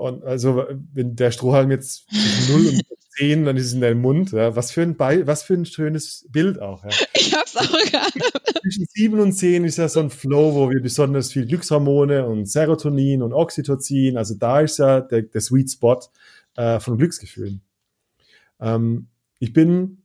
Und 0.00 0.24
also, 0.24 0.64
wenn 0.92 1.14
der 1.14 1.30
Strohhalm 1.30 1.70
jetzt 1.70 2.08
zwischen 2.08 2.64
0 2.64 2.66
und 2.68 2.82
10, 3.16 3.44
dann 3.44 3.56
ist 3.56 3.66
es 3.66 3.72
in 3.74 3.80
deinem 3.80 4.00
Mund. 4.00 4.32
Ja. 4.32 4.56
Was, 4.56 4.70
für 4.70 4.82
ein 4.82 4.96
Be 4.96 5.26
was 5.26 5.42
für 5.42 5.54
ein 5.54 5.66
schönes 5.66 6.26
Bild 6.30 6.60
auch. 6.60 6.84
Ja. 6.84 6.90
Ich 7.14 7.34
hab's 7.36 7.56
auch 7.56 7.70
gerade. 7.70 8.60
Zwischen 8.62 8.86
7 8.86 9.20
und 9.20 9.32
10 9.32 9.64
ist 9.64 9.78
ja 9.78 9.88
so 9.88 10.00
ein 10.00 10.10
Flow, 10.10 10.54
wo 10.54 10.70
wir 10.70 10.80
besonders 10.80 11.32
viel 11.32 11.46
Glückshormone 11.46 12.26
und 12.26 12.46
Serotonin 12.46 13.22
und 13.22 13.32
Oxytocin, 13.32 14.16
also 14.16 14.34
da 14.34 14.60
ist 14.60 14.78
ja 14.78 15.00
der, 15.00 15.22
der 15.22 15.40
Sweet 15.40 15.70
Spot 15.70 16.00
äh, 16.56 16.80
von 16.80 16.98
Glücksgefühlen. 16.98 17.60
Ähm, 18.58 19.08
ich 19.38 19.52
bin 19.52 19.98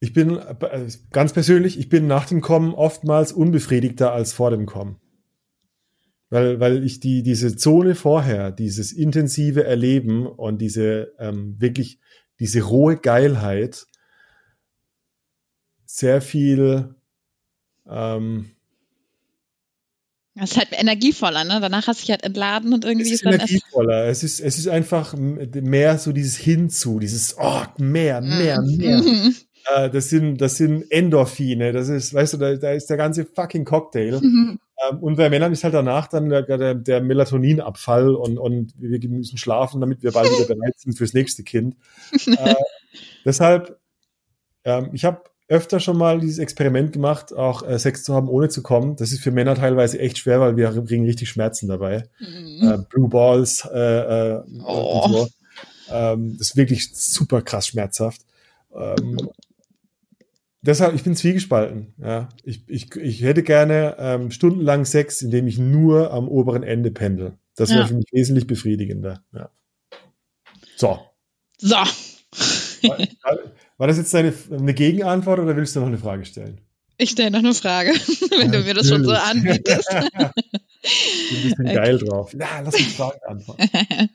ich 0.00 0.14
bin 0.14 0.38
äh, 0.38 0.88
ganz 1.12 1.32
persönlich, 1.32 1.78
ich 1.78 1.90
bin 1.90 2.06
nach 2.06 2.26
dem 2.26 2.40
Kommen 2.40 2.72
oftmals 2.72 3.32
unbefriedigter 3.32 4.12
als 4.12 4.32
vor 4.32 4.50
dem 4.50 4.64
Kommen. 4.64 4.96
Weil, 6.30 6.60
weil 6.60 6.84
ich 6.84 7.00
die, 7.00 7.22
diese 7.22 7.56
Zone 7.56 7.94
vorher, 7.94 8.52
dieses 8.52 8.92
intensive 8.92 9.64
Erleben 9.64 10.26
und 10.26 10.58
diese 10.58 11.12
ähm, 11.18 11.56
wirklich, 11.58 11.98
diese 12.38 12.62
rohe 12.62 12.96
Geilheit 12.96 13.86
sehr 15.84 16.22
viel 16.22 16.94
ähm, 17.88 18.52
es 20.36 20.52
ist 20.52 20.58
halt 20.58 20.68
energievoller, 20.72 21.44
ne? 21.44 21.58
Danach 21.60 21.86
hast 21.88 22.00
du 22.00 22.02
dich 22.02 22.10
halt 22.12 22.22
entladen 22.22 22.72
und 22.72 22.84
irgendwie 22.84 23.06
es 23.06 23.20
ist, 23.20 23.22
ist 23.22 23.34
energievoller. 23.34 24.06
Es 24.06 24.22
ist, 24.22 24.40
es 24.40 24.58
ist 24.58 24.68
einfach 24.68 25.14
mehr 25.16 25.98
so 25.98 26.12
dieses 26.12 26.36
Hinzu, 26.36 26.98
dieses 27.00 27.36
Oh, 27.38 27.64
mehr, 27.78 28.20
mehr, 28.20 28.60
mm. 28.60 28.76
mehr. 28.76 29.02
Äh, 29.66 29.90
das 29.90 30.08
sind, 30.08 30.40
das 30.40 30.56
sind 30.56 30.90
Endorphine. 30.90 31.72
Das 31.72 31.88
ist, 31.88 32.14
weißt 32.14 32.34
du, 32.34 32.36
da, 32.38 32.56
da 32.56 32.72
ist 32.72 32.86
der 32.86 32.96
ganze 32.96 33.26
fucking 33.26 33.64
Cocktail. 33.64 34.20
Mhm. 34.20 34.58
Ähm, 34.88 34.98
und 34.98 35.16
bei 35.16 35.30
Männern 35.30 35.52
ist 35.52 35.64
halt 35.64 35.74
danach 35.74 36.06
dann 36.06 36.28
der, 36.28 36.42
der, 36.42 36.74
der 36.74 37.00
Melatoninabfall 37.00 38.14
und, 38.14 38.38
und 38.38 38.72
wir 38.76 39.00
müssen 39.08 39.38
schlafen, 39.38 39.80
damit 39.80 40.02
wir 40.02 40.12
bald 40.12 40.30
wieder 40.30 40.54
bereit 40.54 40.78
sind 40.78 40.96
fürs 40.96 41.14
nächste 41.14 41.42
Kind. 41.42 41.76
äh, 42.26 42.54
deshalb, 43.24 43.78
ähm, 44.64 44.90
ich 44.92 45.04
habe 45.04 45.22
öfter 45.48 45.80
schon 45.80 45.98
mal 45.98 46.20
dieses 46.20 46.38
Experiment 46.38 46.92
gemacht, 46.92 47.32
auch 47.32 47.64
äh, 47.64 47.78
Sex 47.78 48.04
zu 48.04 48.14
haben, 48.14 48.28
ohne 48.28 48.48
zu 48.48 48.62
kommen. 48.62 48.94
Das 48.94 49.10
ist 49.10 49.20
für 49.20 49.32
Männer 49.32 49.56
teilweise 49.56 49.98
echt 49.98 50.18
schwer, 50.18 50.40
weil 50.40 50.56
wir 50.56 50.70
kriegen 50.84 51.04
richtig 51.04 51.28
Schmerzen 51.28 51.68
dabei. 51.68 52.04
Mhm. 52.20 52.68
Äh, 52.68 52.78
Blue 52.88 53.08
Balls, 53.08 53.68
äh, 53.72 54.36
äh, 54.36 54.42
oh. 54.64 55.08
so. 55.08 55.28
ähm, 55.90 56.36
das 56.38 56.50
ist 56.50 56.56
wirklich 56.56 56.94
super 56.94 57.42
krass 57.42 57.66
schmerzhaft. 57.66 58.22
Ähm, 58.72 59.28
deshalb, 60.62 60.94
ich 60.94 61.02
bin 61.02 61.14
zwiegespalten. 61.14 61.94
Ja. 61.98 62.28
Ich, 62.44 62.68
ich, 62.68 62.94
ich 62.96 63.22
hätte 63.22 63.42
gerne 63.42 63.96
ähm, 63.98 64.30
stundenlang 64.30 64.84
Sex, 64.84 65.22
indem 65.22 65.46
ich 65.46 65.58
nur 65.58 66.12
am 66.12 66.28
oberen 66.28 66.62
Ende 66.62 66.90
pendel. 66.90 67.38
Das 67.56 67.70
wäre 67.70 67.80
ja. 67.80 67.86
für 67.86 67.94
mich 67.94 68.12
wesentlich 68.12 68.46
befriedigender. 68.46 69.22
Ja. 69.32 69.50
So. 70.76 70.98
So. 71.58 71.74
War, 71.74 72.98
war, 73.76 73.86
das 73.86 73.98
jetzt 73.98 74.14
eine, 74.14 74.32
eine 74.50 74.72
Gegenantwort 74.72 75.40
oder 75.40 75.56
willst 75.56 75.76
du 75.76 75.80
noch 75.80 75.88
eine 75.88 75.98
Frage 75.98 76.24
stellen? 76.24 76.60
Ich 76.96 77.10
stelle 77.10 77.30
noch 77.30 77.40
eine 77.40 77.54
Frage, 77.54 77.90
wenn 78.38 78.52
du 78.52 78.60
mir 78.60 78.74
das 78.74 78.88
schon 78.88 79.04
so 79.04 79.12
anbietest. 79.12 79.88
ich 80.82 81.30
bin 81.30 81.36
ein 81.36 81.42
bisschen 81.42 81.66
okay. 81.66 81.74
geil 81.74 81.98
drauf. 81.98 82.34
Ja, 82.38 82.60
lass 82.62 82.74
mich 82.74 82.88
Fragen 82.88 83.20
antworten. 83.26 83.68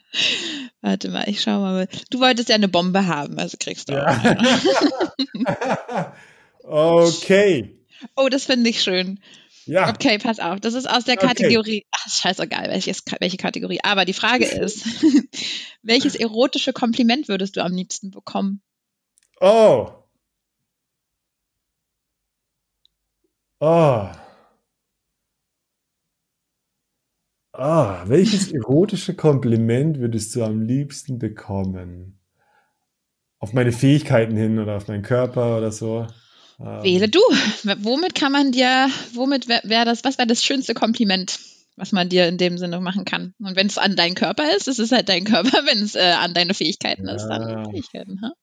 Warte 0.81 1.09
mal, 1.09 1.27
ich 1.27 1.41
schau 1.41 1.59
mal. 1.59 1.87
Du 2.11 2.19
wolltest 2.19 2.49
ja 2.49 2.55
eine 2.55 2.67
Bombe 2.67 3.07
haben, 3.07 3.39
also 3.39 3.57
kriegst 3.59 3.89
du 3.89 3.93
ja. 3.93 6.13
Okay. 6.67 7.79
Oh, 8.15 8.29
das 8.29 8.45
finde 8.45 8.69
ich 8.69 8.81
schön. 8.81 9.19
Ja. 9.65 9.89
Okay, 9.89 10.19
pass 10.19 10.39
auf. 10.39 10.59
Das 10.59 10.75
ist 10.75 10.87
aus 10.89 11.05
der 11.05 11.17
Kategorie. 11.17 11.79
Okay. 11.79 11.87
Ach, 11.91 12.09
scheißegal, 12.09 12.69
welches, 12.69 13.03
welche 13.19 13.37
Kategorie. 13.37 13.79
Aber 13.83 14.05
die 14.05 14.13
Frage 14.13 14.45
ist, 14.61 14.85
welches 15.81 16.15
erotische 16.15 16.73
Kompliment 16.73 17.27
würdest 17.27 17.55
du 17.57 17.61
am 17.63 17.73
liebsten 17.73 18.11
bekommen? 18.11 18.61
Oh. 19.41 19.89
Oh. 23.59 24.09
Ah, 27.53 28.03
welches 28.07 28.51
erotische 28.53 29.15
Kompliment 29.15 29.99
würdest 29.99 30.35
du 30.35 30.43
am 30.43 30.61
liebsten 30.61 31.17
bekommen? 31.17 32.19
Auf 33.39 33.53
meine 33.53 33.71
Fähigkeiten 33.71 34.35
hin 34.35 34.59
oder 34.59 34.77
auf 34.77 34.87
meinen 34.87 35.03
Körper 35.03 35.57
oder 35.57 35.71
so? 35.71 36.05
Ähm. 36.59 36.83
Wähle 36.83 37.09
du. 37.09 37.19
Womit 37.79 38.15
kann 38.15 38.31
man 38.31 38.51
dir, 38.51 38.89
womit 39.13 39.47
wäre 39.47 39.85
das, 39.85 40.03
was 40.03 40.17
wäre 40.17 40.27
das 40.27 40.43
schönste 40.43 40.73
Kompliment, 40.73 41.39
was 41.75 41.91
man 41.91 42.09
dir 42.09 42.27
in 42.27 42.37
dem 42.37 42.57
Sinne 42.57 42.79
machen 42.79 43.05
kann? 43.05 43.33
Und 43.39 43.55
wenn 43.55 43.67
es 43.67 43.77
an 43.77 43.95
deinen 43.95 44.15
Körper 44.15 44.55
ist, 44.55 44.67
ist 44.67 44.79
es 44.79 44.91
halt 44.91 45.09
dein 45.09 45.25
Körper. 45.25 45.49
Wenn 45.65 45.83
es 45.83 45.95
äh, 45.95 46.15
an 46.17 46.33
deine 46.33 46.53
Fähigkeiten 46.53 47.07
ja. 47.07 47.15
ist, 47.15 47.27
dann 47.27 47.71
Fähigkeiten. 47.71 48.21
Ha? 48.21 48.31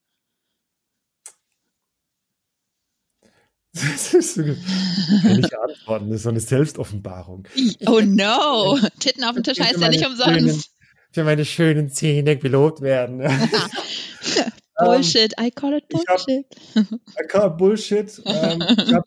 Das 3.75 4.13
ist 4.13 4.35
so, 4.35 4.43
kann 4.43 5.39
ich 5.39 5.57
antworten, 5.57 6.09
das 6.09 6.17
ist 6.17 6.23
so 6.23 6.29
eine 6.29 6.39
Selbstoffenbarung. 6.39 7.47
Oh 7.87 8.01
no, 8.01 8.77
Titten 8.99 9.23
auf 9.23 9.33
dem 9.33 9.43
Tisch 9.43 9.59
heißt 9.59 9.81
ja 9.81 9.89
nicht 9.89 10.05
umsonst. 10.05 10.31
Schönen, 10.31 10.63
für 11.11 11.23
meine 11.23 11.43
schönen 11.43 11.89
Zähne 11.89 12.37
gelobt 12.37 12.81
werden. 12.81 13.21
Bullshit, 14.77 15.33
I 15.39 15.51
call 15.51 15.73
it 15.73 15.87
Bullshit. 15.89 16.45
Hab, 16.75 16.85
I 17.23 17.27
call 17.27 17.47
it 17.47 17.57
Bullshit. 17.57 18.21
Ähm, 18.25 18.63
ich 18.77 18.93
habe 18.93 19.05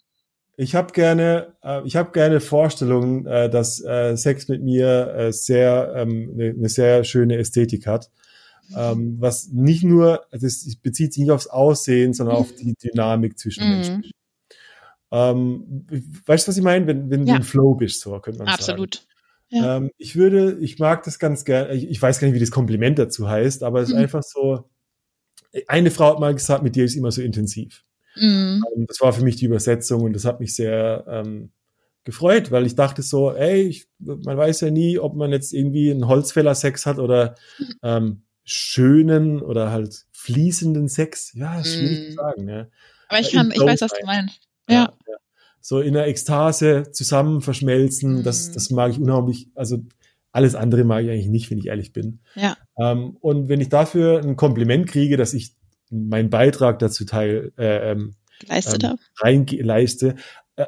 ich 0.56 0.74
hab 0.74 0.92
gerne, 0.92 1.54
äh, 1.62 1.82
ich 1.84 1.96
habe 1.96 2.12
gerne 2.12 2.40
Vorstellungen, 2.40 3.26
äh, 3.26 3.50
dass 3.50 3.82
äh, 3.84 4.16
Sex 4.16 4.48
mit 4.48 4.62
mir 4.62 5.14
äh, 5.14 5.32
sehr 5.32 5.92
ähm, 5.96 6.32
eine, 6.34 6.50
eine 6.50 6.68
sehr 6.68 7.04
schöne 7.04 7.36
Ästhetik 7.36 7.86
hat. 7.86 8.10
Ähm, 8.74 9.16
was 9.20 9.48
nicht 9.52 9.84
nur, 9.84 10.26
also 10.32 10.46
es 10.46 10.76
bezieht 10.76 11.12
sich 11.12 11.22
nicht 11.22 11.30
aufs 11.30 11.46
Aussehen, 11.46 12.14
sondern 12.14 12.36
auf 12.36 12.52
die 12.52 12.74
Dynamik 12.74 13.38
zwischen 13.38 13.64
mhm. 13.64 13.70
Menschen. 13.74 14.10
Ähm, 15.12 15.86
weißt 16.26 16.46
du, 16.46 16.50
was 16.50 16.56
ich 16.56 16.64
meine? 16.64 16.86
Wenn, 16.86 17.10
wenn 17.10 17.26
ja. 17.26 17.34
du 17.34 17.40
im 17.40 17.44
Flow 17.44 17.74
bist, 17.74 18.00
so 18.00 18.18
könnte 18.18 18.40
man 18.40 18.48
Absolut. 18.48 18.96
sagen. 18.96 19.06
Ja. 19.48 19.76
Ähm, 19.76 19.90
ich 19.98 20.16
würde, 20.16 20.58
ich 20.60 20.78
mag 20.78 21.04
das 21.04 21.18
ganz 21.18 21.44
gerne, 21.44 21.72
ich, 21.74 21.88
ich, 21.88 22.02
weiß 22.02 22.18
gar 22.18 22.26
nicht, 22.26 22.34
wie 22.34 22.40
das 22.40 22.50
Kompliment 22.50 22.98
dazu 22.98 23.28
heißt, 23.28 23.62
aber 23.62 23.80
es 23.80 23.90
mhm. 23.90 23.96
ist 23.96 24.02
einfach 24.02 24.22
so, 24.24 24.68
eine 25.68 25.90
Frau 25.90 26.12
hat 26.12 26.20
mal 26.20 26.34
gesagt, 26.34 26.62
mit 26.62 26.76
dir 26.76 26.84
ist 26.84 26.96
immer 26.96 27.12
so 27.12 27.22
intensiv. 27.22 27.84
Mhm. 28.16 28.62
Ähm, 28.76 28.86
das 28.86 29.00
war 29.00 29.12
für 29.12 29.22
mich 29.22 29.36
die 29.36 29.46
Übersetzung 29.46 30.02
und 30.02 30.12
das 30.12 30.24
hat 30.24 30.40
mich 30.40 30.54
sehr 30.54 31.04
ähm, 31.08 31.50
gefreut, 32.04 32.50
weil 32.50 32.66
ich 32.66 32.74
dachte 32.74 33.02
so, 33.02 33.32
ey, 33.32 33.62
ich, 33.62 33.88
man 33.98 34.36
weiß 34.36 34.60
ja 34.62 34.70
nie, 34.70 34.98
ob 34.98 35.14
man 35.16 35.32
jetzt 35.32 35.52
irgendwie 35.52 35.90
einen 35.90 36.08
Holzfäller-Sex 36.08 36.86
hat 36.86 36.98
oder 36.98 37.34
ähm, 37.82 38.22
schönen 38.44 39.42
oder 39.42 39.70
halt 39.70 40.06
fließenden 40.12 40.88
Sex. 40.88 41.32
Ja, 41.34 41.60
ist 41.60 41.74
schwierig 41.74 41.98
mhm. 41.98 42.10
zu 42.10 42.12
sagen. 42.12 42.48
Ja. 42.48 42.66
Aber 43.08 43.20
ich 43.20 43.32
kann, 43.32 43.50
ich 43.52 43.60
weiß, 43.60 43.80
was 43.80 43.92
du 43.92 44.06
meinst. 44.06 44.40
Ja. 44.68 44.92
ja. 45.06 45.16
So 45.60 45.80
in 45.80 45.94
der 45.94 46.06
Ekstase 46.06 46.90
zusammen 46.92 47.42
verschmelzen, 47.42 48.18
mhm. 48.18 48.22
das, 48.22 48.52
das 48.52 48.70
mag 48.70 48.92
ich 48.92 49.00
unheimlich, 49.00 49.48
also 49.56 49.78
alles 50.36 50.54
andere 50.54 50.84
mag 50.84 51.04
ich 51.04 51.10
eigentlich 51.10 51.28
nicht, 51.28 51.50
wenn 51.50 51.58
ich 51.58 51.66
ehrlich 51.66 51.92
bin. 51.92 52.20
Ja. 52.34 52.56
Ähm, 52.78 53.16
und 53.20 53.48
wenn 53.48 53.60
ich 53.60 53.68
dafür 53.68 54.20
ein 54.22 54.36
Kompliment 54.36 54.86
kriege, 54.86 55.16
dass 55.16 55.34
ich 55.34 55.54
meinen 55.90 56.30
Beitrag 56.30 56.78
dazu 56.78 57.04
teil 57.04 57.52
äh, 57.58 57.92
ähm, 57.92 58.14
ähm, 58.48 58.98
rein 59.18 59.46
leiste, 59.46 60.16
äh, 60.56 60.66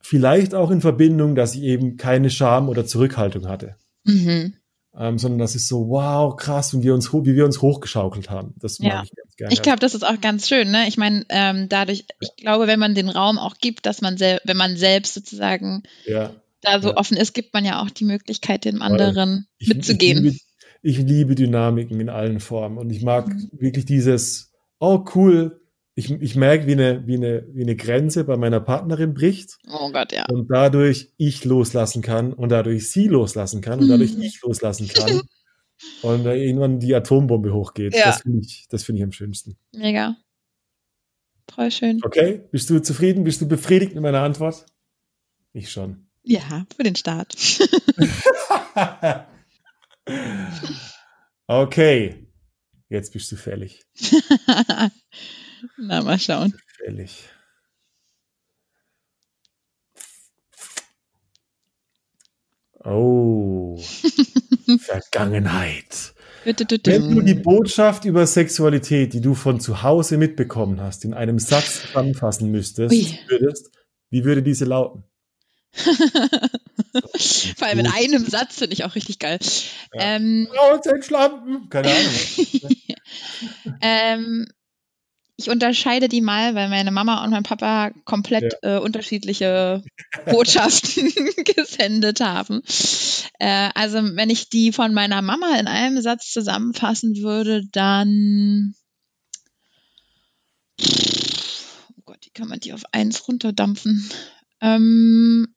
vielleicht 0.00 0.54
auch 0.54 0.70
in 0.70 0.80
Verbindung, 0.80 1.34
dass 1.34 1.54
ich 1.54 1.62
eben 1.62 1.96
keine 1.96 2.30
Scham 2.30 2.68
oder 2.68 2.86
Zurückhaltung 2.86 3.48
hatte. 3.48 3.76
Mhm 4.04 4.54
ähm, 4.98 5.18
sondern 5.18 5.38
das 5.38 5.54
ist 5.54 5.68
so, 5.68 5.88
wow, 5.88 6.34
krass, 6.34 6.74
und 6.74 6.82
wir 6.82 6.92
uns, 6.92 7.12
wie 7.12 7.36
wir 7.36 7.44
uns 7.44 7.62
hochgeschaukelt 7.62 8.30
haben. 8.30 8.54
Das 8.58 8.80
mag 8.80 8.92
ja. 8.92 9.02
ich 9.04 9.14
ganz 9.14 9.36
gerne. 9.36 9.52
Ich 9.54 9.62
glaube, 9.62 9.78
das 9.78 9.94
ist 9.94 10.02
auch 10.04 10.20
ganz 10.20 10.48
schön. 10.48 10.70
Ne? 10.70 10.88
Ich 10.88 10.96
meine, 10.96 11.24
ähm, 11.28 11.68
dadurch, 11.68 12.04
ich 12.20 12.34
glaube, 12.36 12.66
wenn 12.66 12.80
man 12.80 12.94
den 12.96 13.08
Raum 13.08 13.38
auch 13.38 13.58
gibt, 13.60 13.86
dass 13.86 14.00
man 14.00 14.16
selbst, 14.16 14.48
wenn 14.48 14.56
man 14.56 14.76
selbst 14.76 15.14
sozusagen 15.14 15.84
ja. 16.04 16.32
Da 16.60 16.80
so 16.80 16.90
ja. 16.90 16.96
offen 16.96 17.16
ist, 17.16 17.34
gibt 17.34 17.54
man 17.54 17.64
ja 17.64 17.82
auch 17.82 17.90
die 17.90 18.04
Möglichkeit, 18.04 18.64
dem 18.64 18.82
anderen 18.82 19.46
ich, 19.58 19.68
mitzugehen. 19.68 20.18
Ich 20.18 20.24
liebe, 20.24 20.38
ich 20.82 20.98
liebe, 20.98 21.34
Dynamiken 21.34 22.00
in 22.00 22.08
allen 22.08 22.40
Formen 22.40 22.78
und 22.78 22.90
ich 22.90 23.02
mag 23.02 23.28
mhm. 23.28 23.50
wirklich 23.52 23.84
dieses, 23.84 24.52
oh 24.78 25.04
cool, 25.14 25.60
ich, 25.94 26.10
ich 26.12 26.36
merke, 26.36 26.68
wie 26.68 26.72
eine, 26.72 27.06
wie, 27.08 27.16
eine, 27.16 27.44
wie 27.52 27.62
eine 27.62 27.74
Grenze 27.74 28.22
bei 28.22 28.36
meiner 28.36 28.60
Partnerin 28.60 29.14
bricht. 29.14 29.58
Oh 29.68 29.90
Gott, 29.90 30.12
ja. 30.12 30.26
Und 30.30 30.48
dadurch 30.48 31.12
ich 31.16 31.44
loslassen 31.44 32.02
kann 32.02 32.32
und 32.32 32.50
dadurch 32.50 32.88
sie 32.90 33.08
loslassen 33.08 33.60
kann 33.62 33.80
und 33.80 33.88
dadurch 33.88 34.16
ich 34.16 34.40
loslassen 34.42 34.86
kann. 34.94 35.22
und 36.02 36.24
irgendwann 36.24 36.78
die 36.78 36.94
Atombombe 36.94 37.52
hochgeht. 37.52 37.94
Ja. 37.94 38.04
Das 38.04 38.22
finde 38.22 38.40
ich, 38.40 38.66
das 38.68 38.84
finde 38.84 39.00
ich 39.00 39.04
am 39.04 39.12
schönsten. 39.12 39.56
Mega. 39.72 40.16
Voll 41.52 41.70
schön. 41.70 42.00
Okay, 42.04 42.42
bist 42.52 42.70
du 42.70 42.80
zufrieden? 42.80 43.24
Bist 43.24 43.40
du 43.40 43.48
befriedigt 43.48 43.94
mit 43.94 44.02
meiner 44.02 44.22
Antwort? 44.22 44.66
Ich 45.52 45.70
schon. 45.70 46.07
Ja, 46.28 46.66
für 46.76 46.82
den 46.82 46.94
Start. 46.94 47.34
okay, 51.46 52.26
jetzt 52.90 53.14
bist 53.14 53.32
du 53.32 53.36
fällig. 53.36 53.86
Na, 55.78 56.02
mal 56.02 56.18
schauen. 56.18 56.52
Gefährlich. 56.76 57.30
Oh. 62.84 63.82
Vergangenheit. 64.80 66.12
Wenn 66.44 67.14
du 67.14 67.22
die 67.22 67.34
Botschaft 67.34 68.04
über 68.04 68.26
Sexualität, 68.26 69.14
die 69.14 69.22
du 69.22 69.32
von 69.34 69.60
zu 69.60 69.82
Hause 69.82 70.18
mitbekommen 70.18 70.78
hast, 70.82 71.06
in 71.06 71.14
einem 71.14 71.38
Satz 71.38 71.86
zusammenfassen 71.86 72.50
müsstest, 72.50 72.92
würdest, 73.28 73.70
wie 74.10 74.24
würde 74.24 74.42
diese 74.42 74.66
lauten? 74.66 75.04
Vor 77.56 77.68
allem 77.68 77.80
in 77.80 77.86
einem 77.86 78.26
Satz 78.26 78.58
finde 78.58 78.74
ich 78.74 78.84
auch 78.84 78.94
richtig 78.94 79.18
geil. 79.18 79.38
Ja. 79.94 80.16
Ähm! 80.16 80.48
Keine 81.70 81.88
Ahnung. 81.88 82.14
ähm, 83.80 84.46
ich 85.40 85.50
unterscheide 85.50 86.08
die 86.08 86.20
mal, 86.20 86.56
weil 86.56 86.68
meine 86.68 86.90
Mama 86.90 87.22
und 87.22 87.30
mein 87.30 87.44
Papa 87.44 87.92
komplett 88.04 88.56
ja. 88.62 88.76
äh, 88.76 88.80
unterschiedliche 88.80 89.84
Botschaften 90.26 91.12
gesendet 91.44 92.20
haben. 92.20 92.62
Äh, 93.38 93.70
also 93.74 93.98
wenn 94.16 94.30
ich 94.30 94.48
die 94.48 94.72
von 94.72 94.92
meiner 94.92 95.22
Mama 95.22 95.56
in 95.58 95.68
einem 95.68 96.02
Satz 96.02 96.32
zusammenfassen 96.32 97.18
würde, 97.18 97.62
dann 97.70 98.74
oh 100.80 102.02
Gott, 102.04 102.18
wie 102.24 102.30
kann 102.30 102.48
man 102.48 102.58
die 102.58 102.72
auf 102.72 102.82
eins 102.90 103.28
runterdampfen? 103.28 104.10
Ähm, 104.60 105.54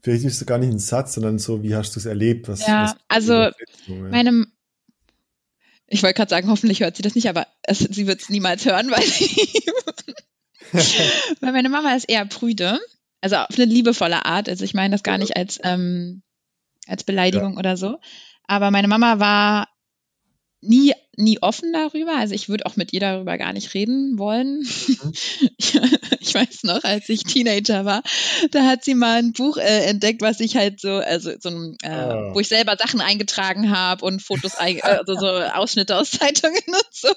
Vielleicht 0.00 0.24
ist 0.24 0.40
es 0.40 0.46
gar 0.46 0.58
nicht 0.58 0.70
ein 0.70 0.78
Satz, 0.78 1.14
sondern 1.14 1.38
so, 1.38 1.62
wie 1.62 1.74
hast 1.74 1.94
du 1.96 2.00
es 2.00 2.06
erlebt? 2.06 2.48
Was, 2.48 2.66
ja, 2.66 2.84
was 2.84 2.96
also 3.08 3.50
meine, 3.86 4.46
ich 5.86 6.02
wollte 6.02 6.14
gerade 6.14 6.30
sagen, 6.30 6.48
hoffentlich 6.48 6.80
hört 6.80 6.96
sie 6.96 7.02
das 7.02 7.14
nicht, 7.14 7.28
aber 7.28 7.46
es, 7.62 7.78
sie 7.78 8.06
wird 8.06 8.20
es 8.20 8.28
niemals 8.28 8.64
hören, 8.64 8.90
weil, 8.92 9.00
weil 11.40 11.52
meine 11.52 11.68
Mama 11.68 11.94
ist 11.94 12.08
eher 12.08 12.24
prüde. 12.26 12.78
Also 13.20 13.36
auf 13.36 13.56
eine 13.56 13.64
liebevolle 13.64 14.24
Art. 14.24 14.48
Also 14.48 14.64
ich 14.64 14.74
meine 14.74 14.92
das 14.92 15.02
gar 15.02 15.18
nicht 15.18 15.36
als, 15.36 15.58
ähm, 15.64 16.22
als 16.86 17.02
Beleidigung 17.02 17.54
ja. 17.54 17.58
oder 17.58 17.76
so. 17.76 17.98
Aber 18.44 18.70
meine 18.70 18.86
Mama 18.86 19.18
war 19.18 19.68
nie, 20.60 20.92
nie 21.18 21.42
offen 21.42 21.72
darüber. 21.72 22.16
Also 22.16 22.34
ich 22.34 22.48
würde 22.48 22.66
auch 22.66 22.76
mit 22.76 22.92
ihr 22.92 23.00
darüber 23.00 23.36
gar 23.38 23.52
nicht 23.52 23.74
reden 23.74 24.18
wollen. 24.18 24.60
Mhm. 24.60 25.12
ich 26.20 26.34
weiß 26.34 26.62
noch, 26.62 26.84
als 26.84 27.08
ich 27.08 27.24
Teenager 27.24 27.84
war, 27.84 28.02
da 28.52 28.64
hat 28.64 28.84
sie 28.84 28.94
mal 28.94 29.18
ein 29.18 29.32
Buch 29.32 29.56
äh, 29.56 29.86
entdeckt, 29.86 30.22
was 30.22 30.40
ich 30.40 30.56
halt 30.56 30.80
so, 30.80 30.92
also 30.92 31.32
so 31.40 31.48
ein, 31.50 31.76
äh, 31.82 32.14
oh. 32.14 32.34
wo 32.34 32.40
ich 32.40 32.48
selber 32.48 32.76
Sachen 32.78 33.00
eingetragen 33.00 33.70
habe 33.70 34.04
und 34.04 34.22
Fotos, 34.22 34.54
ein, 34.54 34.80
also 34.82 35.14
so 35.14 35.26
Ausschnitte 35.26 35.96
aus 35.96 36.10
Zeitungen 36.18 36.62
und 36.66 36.88
so. 36.92 37.08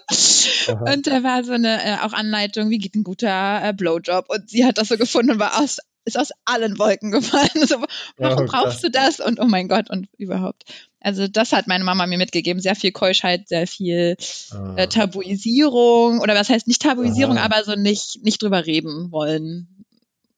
Aha. 0.72 0.94
Und 0.94 1.08
da 1.08 1.24
war 1.24 1.44
so 1.44 1.54
eine 1.54 1.84
äh, 1.84 1.98
auch 2.02 2.14
Anleitung, 2.14 2.70
wie 2.70 2.80
geht 2.80 2.96
ein 2.96 3.04
guter 3.04 3.62
äh, 3.64 3.74
Blowjob? 3.74 4.26
Und 4.30 4.50
sie 4.50 4.66
hat 4.66 4.78
das 4.78 4.88
so 4.88 4.98
gefunden 4.98 5.32
und 5.32 5.40
war 5.40 5.62
aus 5.62 5.78
ist 6.06 6.18
aus 6.18 6.30
allen 6.46 6.78
Wolken 6.80 7.12
gefallen. 7.12 7.50
So, 7.68 7.84
warum 8.18 8.46
oh, 8.46 8.48
brauchst 8.48 8.84
du 8.84 8.90
das? 8.90 9.20
Und 9.20 9.40
oh 9.40 9.46
mein 9.46 9.68
Gott, 9.68 9.90
und 9.90 10.08
überhaupt. 10.18 10.64
Also 11.00 11.28
das 11.28 11.52
hat 11.52 11.68
meine 11.68 11.84
Mama 11.84 12.06
mir 12.06 12.18
mitgegeben. 12.18 12.62
Sehr 12.62 12.76
viel 12.76 12.92
Keuschheit, 12.92 13.48
sehr 13.48 13.68
viel 13.68 14.16
ah. 14.52 14.76
äh, 14.78 14.88
Tabuisierung 14.88 16.20
oder 16.20 16.36
was 16.36 16.50
heißt 16.50 16.68
nicht 16.68 16.82
Tabuisierung, 16.82 17.38
Aha. 17.38 17.46
aber 17.46 17.64
so 17.64 17.76
nicht, 17.76 18.24
nicht 18.24 18.42
drüber 18.42 18.66
reden 18.66 19.12
wollen. 19.12 19.68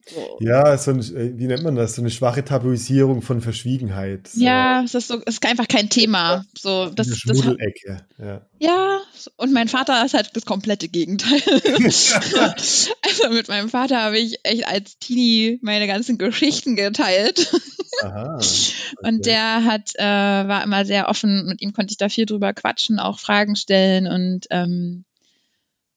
So. 0.05 0.37
Ja, 0.41 0.77
so 0.77 0.91
ein, 0.91 0.99
äh, 0.99 1.37
wie 1.37 1.47
nennt 1.47 1.63
man 1.63 1.75
das? 1.75 1.95
So 1.95 2.01
eine 2.01 2.11
schwache 2.11 2.43
Tabuisierung 2.43 3.21
von 3.21 3.41
Verschwiegenheit. 3.41 4.27
So 4.27 4.43
Ja, 4.43 4.83
es 4.83 4.93
ist 4.95 5.07
so, 5.07 5.21
es 5.25 5.35
ist 5.35 5.45
einfach 5.45 5.67
kein 5.67 5.89
Thema. 5.89 6.45
So, 6.57 6.89
das, 6.89 7.07
eine 7.07 7.15
das, 7.15 7.19
Schmuddelecke. 7.19 8.05
Ja. 8.17 8.41
ja, 8.59 8.99
und 9.37 9.53
mein 9.53 9.69
Vater 9.69 10.03
ist 10.05 10.13
halt 10.13 10.31
das 10.33 10.45
komplette 10.45 10.89
Gegenteil. 10.89 11.41
also 11.45 13.29
mit 13.29 13.47
meinem 13.47 13.69
Vater 13.69 14.01
habe 14.01 14.19
ich 14.19 14.39
echt 14.43 14.67
als 14.67 14.99
Teenie 14.99 15.59
meine 15.61 15.87
ganzen 15.87 16.17
Geschichten 16.17 16.75
geteilt. 16.75 17.51
Aha. 18.01 18.39
Und 19.03 19.19
okay. 19.19 19.21
der 19.21 19.65
hat, 19.65 19.91
äh, 19.95 20.03
war 20.03 20.63
immer 20.63 20.85
sehr 20.85 21.09
offen, 21.09 21.45
mit 21.45 21.61
ihm 21.61 21.73
konnte 21.73 21.91
ich 21.91 21.97
da 21.97 22.09
viel 22.09 22.25
drüber 22.25 22.53
quatschen, 22.53 22.99
auch 22.99 23.19
Fragen 23.19 23.55
stellen 23.55 24.07
und 24.07 24.47
ähm, 24.49 25.05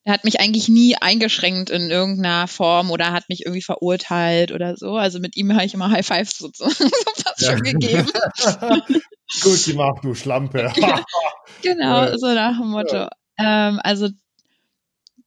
er 0.07 0.13
hat 0.13 0.23
mich 0.23 0.39
eigentlich 0.39 0.69
nie 0.69 0.95
eingeschränkt 0.95 1.69
in 1.69 1.91
irgendeiner 1.91 2.47
Form 2.47 2.93
oder 2.93 3.11
hat 3.13 3.29
mich 3.29 3.45
irgendwie 3.45 3.61
verurteilt 3.63 4.53
oder 4.53 4.77
so. 4.77 4.95
Also 4.95 5.19
mit 5.19 5.37
ihm 5.37 5.53
habe 5.53 5.65
ich 5.65 5.75
immer 5.75 5.91
High 5.91 6.07
Fives 6.07 6.39
so, 6.39 6.49
so 6.55 6.65
fast 6.69 7.41
Ja. 7.41 7.51
schon 7.51 7.63
gegeben. 7.65 8.09
Gut 9.43 9.65
gemacht, 9.65 10.05
du 10.05 10.15
Schlampe. 10.15 10.73
Genau, 11.63 12.05
Ja. 12.05 12.19
so 12.19 12.27
nach 12.33 12.57
dem 12.57 12.69
Motto. 12.69 13.09
Ähm, 13.37 13.81
also 13.83 14.09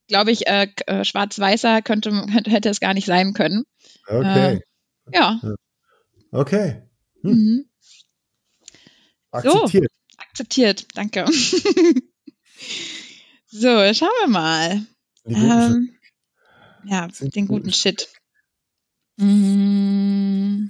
glaube 0.07 0.31
ich, 0.31 0.47
äh, 0.47 0.67
äh, 0.85 1.03
schwarz-weißer 1.03 1.81
könnte, 1.81 2.11
hätte 2.47 2.69
es 2.69 2.79
gar 2.79 2.93
nicht 2.93 3.05
sein 3.05 3.33
können. 3.33 3.65
okay. 4.07 4.61
Ja. 5.11 5.41
Okay. 6.31 6.83
Hm. 7.21 7.31
Mhm. 7.31 7.65
Akzeptiert. 9.31 9.91
Akzeptiert, 10.17 10.85
danke. 10.95 11.25
So, 13.51 13.93
schauen 13.93 14.09
wir 14.21 14.27
mal. 14.27 14.85
Ähm, 15.25 15.95
ja, 16.85 17.07
Sind 17.11 17.35
den 17.35 17.47
guten 17.47 17.63
guten 17.63 17.73
Shit. 17.73 18.07
Mm. 19.17 20.69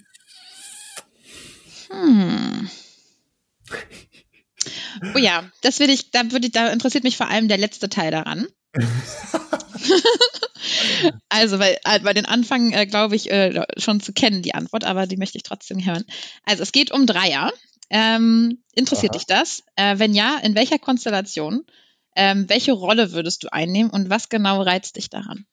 Hm. 1.89 2.69
Oh 5.15 5.17
ja, 5.17 5.49
das 5.61 5.79
will 5.79 5.89
ich, 5.89 6.11
da 6.11 6.31
würde 6.31 6.47
ich, 6.47 6.51
da 6.51 6.69
interessiert 6.69 7.03
mich 7.03 7.17
vor 7.17 7.27
allem 7.27 7.47
der 7.47 7.57
letzte 7.57 7.89
Teil 7.89 8.11
daran. 8.11 8.47
also, 11.29 11.59
weil 11.59 11.77
äh, 11.85 11.99
bei 11.99 12.13
den 12.13 12.25
Anfang 12.25 12.71
äh, 12.71 12.85
glaube 12.85 13.15
ich 13.15 13.31
äh, 13.31 13.63
schon 13.77 14.01
zu 14.01 14.13
kennen 14.13 14.41
die 14.41 14.53
Antwort, 14.53 14.83
aber 14.83 15.07
die 15.07 15.17
möchte 15.17 15.37
ich 15.37 15.43
trotzdem 15.43 15.83
hören. 15.85 16.05
Also 16.43 16.63
es 16.63 16.71
geht 16.71 16.91
um 16.91 17.05
Dreier. 17.05 17.51
Ähm, 17.91 18.63
interessiert 18.75 19.13
Aha. 19.13 19.17
dich 19.17 19.25
das? 19.25 19.63
Äh, 19.75 19.97
wenn 19.97 20.13
ja, 20.13 20.37
in 20.43 20.53
welcher 20.55 20.77
Konstellation? 20.77 21.65
Ähm, 22.15 22.49
welche 22.49 22.73
Rolle 22.73 23.11
würdest 23.11 23.43
du 23.43 23.51
einnehmen 23.51 23.91
und 23.91 24.09
was 24.09 24.29
genau 24.29 24.61
reizt 24.61 24.95
dich 24.95 25.09
daran? 25.09 25.45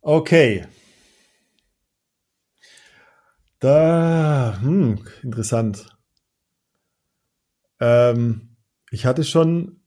Okay. 0.00 0.66
Da, 3.58 4.58
hm, 4.60 5.06
interessant. 5.22 5.96
Ähm, 7.80 8.56
ich 8.90 9.06
hatte 9.06 9.24
schon, 9.24 9.80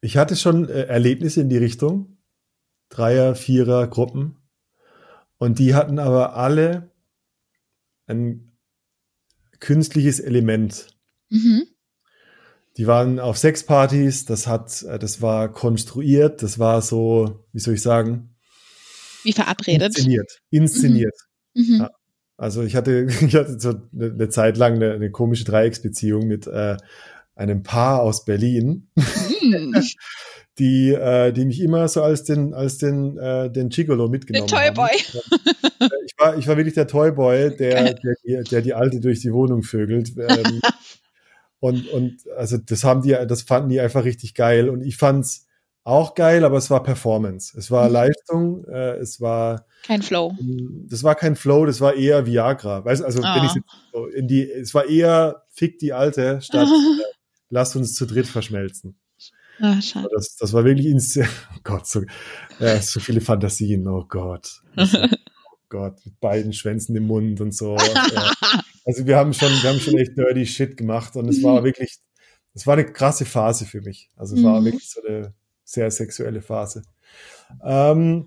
ich 0.00 0.16
hatte 0.16 0.36
schon 0.36 0.68
äh, 0.68 0.86
Erlebnisse 0.86 1.40
in 1.40 1.48
die 1.48 1.58
Richtung. 1.58 2.18
Dreier, 2.88 3.34
Vierer 3.34 3.86
Gruppen. 3.86 4.36
Und 5.38 5.58
die 5.58 5.74
hatten 5.74 5.98
aber 5.98 6.36
alle 6.36 6.90
ein 8.06 8.51
künstliches 9.62 10.20
Element. 10.20 10.88
Mhm. 11.30 11.62
Die 12.76 12.86
waren 12.86 13.20
auf 13.20 13.38
Sexpartys, 13.38 14.24
das 14.26 14.46
hat, 14.46 14.82
äh, 14.82 14.98
das 14.98 15.22
war 15.22 15.52
konstruiert, 15.52 16.42
das 16.42 16.58
war 16.58 16.82
so, 16.82 17.46
wie 17.52 17.60
soll 17.60 17.74
ich 17.74 17.82
sagen, 17.82 18.34
Wie 19.22 19.32
verabredet. 19.32 19.96
inszeniert. 19.96 20.40
Inszeniert. 20.50 21.14
Mhm. 21.54 21.76
Ja. 21.80 21.90
Also 22.36 22.62
ich 22.62 22.74
hatte, 22.74 23.06
ich 23.20 23.34
hatte 23.36 23.58
so 23.60 23.70
eine, 23.94 24.06
eine 24.12 24.28
Zeit 24.28 24.56
lang 24.56 24.74
eine, 24.74 24.92
eine 24.94 25.10
komische 25.10 25.44
Dreiecksbeziehung 25.44 26.26
mit 26.26 26.46
äh, 26.48 26.76
einem 27.34 27.62
Paar 27.62 28.02
aus 28.02 28.24
Berlin, 28.24 28.90
Mhm. 28.96 29.74
die, 30.58 30.90
äh, 30.92 31.32
die 31.32 31.44
mich 31.46 31.60
immer 31.60 31.88
so 31.88 32.02
als 32.02 32.24
den, 32.24 32.52
als 32.54 32.78
den, 32.78 33.16
äh, 33.18 33.50
den 33.50 33.68
Gigolo 33.70 34.08
mitgenommen 34.08 34.46
Den 34.46 34.58
haben. 34.58 34.74
Toyboy. 34.74 34.90
Ich 36.06 36.14
war, 36.18 36.36
ich 36.36 36.46
war 36.46 36.56
wirklich 36.56 36.74
der 36.74 36.86
Toyboy, 36.86 37.56
der, 37.56 37.94
der, 37.94 38.14
die- 38.24 38.42
der 38.50 38.62
die 38.62 38.74
Alte 38.74 39.00
durch 39.00 39.20
die 39.20 39.32
Wohnung 39.32 39.62
vögelt. 39.62 40.12
Ähm, 40.18 40.60
und, 41.60 41.88
und 41.88 42.16
also 42.36 42.58
das 42.58 42.84
haben 42.84 43.02
die, 43.02 43.16
das 43.26 43.42
fanden 43.42 43.70
die 43.70 43.80
einfach 43.80 44.04
richtig 44.04 44.34
geil. 44.34 44.68
Und 44.68 44.82
ich 44.82 44.96
fand's 44.96 45.46
auch 45.84 46.14
geil, 46.14 46.44
aber 46.44 46.58
es 46.58 46.70
war 46.70 46.82
Performance. 46.82 47.56
Es 47.58 47.70
war 47.70 47.86
Mhm. 47.88 47.92
Leistung, 47.92 48.64
äh, 48.66 48.96
es 48.98 49.20
war 49.20 49.66
Kein 49.84 50.02
Flow. 50.02 50.32
das 50.88 51.02
war 51.02 51.14
kein 51.16 51.34
Flow, 51.34 51.66
das 51.66 51.80
war 51.80 51.94
eher 51.94 52.24
Viagra. 52.26 52.84
Weißt, 52.84 53.02
also 53.02 53.18
wenn 53.18 53.24
Ah. 53.24 53.44
ich 53.46 53.54
jetzt 53.54 53.66
so 53.92 54.06
in 54.06 54.28
die, 54.28 54.48
es 54.48 54.74
war 54.74 54.86
eher 54.88 55.42
fick 55.50 55.78
die 55.80 55.92
Alte 55.92 56.40
statt 56.40 56.68
äh, 57.00 57.02
lass 57.50 57.74
uns 57.74 57.94
zu 57.94 58.06
dritt 58.06 58.26
verschmelzen. 58.28 58.96
Ah, 59.64 59.80
schade. 59.80 60.08
Das, 60.14 60.34
das 60.36 60.52
war 60.52 60.64
wirklich 60.64 60.86
ins, 60.88 61.16
oh 61.16 61.58
Gott, 61.62 61.86
so, 61.86 62.02
ja, 62.58 62.80
so 62.82 62.98
viele 63.00 63.20
Fantasien, 63.20 63.86
oh 63.86 64.04
Gott. 64.08 64.60
Das, 64.76 64.92
oh 64.94 65.56
Gott, 65.68 66.04
mit 66.04 66.18
beiden 66.20 66.52
Schwänzen 66.52 66.96
im 66.96 67.06
Mund 67.06 67.40
und 67.40 67.54
so. 67.54 67.76
Ja. 67.76 68.32
Also 68.84 69.06
wir 69.06 69.16
haben 69.16 69.32
schon, 69.32 69.48
wir 69.62 69.70
haben 69.70 69.78
schon 69.78 69.96
echt 69.96 70.18
dirty 70.18 70.44
Shit 70.44 70.76
gemacht 70.76 71.14
und 71.14 71.28
es 71.28 71.40
war 71.44 71.62
wirklich, 71.62 71.98
es 72.52 72.66
war 72.66 72.72
eine 72.74 72.84
krasse 72.84 73.24
Phase 73.24 73.64
für 73.64 73.80
mich. 73.80 74.10
Also 74.16 74.34
es 74.34 74.42
war 74.42 74.60
Mhm. 74.60 74.64
wirklich 74.64 74.90
so 74.90 75.00
eine 75.06 75.34
sehr 75.62 75.88
sexuelle 75.92 76.42
Phase. 76.42 76.82
Ähm, 77.64 78.26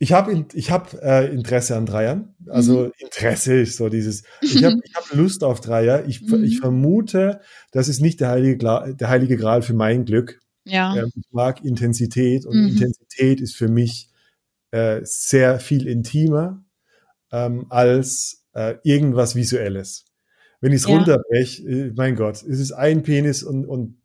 ich 0.00 0.12
habe 0.12 0.46
ich 0.54 0.70
hab, 0.70 0.94
äh, 1.02 1.26
Interesse 1.26 1.76
an 1.76 1.86
Dreiern. 1.86 2.34
Also 2.46 2.86
Mhm. 2.86 2.92
Interesse 2.98 3.54
ist 3.60 3.76
so 3.76 3.88
dieses, 3.88 4.22
ich 4.42 4.62
habe 4.64 4.76
ich 4.84 4.94
hab 4.94 5.12
Lust 5.14 5.42
auf 5.42 5.60
Dreier. 5.60 6.06
Ich, 6.06 6.22
Mhm. 6.22 6.44
ich 6.44 6.60
vermute, 6.60 7.40
das 7.72 7.88
ist 7.88 8.00
nicht 8.00 8.20
der 8.20 8.28
heilige, 8.30 8.56
der 8.94 9.08
heilige 9.08 9.36
Gral 9.36 9.62
für 9.62 9.74
mein 9.74 10.04
Glück. 10.04 10.40
Ja. 10.64 10.94
Ähm, 10.96 11.10
ich 11.16 11.26
mag 11.32 11.64
Intensität 11.64 12.46
und 12.46 12.56
Mhm. 12.62 12.68
Intensität 12.68 13.40
ist 13.40 13.56
für 13.56 13.68
mich 13.68 14.10
äh, 14.70 15.00
sehr 15.02 15.60
viel 15.60 15.86
intimer 15.86 16.62
ähm, 17.32 17.66
als 17.70 18.44
äh, 18.54 18.74
irgendwas 18.82 19.34
Visuelles. 19.34 20.04
Wenn 20.60 20.72
ich 20.72 20.82
es 20.82 20.88
Ja. 20.88 20.94
runterbreche, 20.96 21.62
äh, 21.68 21.92
mein 21.96 22.16
Gott, 22.16 22.36
es 22.42 22.58
ist 22.60 22.72
ein 22.72 23.02
Penis 23.02 23.42
und, 23.42 23.64
und 23.66 23.96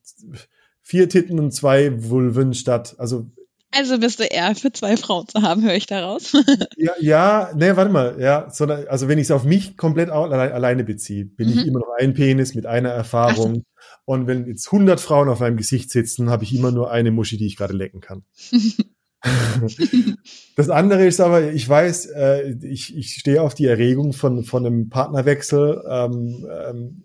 vier 0.81 1.09
Titten 1.09 1.39
und 1.39 1.51
zwei 1.51 2.03
Vulven 2.09 2.53
statt. 2.53 2.95
Also 2.97 3.29
Also 3.75 3.97
bist 3.97 4.19
du 4.19 4.23
eher 4.23 4.55
für 4.55 4.71
zwei 4.71 4.97
Frauen 4.97 5.27
zu 5.27 5.41
haben, 5.41 5.63
höre 5.63 5.73
ich 5.75 5.87
daraus. 5.87 6.33
ja, 6.77 6.93
ja, 6.99 7.51
nee, 7.55 7.75
warte 7.75 7.91
mal, 7.91 8.15
ja, 8.19 8.49
sondern 8.51 8.87
also 8.87 9.07
wenn 9.07 9.17
ich 9.17 9.25
es 9.25 9.31
auf 9.31 9.43
mich 9.43 9.77
komplett 9.77 10.09
alle, 10.09 10.53
alleine 10.53 10.83
beziehe, 10.83 11.25
bin 11.25 11.49
ich 11.49 11.55
Mhm. 11.55 11.69
immer 11.69 11.79
noch 11.79 11.95
ein 11.99 12.13
Penis 12.13 12.53
mit 12.55 12.65
einer 12.65 12.89
Erfahrung. 12.89 13.65
Und 14.05 14.27
wenn 14.27 14.45
jetzt 14.47 14.67
100 14.67 14.99
Frauen 14.99 15.29
auf 15.29 15.39
meinem 15.39 15.57
Gesicht 15.57 15.89
sitzen, 15.89 16.29
habe 16.29 16.43
ich 16.43 16.53
immer 16.53 16.71
nur 16.71 16.91
eine 16.91 17.11
Muschi, 17.11 17.37
die 17.37 17.47
ich 17.47 17.57
gerade 17.57 17.73
lecken 17.73 17.99
kann. 17.99 18.23
das 20.55 20.69
andere 20.69 21.05
ist 21.05 21.21
aber, 21.21 21.51
ich 21.51 21.67
weiß, 21.67 22.07
äh, 22.07 22.55
ich, 22.61 22.95
ich 22.95 23.13
stehe 23.13 23.41
auf 23.41 23.55
die 23.55 23.65
Erregung 23.65 24.13
von, 24.13 24.43
von 24.43 24.65
einem 24.65 24.89
Partnerwechsel. 24.89 25.83
Ähm, 25.89 26.47
ähm, 26.51 27.03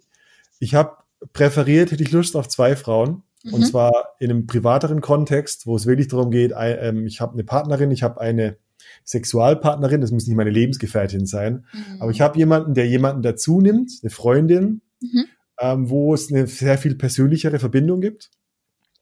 ich 0.58 0.74
habe 0.74 0.96
präferiert, 1.32 1.92
hätte 1.92 2.02
ich 2.02 2.12
Lust 2.12 2.36
auf 2.36 2.48
zwei 2.48 2.76
Frauen. 2.76 3.22
Und 3.44 3.60
Mhm. 3.60 3.64
zwar 3.64 4.14
in 4.18 4.30
einem 4.30 4.46
privateren 4.46 5.00
Kontext, 5.00 5.66
wo 5.66 5.76
es 5.76 5.86
wirklich 5.86 6.08
darum 6.08 6.30
geht, 6.30 6.52
ähm, 6.56 7.06
ich 7.06 7.20
habe 7.20 7.34
eine 7.34 7.44
Partnerin, 7.44 7.90
ich 7.90 8.02
habe 8.02 8.20
eine 8.20 8.56
Sexualpartnerin, 9.04 10.00
das 10.00 10.10
muss 10.10 10.26
nicht 10.26 10.36
meine 10.36 10.50
Lebensgefährtin 10.50 11.26
sein, 11.26 11.64
Mhm. 11.72 12.02
aber 12.02 12.10
ich 12.10 12.20
habe 12.20 12.38
jemanden, 12.38 12.74
der 12.74 12.86
jemanden 12.88 13.22
dazu 13.22 13.60
nimmt, 13.60 13.90
eine 14.02 14.10
Freundin, 14.10 14.82
Mhm. 15.00 15.24
ähm, 15.60 15.90
wo 15.90 16.14
es 16.14 16.32
eine 16.32 16.46
sehr 16.46 16.78
viel 16.78 16.94
persönlichere 16.96 17.58
Verbindung 17.58 18.00
gibt 18.00 18.30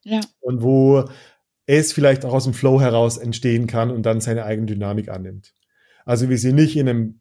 Ja. 0.03 0.21
und 0.41 0.63
wo 0.63 1.05
es 1.67 1.93
vielleicht 1.93 2.25
auch 2.25 2.33
aus 2.35 2.45
dem 2.45 2.55
Flow 2.55 2.81
heraus 2.81 3.17
entstehen 3.19 3.67
kann 3.67 3.91
und 3.91 4.05
dann 4.05 4.21
seine 4.21 4.45
eigene 4.45 4.67
Dynamik 4.67 5.09
annimmt. 5.09 5.53
Also 6.05 6.29
wir 6.29 6.39
sind 6.39 6.55
nicht 6.55 6.77
in 6.77 6.89
einem 6.89 7.21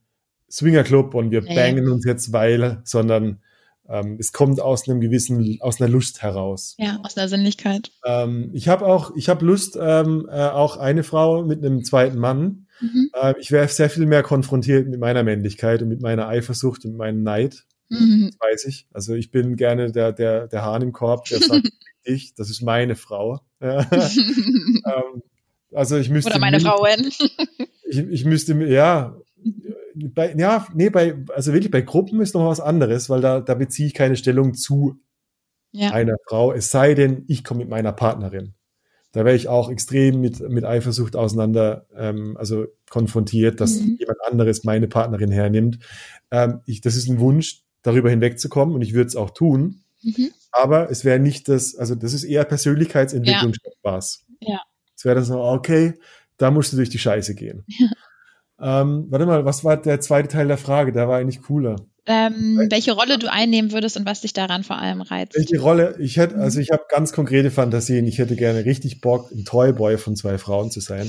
Swingerclub 0.51 1.15
und 1.15 1.31
wir 1.31 1.41
Nee. 1.41 1.55
bangen 1.55 1.89
uns 1.89 2.05
jetzt 2.05 2.31
weil, 2.31 2.81
sondern 2.83 3.41
ähm, 3.89 4.17
es 4.19 4.33
kommt 4.33 4.59
aus 4.59 4.87
einem 4.87 5.01
gewissen, 5.01 5.57
aus 5.61 5.79
einer 5.79 5.89
Lust 5.89 6.21
heraus. 6.21 6.75
Ja, 6.77 6.99
aus 7.03 7.15
der 7.15 7.27
Sinnlichkeit. 7.27 7.91
Ähm, 8.05 8.49
ich 8.53 8.67
habe 8.67 8.85
auch, 8.85 9.15
ich 9.15 9.29
habe 9.29 9.45
Lust, 9.45 9.77
ähm, 9.79 10.27
äh, 10.29 10.47
auch 10.47 10.77
eine 10.77 11.03
Frau 11.03 11.43
mit 11.43 11.63
einem 11.63 11.83
zweiten 11.83 12.17
Mann. 12.17 12.67
Mhm. 12.81 13.11
Äh, 13.13 13.33
ich 13.39 13.51
wäre 13.51 13.67
sehr 13.67 13.89
viel 13.89 14.05
mehr 14.05 14.23
konfrontiert 14.23 14.87
mit 14.87 14.99
meiner 14.99 15.23
Männlichkeit 15.23 15.81
und 15.81 15.89
mit 15.89 16.01
meiner 16.01 16.27
Eifersucht 16.27 16.85
und 16.85 16.95
meinem 16.97 17.23
Neid, 17.23 17.65
Mhm. 17.89 18.31
das 18.31 18.39
weiß 18.39 18.65
ich. 18.65 18.87
Also 18.93 19.13
ich 19.13 19.31
bin 19.31 19.55
gerne 19.55 19.91
der, 19.91 20.11
der, 20.11 20.47
der 20.47 20.63
Hahn 20.63 20.81
im 20.81 20.91
Korb, 20.91 21.25
der 21.25 21.39
sagt, 21.39 21.69
ich, 22.03 22.33
das 22.33 22.49
ist 22.49 22.61
meine 22.61 22.95
Frau. 22.95 23.41
Ähm, 23.61 25.23
also 25.73 25.97
ich 25.97 26.09
müsste 26.09 26.29
Oder 26.29 26.39
meine 26.39 26.59
Frauen. 26.59 27.11
Ich, 27.87 27.97
ich 27.97 28.25
müsste 28.25 28.53
ja, 28.65 29.17
bei, 29.95 30.33
ja, 30.37 30.67
nee, 30.73 30.89
bei, 30.89 31.15
also 31.33 31.53
wirklich 31.53 31.71
bei 31.71 31.81
Gruppen 31.81 32.21
ist 32.21 32.35
noch 32.35 32.47
was 32.47 32.59
anderes, 32.59 33.09
weil 33.09 33.21
da, 33.21 33.39
da 33.41 33.53
beziehe 33.55 33.87
ich 33.87 33.93
keine 33.93 34.15
Stellung 34.15 34.53
zu 34.53 34.99
Ja. 35.71 35.91
einer 35.91 36.15
Frau, 36.27 36.51
es 36.53 36.71
sei 36.71 36.93
denn, 36.93 37.23
ich 37.27 37.43
komme 37.43 37.59
mit 37.61 37.69
meiner 37.69 37.91
Partnerin. 37.93 38.53
da 39.11 39.23
wäre 39.23 39.35
ich 39.37 39.47
auch 39.47 39.69
extrem 39.69 40.19
mit, 40.19 40.41
mit 40.49 40.65
Eifersucht 40.65 41.15
auseinander, 41.15 41.85
ähm, 41.95 42.35
also 42.37 42.65
konfrontiert, 42.89 43.61
dass 43.61 43.79
Mhm. 43.79 43.95
jemand 43.97 44.17
anderes 44.29 44.65
meine 44.65 44.89
Partnerin 44.89 45.31
hernimmt. 45.31 45.79
Ähm, 46.31 46.59
ich, 46.65 46.81
das 46.81 46.97
ist 46.97 47.07
ein 47.07 47.19
Wunsch, 47.19 47.61
darüber 47.81 48.09
hinwegzukommen 48.09 48.75
und 48.75 48.81
ich 48.81 48.93
würde 48.93 49.07
es 49.07 49.15
auch 49.15 49.29
tun. 49.29 49.83
Mhm. 50.03 50.31
Aber 50.51 50.89
es 50.91 51.05
wäre 51.05 51.19
nicht 51.19 51.47
das, 51.47 51.75
also 51.77 51.95
das 51.95 52.11
ist 52.13 52.25
eher 52.25 52.43
Persönlichkeitsentwicklung 52.43 53.53
statt 53.53 53.73
Spaß. 53.79 54.25
Ja. 54.41 54.59
Es 54.97 55.05
wäre 55.05 55.15
dann 55.15 55.23
so, 55.23 55.39
okay, 55.41 55.93
da 56.35 56.51
musst 56.51 56.73
du 56.73 56.77
durch 56.77 56.89
die 56.89 56.99
Scheiße 56.99 57.35
gehen. 57.35 57.63
Ähm, 58.59 59.07
warte 59.09 59.25
mal, 59.25 59.43
was 59.45 59.63
war 59.63 59.77
der 59.77 59.99
zweite 59.99 60.29
Teil 60.29 60.47
der 60.47 60.57
Frage? 60.57 60.91
Der 60.91 61.07
war 61.07 61.17
eigentlich 61.17 61.41
cooler. 61.41 61.75
Ähm, 62.07 62.67
welche 62.69 62.91
Rolle 62.91 63.17
du 63.17 63.31
einnehmen 63.31 63.71
würdest 63.71 63.97
und 63.97 64.05
was 64.05 64.21
dich 64.21 64.31
daran 64.31 64.63
vor 64.63 64.77
allem 64.77 65.01
reizt. 65.01 65.35
Welche 65.35 65.59
Rolle? 65.59 65.95
Ich 65.99 66.17
hätte, 66.17 66.35
Mhm. 66.35 66.41
also 66.41 66.59
ich 66.59 66.69
habe 66.69 66.83
ganz 66.87 67.11
konkrete 67.13 67.49
Fantasien. 67.49 68.05
Ich 68.05 68.19
hätte 68.19 68.35
gerne 68.35 68.63
richtig 68.63 69.01
Bock, 69.01 69.31
ein 69.31 69.43
Toyboy 69.43 69.97
von 69.97 70.15
zwei 70.15 70.37
Frauen 70.37 70.69
zu 70.69 70.81
sein. 70.81 71.07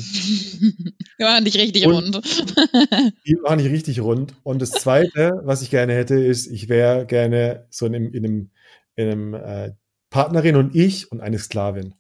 Wir 1.19 1.27
machen 1.27 1.45
dich 1.45 1.59
richtig 1.59 1.87
Und- 1.87 2.15
rund. 2.17 2.17
Die 3.27 3.37
machen 3.43 3.59
nicht 3.59 3.71
richtig 3.71 4.01
rund. 4.01 4.35
Und 4.43 4.63
das 4.63 4.71
Zweite, 4.71 5.41
was 5.45 5.61
ich 5.61 5.69
gerne 5.71 5.93
hätte, 5.95 6.15
ist, 6.15 6.47
ich 6.47 6.71
wäre 6.71 7.05
gerne 7.05 7.67
so 7.69 7.85
in 7.87 7.95
einem, 7.95 8.13
in 8.15 8.25
einem, 8.25 8.51
in 8.97 9.09
einem 9.11 9.35
äh, 9.35 9.73
Partnerin 10.09 10.57
und 10.57 10.75
ich 10.75 11.13
und 11.13 11.21
eine 11.21 11.39
Sklavin, 11.39 11.95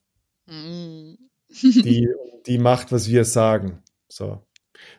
Mm. 0.49 1.17
die, 1.63 2.09
die 2.47 2.59
macht, 2.59 2.93
was 2.93 3.09
wir 3.11 3.25
sagen. 3.27 3.83
So. 4.09 4.46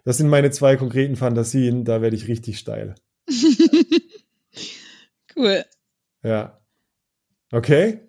Das 0.07 0.15
sind 0.15 0.29
meine 0.29 0.51
zwei 0.51 0.77
konkreten 0.77 1.17
Fantasien. 1.17 1.83
Da 1.83 2.01
werde 2.01 2.15
ich 2.15 2.29
richtig 2.29 2.59
steil. 2.59 2.95
cool. 5.35 5.65
Ja. 6.23 6.61
Okay? 7.51 7.99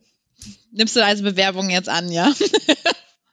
Nimmst 0.70 0.94
du 0.94 1.04
also 1.04 1.24
Bewerbungen 1.24 1.70
jetzt 1.70 1.88
an, 1.88 2.12
ja? 2.12 2.32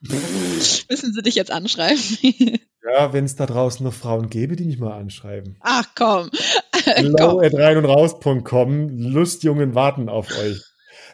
Müssen 0.00 1.12
sie 1.12 1.22
dich 1.22 1.36
jetzt 1.36 1.52
anschreiben? 1.52 2.58
Ja, 2.92 3.12
wenn 3.12 3.24
es 3.24 3.36
da 3.36 3.46
draußen 3.46 3.86
noch 3.86 3.94
Frauen 3.94 4.30
gäbe, 4.30 4.56
die 4.56 4.64
mich 4.64 4.80
mal 4.80 4.98
anschreiben. 4.98 5.58
Ach 5.60 5.86
komm. 5.94 6.28
Hello 6.86 7.38
at 7.38 7.54
rein 7.54 7.76
und 7.76 7.84
raus.com. 7.84 8.88
Lustjungen 8.98 9.76
warten 9.76 10.08
auf 10.08 10.36
euch. 10.36 10.60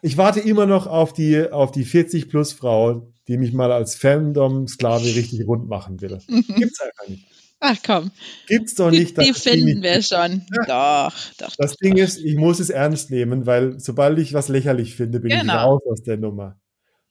Ich 0.01 0.17
warte 0.17 0.41
immer 0.41 0.65
noch 0.65 0.87
auf 0.87 1.13
die, 1.13 1.51
auf 1.51 1.71
die 1.71 1.85
40 1.85 2.31
plus 2.31 2.55
Frau, 2.55 3.13
die 3.29 3.37
mich 3.37 3.53
mal 3.53 3.73
als 3.73 3.95
Fandom-Sklave 3.97 5.05
richtig 5.05 5.47
rund 5.47 5.69
machen 5.69 6.01
will. 6.01 6.19
Gibt's 6.29 6.81
einfach 6.81 7.09
nicht. 7.09 7.32
Ach 7.65 7.77
komm. 7.87 8.11
Gibt's 8.49 8.75
doch 8.75 8.91
nicht. 8.91 9.17
die 9.17 9.27
die 9.27 9.33
finden 9.35 9.83
wir 9.83 10.03
schon. 10.03 10.45
Doch, 10.67 11.13
doch. 11.39 11.55
Das 11.57 11.77
Ding 11.77 11.97
ist, 11.97 12.19
ich 12.19 12.35
muss 12.35 12.59
es 12.59 12.71
ernst 12.71 13.11
nehmen, 13.13 13.47
weil 13.47 13.79
sobald 13.79 14.19
ich 14.19 14.35
was 14.35 14.49
lächerlich 14.49 14.97
finde, 14.97 15.21
bin 15.21 15.31
ich 15.31 15.39
Genau. 15.41 15.75
raus 15.75 15.83
aus 15.89 16.03
der 16.03 16.17
Nummer. 16.17 16.57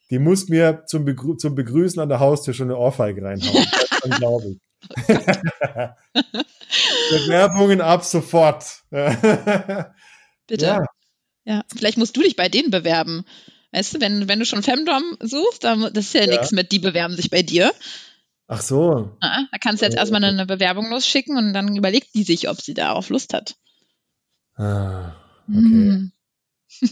Die 0.09 0.19
muss 0.19 0.49
mir 0.49 0.83
zum, 0.87 1.05
Begrü 1.05 1.37
zum 1.37 1.55
Begrüßen 1.55 2.01
an 2.01 2.09
der 2.09 2.19
Haustür 2.19 2.53
schon 2.53 2.67
eine 2.69 2.77
Ohrfeige 2.77 3.23
reinhauen. 3.23 3.65
Das 3.71 3.91
ist 3.91 4.03
unglaublich. 4.05 4.57
Bewerbungen 7.11 7.81
ab 7.81 8.03
sofort. 8.03 8.65
Bitte. 8.89 10.65
Ja. 10.65 10.83
Ja. 11.45 11.63
Vielleicht 11.75 11.97
musst 11.97 12.15
du 12.17 12.21
dich 12.21 12.35
bei 12.35 12.49
denen 12.49 12.71
bewerben. 12.71 13.25
Weißt 13.71 13.93
du, 13.95 14.01
wenn, 14.01 14.27
wenn 14.27 14.39
du 14.39 14.45
schon 14.45 14.63
Femdom 14.63 15.17
suchst, 15.21 15.63
dann, 15.63 15.81
das 15.93 16.05
ist 16.07 16.13
ja, 16.13 16.21
Ja. 16.21 16.27
nichts 16.31 16.51
mit, 16.51 16.71
die 16.71 16.79
bewerben 16.79 17.15
sich 17.15 17.29
bei 17.29 17.41
dir. 17.41 17.71
Ach 18.53 18.61
so. 18.61 19.15
Ah, 19.21 19.45
Da 19.51 19.57
kannst 19.59 19.81
du 19.81 19.85
jetzt 19.85 19.95
Oh. 19.95 19.99
erstmal 19.99 20.23
eine 20.23 20.45
Bewerbung 20.45 20.89
losschicken 20.89 21.37
und 21.37 21.53
dann 21.53 21.75
überlegt 21.75 22.13
die 22.15 22.23
sich, 22.23 22.49
ob 22.49 22.59
sie 22.61 22.73
darauf 22.73 23.09
Lust 23.09 23.33
hat. 23.33 23.55
Ah, 24.55 25.13
okay. 25.47 25.57
Hm. 25.57 26.11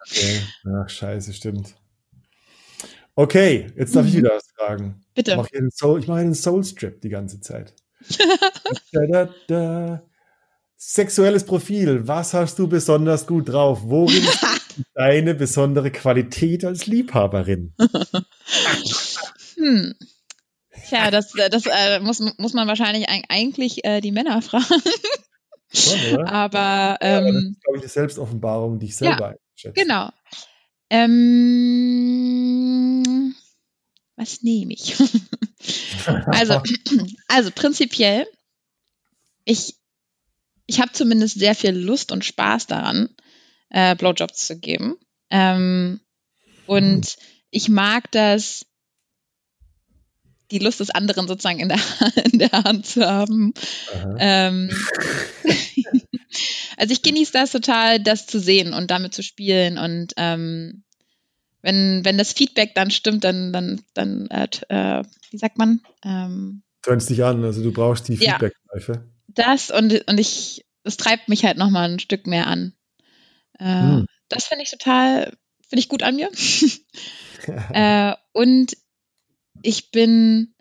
okay. 0.00 0.40
Ach, 0.82 0.88
scheiße, 0.88 1.32
stimmt. 1.34 1.74
Okay, 3.16 3.70
jetzt 3.76 3.94
darf 3.94 4.06
ich 4.06 4.14
Mhm. 4.14 4.18
wieder 4.18 4.30
was 4.36 4.48
fragen. 4.56 5.04
Ich 5.08 5.14
Bitte. 5.14 5.36
mache 5.36 5.48
hier 5.50 5.60
einen 5.60 5.70
Soul, 5.70 6.00
ich 6.00 6.08
mache 6.08 6.18
hier 6.18 6.24
einen 6.24 6.34
Soul 6.34 6.64
Strip 6.64 7.00
die 7.02 7.10
ganze 7.10 7.40
Zeit. 7.40 7.74
da, 8.92 9.06
da, 9.06 9.28
da. 9.46 10.02
Sexuelles 10.76 11.44
Profil. 11.44 12.08
Was 12.08 12.34
hast 12.34 12.58
du 12.58 12.66
besonders 12.66 13.26
gut 13.26 13.48
drauf? 13.50 13.80
Worin 13.84 14.16
ist 14.24 14.44
deine 14.94 15.34
besondere 15.34 15.90
Qualität 15.90 16.64
als 16.64 16.86
Liebhaberin? 16.86 17.74
Hm. 19.56 19.94
Tja, 20.88 21.10
das, 21.10 21.32
das 21.32 21.66
äh, 21.66 22.00
muss, 22.00 22.20
muss 22.38 22.52
man 22.52 22.68
wahrscheinlich 22.68 23.08
eig- 23.08 23.24
eigentlich 23.28 23.84
äh, 23.84 24.00
die 24.00 24.12
Männer 24.12 24.42
fragen. 24.50 24.64
Schon, 25.72 26.14
oder? 26.14 26.28
Aber 26.28 26.58
Ja, 26.58 26.98
aber 27.18 27.32
das 27.32 27.42
ähm, 27.42 27.50
ist, 27.52 27.62
glaube 27.62 27.76
ich, 27.78 27.82
eine 27.82 27.88
Selbstoffenbarung, 27.88 28.78
die 28.78 28.86
ich 28.86 28.96
selber 28.96 29.28
einschätze. 29.28 29.72
genau. 29.74 30.10
Ähm, 30.90 31.24
was 34.16 34.42
nehme 34.42 34.72
ich? 34.74 34.94
also, 36.26 36.60
also 37.28 37.50
prinzipiell, 37.50 38.26
ich, 39.44 39.74
ich 40.66 40.80
habe 40.80 40.92
zumindest 40.92 41.38
sehr 41.38 41.54
viel 41.54 41.72
Lust 41.72 42.12
und 42.12 42.24
Spaß 42.24 42.66
daran, 42.66 43.08
äh, 43.70 43.96
Blowjobs 43.96 44.46
zu 44.46 44.58
geben. 44.58 44.96
Ähm, 45.30 46.00
und 46.66 47.16
ich 47.50 47.68
mag 47.68 48.10
das, 48.12 48.66
die 50.50 50.58
Lust 50.58 50.80
des 50.80 50.90
anderen 50.90 51.26
sozusagen 51.26 51.60
in 51.60 51.68
der, 51.68 51.78
in 52.32 52.38
der 52.38 52.52
Hand 52.52 52.86
zu 52.86 53.06
haben. 53.06 53.54
Ähm, 54.18 54.70
also 56.76 56.92
ich 56.92 57.02
genieße 57.02 57.32
das 57.32 57.52
total, 57.52 58.00
das 58.00 58.26
zu 58.26 58.38
sehen 58.40 58.72
und 58.74 58.90
damit 58.90 59.14
zu 59.14 59.22
spielen 59.22 59.78
und 59.78 60.12
ähm, 60.16 60.84
wenn, 61.62 62.04
wenn 62.04 62.18
das 62.18 62.32
Feedback 62.32 62.74
dann 62.74 62.90
stimmt, 62.90 63.24
dann, 63.24 63.52
dann, 63.52 63.80
dann 63.94 64.26
äh, 64.28 64.48
äh, 64.68 65.02
wie 65.30 65.38
sagt 65.38 65.56
man, 65.56 65.80
ähm, 66.04 66.62
Turnst 66.82 67.08
dich 67.08 67.24
an, 67.24 67.42
also 67.42 67.62
du 67.62 67.72
brauchst 67.72 68.08
die 68.08 68.14
Ja. 68.14 68.32
Feedback-Schleife. 68.32 69.10
das 69.28 69.70
und, 69.70 70.06
und 70.06 70.20
ich, 70.20 70.66
es 70.82 70.98
treibt 70.98 71.30
mich 71.30 71.44
halt 71.46 71.56
nochmal 71.56 71.90
ein 71.90 71.98
Stück 71.98 72.26
mehr 72.26 72.46
an. 72.46 72.74
Äh, 73.58 73.64
Hm. 73.64 74.06
Das 74.28 74.46
finde 74.46 74.64
ich 74.64 74.70
total, 74.70 75.32
finde 75.68 75.80
ich 75.80 75.88
gut 75.88 76.02
an 76.02 76.16
mir. 76.16 76.30
Äh, 77.74 78.14
und 78.32 78.74
ich 79.64 79.90
bin, 79.90 80.54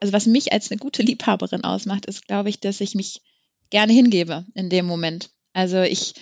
also 0.00 0.12
was 0.12 0.26
mich 0.26 0.52
als 0.52 0.70
eine 0.70 0.78
gute 0.78 1.02
Liebhaberin 1.02 1.64
ausmacht, 1.64 2.06
ist, 2.06 2.26
glaube 2.26 2.48
ich, 2.48 2.60
dass 2.60 2.80
ich 2.80 2.94
mich 2.94 3.22
gerne 3.70 3.92
hingebe 3.92 4.46
in 4.54 4.70
dem 4.70 4.86
Moment. 4.86 5.30
Also 5.52 5.82
ich 5.82 6.14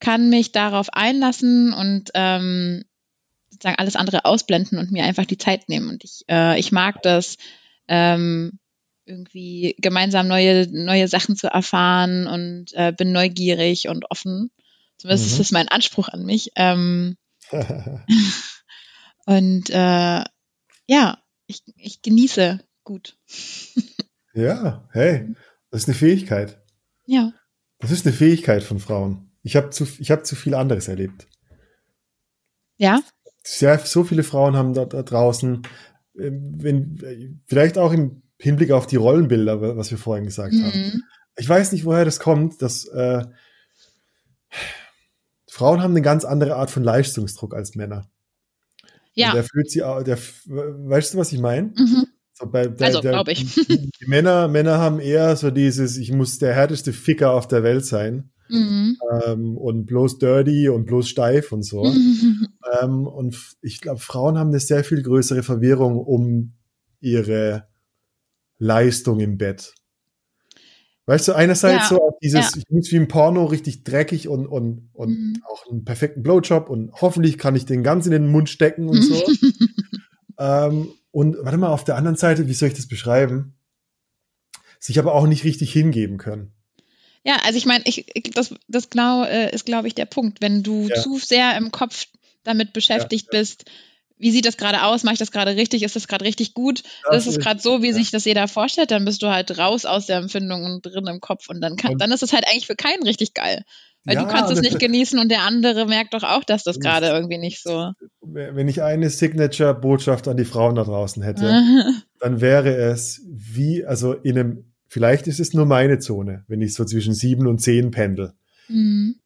kann 0.00 0.28
mich 0.30 0.52
darauf 0.52 0.88
einlassen 0.92 1.72
und 1.72 2.10
ähm, 2.14 2.84
sozusagen 3.50 3.78
alles 3.78 3.96
andere 3.96 4.24
ausblenden 4.24 4.78
und 4.78 4.90
mir 4.90 5.04
einfach 5.04 5.26
die 5.26 5.38
Zeit 5.38 5.68
nehmen. 5.68 5.88
Und 5.88 6.04
ich, 6.04 6.24
äh, 6.28 6.58
ich 6.58 6.72
mag 6.72 7.02
das, 7.02 7.36
ähm, 7.88 8.58
irgendwie 9.04 9.76
gemeinsam 9.78 10.26
neue, 10.28 10.66
neue 10.70 11.08
Sachen 11.08 11.36
zu 11.36 11.46
erfahren 11.46 12.26
und 12.26 12.72
äh, 12.72 12.92
bin 12.96 13.12
neugierig 13.12 13.88
und 13.88 14.10
offen. 14.10 14.50
Zumindest 14.98 15.26
Mhm. 15.26 15.32
ist 15.32 15.38
das 15.38 15.52
mein 15.52 15.68
Anspruch 15.68 16.08
an 16.08 16.24
mich. 16.24 16.50
Ähm, 16.56 17.16
und 19.26 19.70
äh, 19.70 20.24
ja, 20.86 21.18
ich, 21.46 21.62
ich 21.76 22.02
genieße 22.02 22.60
gut. 22.84 23.18
ja, 24.34 24.88
hey, 24.92 25.34
das 25.70 25.82
ist 25.82 25.88
eine 25.88 25.96
Fähigkeit. 25.96 26.62
Ja. 27.04 27.32
Das 27.78 27.90
ist 27.90 28.06
eine 28.06 28.14
Fähigkeit 28.14 28.62
von 28.62 28.78
Frauen. 28.78 29.30
Ich 29.42 29.56
habe 29.56 29.70
zu, 29.70 29.86
ich 29.98 30.10
hab 30.10 30.24
zu 30.24 30.34
viel 30.34 30.54
anderes 30.54 30.88
erlebt. 30.88 31.26
Ja? 32.78 33.00
Sehr, 33.42 33.78
so 33.78 34.04
viele 34.04 34.22
Frauen 34.22 34.56
haben 34.56 34.74
da, 34.74 34.86
da 34.86 35.02
draußen, 35.02 35.62
ähm, 36.18 36.54
wenn, 36.56 36.98
äh, 37.02 37.34
vielleicht 37.46 37.78
auch 37.78 37.92
im 37.92 38.22
Hinblick 38.38 38.70
auf 38.70 38.86
die 38.86 38.96
Rollenbilder, 38.96 39.76
was 39.76 39.90
wir 39.90 39.98
vorhin 39.98 40.24
gesagt 40.24 40.54
haben. 40.54 40.78
Mhm. 40.78 41.02
Ich 41.36 41.48
weiß 41.48 41.72
nicht, 41.72 41.84
woher 41.84 42.04
das 42.04 42.18
kommt, 42.18 42.62
dass 42.62 42.86
äh, 42.86 43.24
Frauen 45.48 45.82
haben 45.82 45.92
eine 45.92 46.02
ganz 46.02 46.24
andere 46.24 46.56
Art 46.56 46.70
von 46.70 46.82
Leistungsdruck 46.82 47.54
als 47.54 47.74
Männer. 47.74 48.10
Ja. 49.16 49.30
Und 49.30 49.34
der 49.36 49.44
fühlt 49.44 49.70
sie, 49.70 49.82
au- 49.82 50.02
der, 50.02 50.18
weißt 50.46 51.14
du, 51.14 51.18
was 51.18 51.32
ich 51.32 51.40
meine? 51.40 51.72
Mhm. 51.76 52.06
So 52.34 52.46
bei, 52.46 52.66
der, 52.66 52.86
Also, 52.86 53.00
der, 53.00 53.12
glaub 53.12 53.28
ich. 53.28 53.54
Die 53.66 54.06
Männer, 54.06 54.46
Männer 54.48 54.78
haben 54.78 55.00
eher 55.00 55.34
so 55.36 55.50
dieses, 55.50 55.96
ich 55.96 56.12
muss 56.12 56.38
der 56.38 56.54
härteste 56.54 56.92
Ficker 56.92 57.32
auf 57.32 57.48
der 57.48 57.62
Welt 57.62 57.84
sein 57.84 58.30
Mhm. 58.48 58.96
ähm, 59.26 59.56
und 59.56 59.86
bloß 59.86 60.18
dirty 60.18 60.68
und 60.68 60.84
bloß 60.86 61.08
steif 61.08 61.50
und 61.50 61.64
so. 61.64 61.82
Mhm. 61.84 62.46
Ähm, 62.82 63.06
und 63.06 63.36
ich 63.62 63.80
glaube, 63.80 64.00
Frauen 64.00 64.36
haben 64.38 64.48
eine 64.50 64.58
sehr 64.58 64.82
viel 64.82 65.00
größere 65.02 65.44
Verwirrung 65.44 65.98
um 65.98 66.54
ihre 67.00 67.68
Leistung 68.58 69.20
im 69.20 69.38
Bett. 69.38 69.72
Weißt 71.06 71.28
du, 71.28 71.34
einerseits 71.34 71.88
Ja, 71.88 71.96
so 71.96 72.18
dieses, 72.20 72.54
ja. 72.54 72.58
ich 72.58 72.64
muss 72.68 72.90
wie 72.90 72.96
im 72.96 73.06
Porno 73.06 73.44
richtig 73.44 73.84
dreckig 73.84 74.26
und, 74.28 74.46
und, 74.46 74.90
und 74.92 75.10
Mhm. 75.10 75.42
auch 75.48 75.66
einen 75.70 75.84
perfekten 75.84 76.22
Blowjob 76.24 76.68
und 76.68 76.92
hoffentlich 77.00 77.38
kann 77.38 77.54
ich 77.54 77.64
den 77.64 77.84
ganz 77.84 78.06
in 78.06 78.12
den 78.12 78.26
Mund 78.28 78.50
stecken 78.50 78.88
und 78.88 79.02
so. 79.02 79.22
ähm, 80.38 80.88
und 81.12 81.36
warte 81.40 81.58
mal, 81.58 81.70
auf 81.70 81.84
der 81.84 81.96
anderen 81.96 82.16
Seite, 82.16 82.48
wie 82.48 82.54
soll 82.54 82.68
ich 82.68 82.74
das 82.74 82.88
beschreiben? 82.88 83.54
Sich 84.80 84.98
aber 84.98 85.14
auch 85.14 85.26
nicht 85.26 85.44
richtig 85.44 85.72
hingeben 85.72 86.18
können. 86.18 86.52
Ja, 87.24 87.36
also 87.44 87.56
ich 87.56 87.66
meine, 87.66 87.84
ich, 87.86 88.06
ich, 88.14 88.30
das, 88.32 88.54
das 88.68 88.90
genau 88.90 89.24
äh, 89.24 89.52
ist, 89.54 89.64
glaube 89.64 89.88
ich, 89.88 89.94
der 89.94 90.06
Punkt. 90.06 90.40
Wenn 90.40 90.62
du 90.62 90.88
Ja. 90.88 90.96
zu 90.96 91.18
sehr 91.18 91.56
im 91.56 91.70
Kopf 91.72 92.06
damit 92.44 92.72
beschäftigt 92.72 93.30
bist, 93.30 93.64
wie 94.18 94.30
sieht 94.30 94.46
das 94.46 94.56
gerade 94.56 94.82
aus? 94.84 95.04
Mache 95.04 95.14
ich 95.14 95.18
das 95.18 95.30
gerade 95.30 95.56
richtig? 95.56 95.82
Ist 95.82 95.96
das 95.96 96.08
gerade 96.08 96.24
richtig 96.24 96.54
gut? 96.54 96.82
Das 97.10 97.26
ist 97.26 97.36
ist- 97.36 97.42
gerade 97.42 97.60
so, 97.60 97.82
wie 97.82 97.88
ja. 97.88 97.94
sich 97.94 98.10
das 98.10 98.24
jeder 98.24 98.48
vorstellt. 98.48 98.90
Dann 98.90 99.04
bist 99.04 99.22
du 99.22 99.28
halt 99.28 99.58
raus 99.58 99.84
aus 99.84 100.06
der 100.06 100.16
Empfindung 100.18 100.64
und 100.64 100.82
drin 100.86 101.06
im 101.06 101.20
Kopf. 101.20 101.48
Und 101.50 101.60
dann, 101.60 101.76
kann, 101.76 101.92
Und- 101.92 102.00
dann 102.00 102.12
ist 102.12 102.22
es 102.22 102.32
halt 102.32 102.46
eigentlich 102.48 102.66
für 102.66 102.76
keinen 102.76 103.02
richtig 103.02 103.34
geil. 103.34 103.62
Weil 104.04 104.14
Ja, 104.14 104.22
du 104.24 104.28
kannst 104.28 104.52
es 104.52 104.60
nicht 104.60 104.78
genießen 104.78 105.18
und 105.18 105.30
der 105.30 105.42
andere 105.42 105.84
merkt 105.86 106.14
doch 106.14 106.22
auch, 106.22 106.44
dass 106.44 106.62
das 106.64 106.76
Das- 106.76 106.82
gerade 106.84 107.08
irgendwie 107.08 107.38
nicht 107.38 107.60
so. 107.62 107.92
Wenn 108.22 108.68
ich 108.68 108.82
eine 108.82 109.10
Signature-Botschaft 109.10 110.28
an 110.28 110.36
die 110.36 110.44
Frauen 110.44 110.76
da 110.76 110.84
draußen 110.84 111.22
hätte, 111.22 111.40
dann 112.20 112.40
wäre 112.40 112.74
es 112.74 113.22
wie, 113.28 113.84
also 113.84 114.12
in 114.12 114.38
einem, 114.38 114.72
vielleicht 114.86 115.26
ist 115.26 115.40
es 115.40 115.54
nur 115.54 115.66
meine 115.66 115.98
Zone, 115.98 116.44
wenn 116.48 116.62
ich 116.62 116.74
so 116.74 116.84
zwischen 116.84 117.14
sieben 117.14 117.46
und 117.48 117.60
zehn 117.60 117.90
pendel. 117.90 118.32
Mhm. 118.68 119.16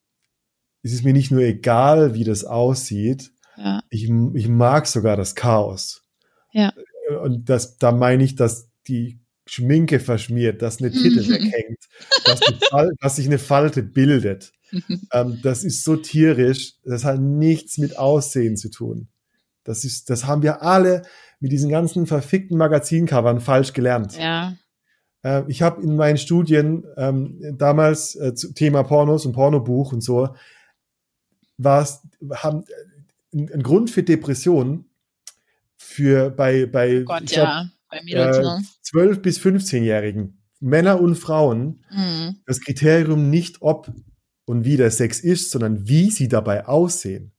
Es 0.83 0.93
ist 0.95 1.05
mir 1.05 1.13
nicht 1.13 1.31
nur 1.31 1.43
egal, 1.43 2.15
wie 2.15 2.25
das 2.25 2.45
aussieht, 2.45 3.33
Ja. 3.63 3.83
ich, 3.91 4.05
ich 4.35 4.49
mag 4.49 4.87
sogar 4.87 5.17
das 5.17 5.35
Chaos. 5.35 6.03
Ja. 6.53 6.73
Und 7.23 7.49
das, 7.51 7.77
da 7.77 7.93
meine 7.93 8.25
ich, 8.25 8.35
dass 8.37 8.71
die 8.89 9.21
Schminke 9.47 10.01
verschmiert, 10.01 10.63
dass 10.63 10.81
eine 10.81 10.91
Titel 10.91 11.29
weghängt, 11.29 11.79
dass, 12.25 12.41
Fal- 12.71 12.93
dass 13.01 13.17
sich 13.17 13.27
eine 13.27 13.39
Falte 13.39 13.83
bildet. 13.83 14.53
Ähm, 15.13 15.41
das 15.43 15.65
ist 15.65 15.83
so 15.83 15.97
tierisch, 15.97 16.75
das 16.85 17.05
hat 17.05 17.19
nichts 17.21 17.77
mit 17.77 17.99
Aussehen 17.99 18.57
zu 18.57 18.71
tun. 18.71 19.09
Das 19.65 19.83
ist, 19.85 20.09
das 20.11 20.27
haben 20.27 20.43
wir 20.45 20.63
alle 20.63 21.03
mit 21.41 21.51
diesen 21.51 21.71
ganzen 21.71 22.07
verfickten 22.07 22.57
Magazincovern 22.57 23.41
falsch 23.41 23.73
gelernt. 23.73 24.17
ja. 24.17 24.55
Äh, 25.25 25.43
ich 25.49 25.63
habe 25.63 25.83
in 25.83 25.97
meinen 25.97 26.19
Studien 26.19 26.85
ähm, 26.97 27.41
damals 27.59 28.15
äh, 28.15 28.33
zu 28.35 28.53
Thema 28.55 28.85
Pornos 28.85 29.27
und 29.27 29.33
Pornobuch 29.33 29.93
und 29.93 30.03
so, 30.03 30.37
war 31.59 31.83
es, 31.83 32.01
haben 32.37 32.65
ein, 33.33 33.51
ein 33.53 33.63
Grund 33.63 33.91
für 33.91 34.03
Depressionen 34.03 34.87
für 35.77 36.31
bei, 36.31 36.67
bei 36.67 37.03
Oh 37.03 37.05
Gott, 37.05 37.27
glaub, 37.27 37.45
ja. 37.47 37.71
Bei 37.89 38.03
Mädels, 38.03 38.39
äh, 38.39 38.43
ne? 38.43 38.63
12 38.83 39.23
bis 39.23 39.41
15-Jährigen, 39.41 40.39
Männer 40.61 41.01
und 41.01 41.17
Frauen, 41.17 41.85
Mhm. 41.91 42.37
das 42.47 42.61
Kriterium 42.61 43.31
nicht 43.31 43.63
ob 43.63 43.93
und 44.45 44.65
wie 44.65 44.77
der 44.77 44.91
Sex 44.91 45.21
ist, 45.21 45.51
sondern 45.51 45.89
wie 45.89 46.11
sie 46.11 46.29
dabei 46.29 46.67
aussehen. 46.67 47.33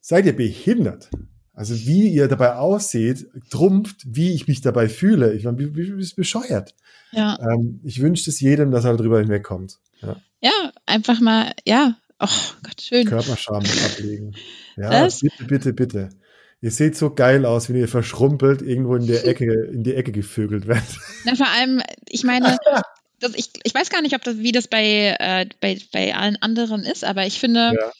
Seid 0.00 0.26
ihr 0.26 0.36
behindert? 0.36 1.10
Also 1.52 1.74
wie 1.86 2.08
ihr 2.08 2.28
dabei 2.28 2.56
ausseht, 2.56 3.26
trumpft, 3.50 4.02
wie 4.06 4.34
ich 4.34 4.46
mich 4.46 4.60
dabei 4.60 4.88
fühle. 4.90 5.32
Ich 5.32 5.44
meine, 5.44 5.58
wie, 5.58 5.74
wie, 5.74 5.96
wie 5.96 6.02
ist 6.02 6.14
bescheuert. 6.16 6.74
Ja. 7.12 7.38
Ähm, 7.40 7.80
ich 7.82 8.02
wünsche 8.02 8.28
es 8.28 8.40
jedem, 8.40 8.70
dass 8.70 8.84
er 8.84 8.96
drüber 8.96 9.20
hinwegkommt. 9.20 9.78
Ja. 10.02 10.16
ja, 10.42 10.72
einfach 10.84 11.20
mal, 11.20 11.52
ja. 11.66 11.96
Oh 12.18 12.28
Gott, 12.62 12.80
schön. 12.80 13.06
Körperscham 13.06 13.62
ablegen. 13.84 14.34
Ja, 14.76 14.90
Das- 15.04 15.20
bitte, 15.20 15.44
bitte, 15.44 15.72
bitte. 15.72 16.08
Ihr 16.62 16.70
seht 16.70 16.96
so 16.96 17.14
geil 17.14 17.44
aus, 17.46 17.68
wenn 17.68 17.76
ihr 17.76 17.88
verschrumpelt 17.88 18.60
irgendwo 18.62 18.96
in 18.96 19.06
der 19.06 19.24
Ecke, 19.26 19.70
in 19.72 19.84
die 19.84 19.94
Ecke 19.94 20.12
gevögelt 20.12 20.66
werdet. 20.66 20.84
Na, 21.24 21.34
vor 21.34 21.48
allem, 21.48 21.82
ich 22.08 22.24
meine, 22.24 22.58
das, 23.20 23.34
ich, 23.34 23.50
ich 23.64 23.74
weiß 23.74 23.88
gar 23.90 24.02
nicht, 24.02 24.14
ob 24.14 24.22
das, 24.24 24.38
wie 24.38 24.52
das 24.52 24.68
bei, 24.68 25.16
äh, 25.18 25.46
bei, 25.60 25.78
bei 25.92 26.14
allen 26.14 26.36
anderen 26.42 26.82
ist, 26.84 27.04
aber 27.04 27.26
ich 27.26 27.38
finde, 27.40 27.72
Ja. 27.78 27.92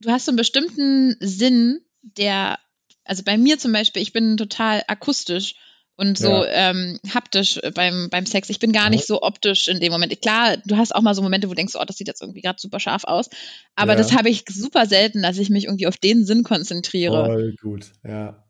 du 0.00 0.10
hast 0.10 0.24
so 0.26 0.30
einen 0.30 0.36
bestimmten 0.38 1.16
Sinn, 1.20 1.80
der, 2.02 2.58
also 3.04 3.22
bei 3.24 3.36
mir 3.38 3.58
zum 3.58 3.72
Beispiel, 3.72 4.02
ich 4.02 4.12
bin 4.12 4.36
total 4.36 4.82
akustisch 4.88 5.54
und 5.96 6.18
so 6.18 6.44
ähm, 6.44 6.98
haptisch 7.12 7.60
beim, 7.74 8.08
beim 8.10 8.26
Sex. 8.26 8.50
Ich 8.50 8.58
bin 8.58 8.72
gar 8.72 8.84
Ja. 8.84 8.90
nicht 8.90 9.06
so 9.06 9.22
optisch 9.22 9.68
in 9.68 9.80
dem 9.80 9.92
Moment. 9.92 10.20
Klar, 10.20 10.56
du 10.64 10.76
hast 10.76 10.94
auch 10.94 11.02
mal 11.02 11.14
so 11.14 11.22
Momente, 11.22 11.46
wo 11.48 11.52
du 11.52 11.56
denkst, 11.56 11.74
oh, 11.78 11.84
das 11.84 11.96
sieht 11.96 12.08
jetzt 12.08 12.20
irgendwie 12.22 12.40
gerade 12.40 12.60
super 12.60 12.80
scharf 12.80 13.04
aus. 13.04 13.28
Aber 13.76 13.92
Ja. 13.92 13.98
das 13.98 14.12
habe 14.12 14.28
ich 14.28 14.44
super 14.48 14.86
selten, 14.86 15.22
dass 15.22 15.38
ich 15.38 15.50
mich 15.50 15.64
irgendwie 15.64 15.86
auf 15.86 15.96
den 15.96 16.24
Sinn 16.26 16.42
konzentriere. 16.42 17.26
Voll 17.26 17.54
gut, 17.62 17.92
ja. 18.06 18.40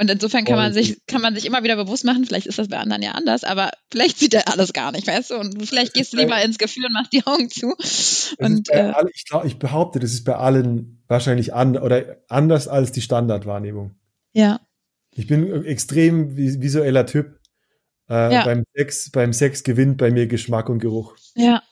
Und 0.00 0.10
insofern 0.10 0.44
kann 0.44 0.56
Voll 0.56 0.64
man 0.64 0.72
sich, 0.72 0.96
kann 1.06 1.22
man 1.22 1.36
sich 1.36 1.46
immer 1.46 1.62
wieder 1.62 1.76
bewusst 1.76 2.04
machen, 2.04 2.24
vielleicht 2.26 2.48
ist 2.48 2.58
das 2.58 2.66
bei 2.66 2.78
anderen 2.78 3.00
ja 3.02 3.12
anders, 3.12 3.44
aber 3.44 3.70
vielleicht 3.92 4.18
sieht 4.18 4.34
er 4.34 4.48
alles 4.52 4.72
gar 4.72 4.90
nicht, 4.90 5.06
weißt 5.06 5.30
du? 5.30 5.36
Und 5.36 5.64
vielleicht 5.68 5.94
gehst 5.94 6.12
du 6.12 6.16
lieber 6.16 6.42
ins 6.42 6.58
Gefühl 6.58 6.86
und 6.86 6.92
machst 6.94 7.12
die 7.12 7.24
Augen 7.24 7.48
zu. 7.48 7.76
Und 8.38 8.68
äh, 8.70 8.92
alle, 8.92 9.08
ich, 9.14 9.24
glaub, 9.24 9.44
ich 9.44 9.60
behaupte, 9.60 10.00
das 10.00 10.12
ist 10.12 10.24
bei 10.24 10.34
allen 10.34 11.04
wahrscheinlich 11.06 11.54
an, 11.54 11.76
oder 11.78 12.16
anders 12.28 12.66
als 12.66 12.90
die 12.90 13.02
Standardwahrnehmung. 13.02 13.94
ja, 14.32 14.60
Ich 15.14 15.26
bin 15.26 15.52
ein 15.52 15.64
extrem 15.64 16.36
vi- 16.36 16.60
visueller 16.60 17.06
Typ. 17.06 17.38
Äh, 18.08 18.32
Ja. 18.34 18.44
beim, 18.44 18.64
Sex, 18.74 19.10
beim 19.10 19.32
Sex 19.32 19.62
gewinnt 19.62 19.96
bei 19.98 20.10
mir 20.10 20.26
Geschmack 20.26 20.68
und 20.68 20.78
Geruch. 20.80 21.14
ja. 21.36 21.62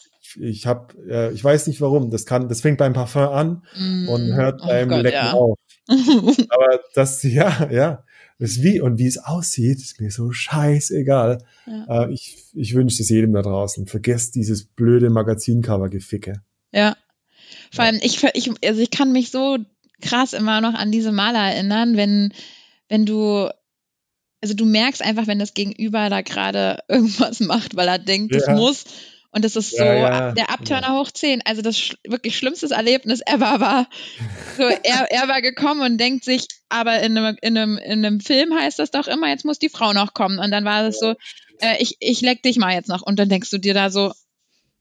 Ich 0.41 0.67
habe, 0.67 0.95
äh, 1.11 1.31
ich 1.35 1.45
weiß 1.45 1.67
nicht 1.67 1.83
warum. 1.83 2.11
Das 2.11 2.25
kann, 2.25 2.49
das 2.49 2.63
fängt 2.63 2.79
beim 2.79 2.95
Parfum 2.95 3.23
an 3.29 3.63
Mm, 3.79 4.09
und 4.09 4.33
hört 4.35 4.63
oh 4.65 4.67
beim 4.67 4.89
Gott, 4.89 5.03
Lecken 5.03 5.15
ja. 5.27 5.33
auf. 5.35 5.59
Aber 6.49 6.81
das, 6.95 7.23
ja, 7.23 7.69
ja, 7.71 8.03
das 8.39 8.63
wie 8.63 8.81
und 8.81 8.97
wie 8.99 9.07
es 9.09 9.19
aussieht, 9.19 9.77
ist 9.79 10.01
mir 10.01 10.11
so 10.11 10.33
scheißegal. 10.33 11.45
Ja. 11.67 12.05
Äh, 12.07 12.13
ich 12.15 12.39
ich 12.55 12.73
wünsche 12.75 13.03
es 13.03 13.11
jedem 13.11 13.35
da 13.35 13.43
draußen. 13.43 13.87
Vergesst 13.87 14.35
dieses 14.35 14.65
blöde 14.65 15.11
Magazincover-Geficke. 15.11 16.41
Ja. 16.73 16.97
Vor 17.71 17.85
allem, 17.85 17.99
ich, 18.03 18.23
ich, 18.33 18.51
also 18.67 18.81
ich 18.81 18.91
kann 18.91 19.13
mich 19.13 19.31
so 19.33 19.59
krass 20.01 20.33
immer 20.33 20.63
noch 20.63 20.73
an 20.73 20.91
diese 20.91 21.13
Maler 21.13 21.53
erinnern, 21.53 21.97
wenn, 21.99 22.33
wenn 22.93 23.07
du, 23.07 23.49
also 24.43 24.55
du 24.55 24.67
merkst 24.67 25.03
einfach, 25.03 25.27
wenn 25.27 25.39
das 25.39 25.55
Gegenüber 25.55 26.11
da 26.11 26.21
gerade 26.21 26.81
irgendwas 26.89 27.41
macht, 27.41 27.75
weil 27.75 27.89
er 27.89 27.99
denkt, 27.99 28.35
das 28.35 28.47
Ja. 28.49 28.55
muss. 28.55 28.85
Und 29.35 29.47
das 29.47 29.57
ist 29.57 29.75
so 29.75 29.83
Ja, 29.83 29.95
ja, 29.95 30.33
der 30.35 30.51
Abturner 30.51 30.99
hoch 30.99 31.11
10. 31.11 31.41
Also 31.47 31.63
das 31.63 31.79
sch 31.79 31.97
wirklich 32.07 32.37
schlimmstes 32.37 32.71
Erlebnis 32.71 33.23
ever 33.27 33.61
war. 33.61 33.89
So, 34.59 34.65
er, 34.65 35.11
er 35.11 35.29
war 35.29 35.41
gekommen 35.41 35.81
und 35.81 35.97
denkt 35.99 36.25
sich, 36.25 36.47
aber 36.69 37.01
in 37.01 37.17
einem, 37.17 37.39
in, 37.41 37.57
einem, 37.57 37.79
in 37.79 38.05
einem 38.05 38.21
Film 38.21 38.53
heißt 38.55 38.79
das 38.79 38.91
doch 38.91 39.07
immer, 39.09 39.29
jetzt 39.31 39.47
muss 39.47 39.59
die 39.59 39.71
Frau 39.71 39.95
noch 39.95 40.13
kommen. 40.13 40.39
Und 40.39 40.51
dann 40.51 40.67
war 40.67 40.87
es 40.87 40.99
so, 40.99 41.15
äh, 41.61 41.81
ich, 41.81 41.97
ich 42.01 42.21
leck 42.21 42.43
dich 42.43 42.59
mal 42.59 42.75
jetzt 42.75 42.91
noch. 42.91 43.01
Und 43.01 43.19
dann 43.19 43.31
denkst 43.31 43.49
du 43.49 43.57
dir 43.57 43.73
da 43.73 43.89
so, 43.89 44.13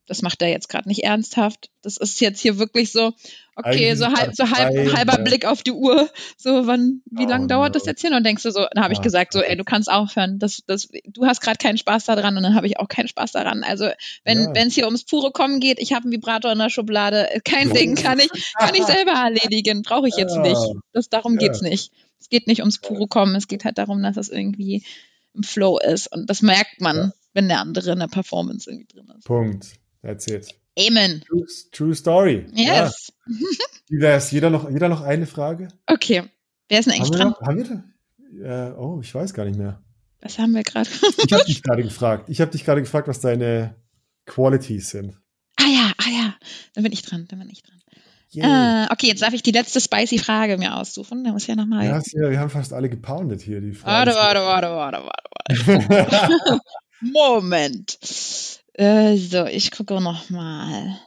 das 0.08 0.22
macht 0.22 0.42
er 0.42 0.50
jetzt 0.50 0.68
gerade 0.68 0.90
nicht 0.90 1.04
ernsthaft. 1.04 1.70
Das 1.82 1.98
ist 1.98 2.20
jetzt 2.20 2.42
hier 2.42 2.58
wirklich 2.58 2.92
so, 2.92 3.14
okay, 3.56 3.96
so 3.96 4.08
halb, 4.08 4.36
so 4.36 4.50
halb, 4.50 4.76
halber 4.94 5.18
ja. 5.18 5.24
Blick 5.24 5.46
auf 5.46 5.64
die 5.64 5.72
Uhr. 5.72 6.10
So, 6.38 6.68
wann, 6.68 7.02
wie 7.06 7.26
Oh 7.26 7.30
lange 7.30 7.48
dauert 7.48 7.70
no. 7.70 7.74
das 7.80 7.86
jetzt 7.86 8.02
hin? 8.02 8.14
Und 8.14 8.26
denkst 8.26 8.44
du 8.44 8.52
so, 8.52 8.66
dann 8.74 8.84
habe 8.84 8.94
ich 8.94 9.02
gesagt, 9.02 9.32
so, 9.34 9.42
ey, 9.42 9.56
du 9.56 9.64
kannst 9.64 9.90
aufhören. 9.90 10.38
Das, 10.40 10.64
das, 10.68 10.90
du 11.06 11.26
hast 11.26 11.40
gerade 11.40 11.58
keinen 11.58 11.78
Spaß 11.78 12.06
daran 12.06 12.36
und 12.36 12.44
dann 12.44 12.56
habe 12.56 12.68
ich 12.68 12.80
auch 12.80 12.88
keinen 12.90 13.08
Spaß 13.08 13.32
daran. 13.32 13.64
Also, 13.64 13.90
wenn 14.26 14.40
Ja. 14.54 14.66
es 14.66 14.74
hier 14.76 14.86
ums 14.86 15.06
pure 15.06 15.32
Kommen 15.32 15.60
geht, 15.60 15.80
ich 15.80 15.94
habe 15.94 16.04
einen 16.04 16.12
Vibrator 16.12 16.52
in 16.52 16.58
der 16.60 16.70
Schublade, 16.70 17.30
kein 17.46 17.74
Ding, 17.74 17.96
kann 17.96 18.20
ich, 18.20 18.30
kann 18.58 18.76
ich 18.76 18.84
selber 18.84 19.12
erledigen, 19.12 19.82
brauche 19.84 20.08
ich 20.08 20.16
jetzt 20.18 20.36
Ja. 20.36 20.42
nicht. 20.42 20.62
Das, 20.94 21.10
darum 21.10 21.34
Ja. 21.34 21.40
geht's 21.48 21.62
nicht. 21.62 21.92
Es 22.20 22.28
geht 22.30 22.48
nicht 22.48 22.60
ums 22.60 22.80
pure 22.80 23.08
Kommen, 23.08 23.36
es 23.36 23.48
geht 23.48 23.64
halt 23.66 23.78
darum, 23.78 24.04
dass 24.04 24.18
es 24.18 24.30
irgendwie 24.30 24.84
im 25.34 25.44
Flow 25.44 25.78
ist. 25.80 26.12
Und 26.12 26.30
das 26.30 26.42
merkt 26.42 26.82
man, 26.82 26.98
Ja. 26.98 27.12
wenn 27.34 27.48
der 27.48 27.60
andere 27.62 27.92
in 27.94 28.00
der 28.00 28.08
Performance 28.08 28.70
irgendwie 28.70 28.88
drin 28.94 29.12
ist. 29.18 29.26
Punkt. 29.26 29.68
That's 30.04 30.28
it. 30.28 30.48
Amen. 30.80 31.22
True, 31.28 31.46
true 31.72 31.96
Story. 31.96 32.46
Ja. 32.54 32.86
Yes. 32.86 33.12
Wie 33.90 34.00
wär's? 34.00 34.32
Jeder 34.32 34.50
noch, 34.50 34.70
jeder 34.70 34.90
noch 34.90 35.02
eine 35.02 35.28
Frage? 35.28 35.68
Okay. 35.88 36.24
Wer 36.70 36.80
ist 36.80 36.86
denn 36.86 36.94
eigentlich 36.94 37.12
Haben 37.12 37.12
wir 37.12 37.18
dran? 37.18 37.30
noch? 37.30 37.42
Haben 37.42 37.58
wir 38.38 38.44
da? 38.44 38.70
Äh, 38.70 38.74
oh, 38.78 39.00
ich 39.04 39.14
weiß 39.14 39.34
gar 39.34 39.46
nicht 39.46 39.58
mehr. 39.58 39.82
Was 40.22 40.40
haben 40.40 40.54
wir 40.54 40.64
gerade? 40.64 40.90
Ich 41.26 41.34
habe 41.34 41.44
dich 41.46 41.62
gerade 41.64 41.84
gefragt. 41.84 42.30
Ich 42.30 42.40
habe 42.42 42.52
dich 42.52 42.64
gerade 42.64 42.82
gefragt, 42.82 43.08
was 43.08 43.20
deine 43.20 43.76
Qualities 44.26 44.90
sind. 44.92 45.18
ah 45.58 45.66
ja, 45.68 45.92
ah 45.98 46.10
ja. 46.10 46.36
Dann 46.74 46.84
bin 46.84 46.94
ich 46.94 47.02
dran, 47.02 47.26
dann 47.28 47.40
bin 47.40 47.50
ich 47.50 47.64
dran. 47.64 47.78
Äh, 48.34 48.88
okay, 48.94 49.08
jetzt 49.08 49.22
darf 49.24 49.34
ich 49.34 49.44
die 49.44 49.52
letzte 49.52 49.82
spicy 49.82 50.18
Frage 50.18 50.58
mir 50.58 50.78
aussuchen. 50.78 51.26
Da 51.26 51.32
muss 51.34 51.42
ich 51.42 51.48
ja 51.50 51.56
nochmal. 51.58 51.86
Ja, 51.86 51.98
ja, 52.14 52.30
wir 52.30 52.40
haben 52.40 52.50
fast 52.50 52.72
alle 52.72 52.88
gepoundet 52.90 53.42
hier. 53.42 53.60
Die 53.60 53.76
Warte, 53.84 54.14
Fragen. 54.14 54.40
warte, 54.40 54.70
warte, 54.70 55.04
warte, 55.04 55.68
warte. 55.68 56.62
Moment. 57.02 57.98
Äh, 58.74 59.18
so, 59.18 59.46
ich 59.46 59.72
gucke 59.72 60.00
noch 60.02 60.30
mal. 60.30 61.00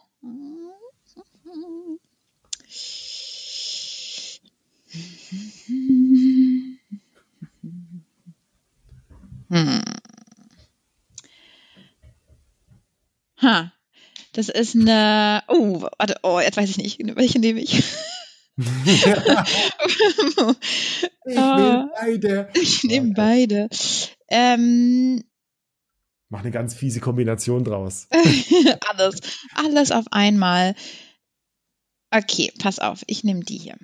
Hm. 9.51 9.83
Ha. 13.41 13.73
Das 14.33 14.49
ist 14.49 14.75
eine. 14.75 15.45
Oh, 15.49 15.83
warte, 15.99 16.17
oh, 16.23 16.41
jetzt 16.41 16.57
weiß 16.57 16.69
ich 16.71 16.79
nicht. 16.79 16.99
Welche 17.17 17.39
nehme 17.39 17.61
ich? 17.61 17.85
ich 18.57 19.07
will 19.07 19.23
beide. 21.97 22.49
Ich 22.55 22.83
nehme 22.85 23.13
beide. 23.15 23.69
Ähm, 24.29 25.23
Mach 26.35 26.41
eine 26.41 26.51
ganz 26.51 26.75
fiese 26.75 26.99
Kombination 26.99 27.63
draus. 27.63 28.09
alles, 28.89 29.21
alles 29.55 29.93
auf 29.93 30.07
einmal. 30.11 30.75
Okay, 32.11 32.51
pass 32.59 32.81
auf, 32.81 33.05
ich 33.07 33.23
nehme 33.23 33.45
die 33.45 33.57
hier. 33.57 33.77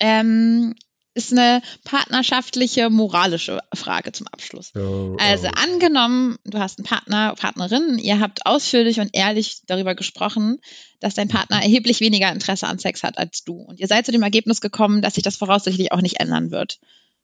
Ähm, 0.00 0.74
ist 1.14 1.32
eine 1.32 1.62
partnerschaftliche, 1.84 2.90
moralische 2.90 3.58
Frage 3.72 4.12
zum 4.12 4.26
Abschluss. 4.26 4.72
Oh, 4.76 5.16
Also 5.18 5.46
oh. 5.46 5.62
angenommen, 5.64 6.36
du 6.44 6.58
hast 6.58 6.78
einen 6.78 6.84
Partner, 6.84 7.34
Partnerin, 7.36 7.96
ihr 7.98 8.20
habt 8.20 8.44
ausführlich 8.44 9.00
und 9.00 9.08
ehrlich 9.14 9.62
darüber 9.66 9.94
gesprochen, 9.94 10.60
dass 10.98 11.14
dein 11.14 11.28
Partner 11.28 11.62
erheblich 11.62 12.00
weniger 12.00 12.30
Interesse 12.30 12.66
an 12.66 12.78
Sex 12.78 13.02
hat 13.02 13.16
als 13.16 13.44
du. 13.44 13.54
Und 13.62 13.80
ihr 13.80 13.86
seid 13.86 14.04
zu 14.04 14.12
dem 14.12 14.22
Ergebnis 14.22 14.60
gekommen, 14.60 15.00
dass 15.00 15.14
sich 15.14 15.24
das 15.24 15.38
voraussichtlich 15.38 15.92
auch 15.92 16.02
nicht 16.02 16.20
ändern 16.20 16.50
wird. 16.50 16.80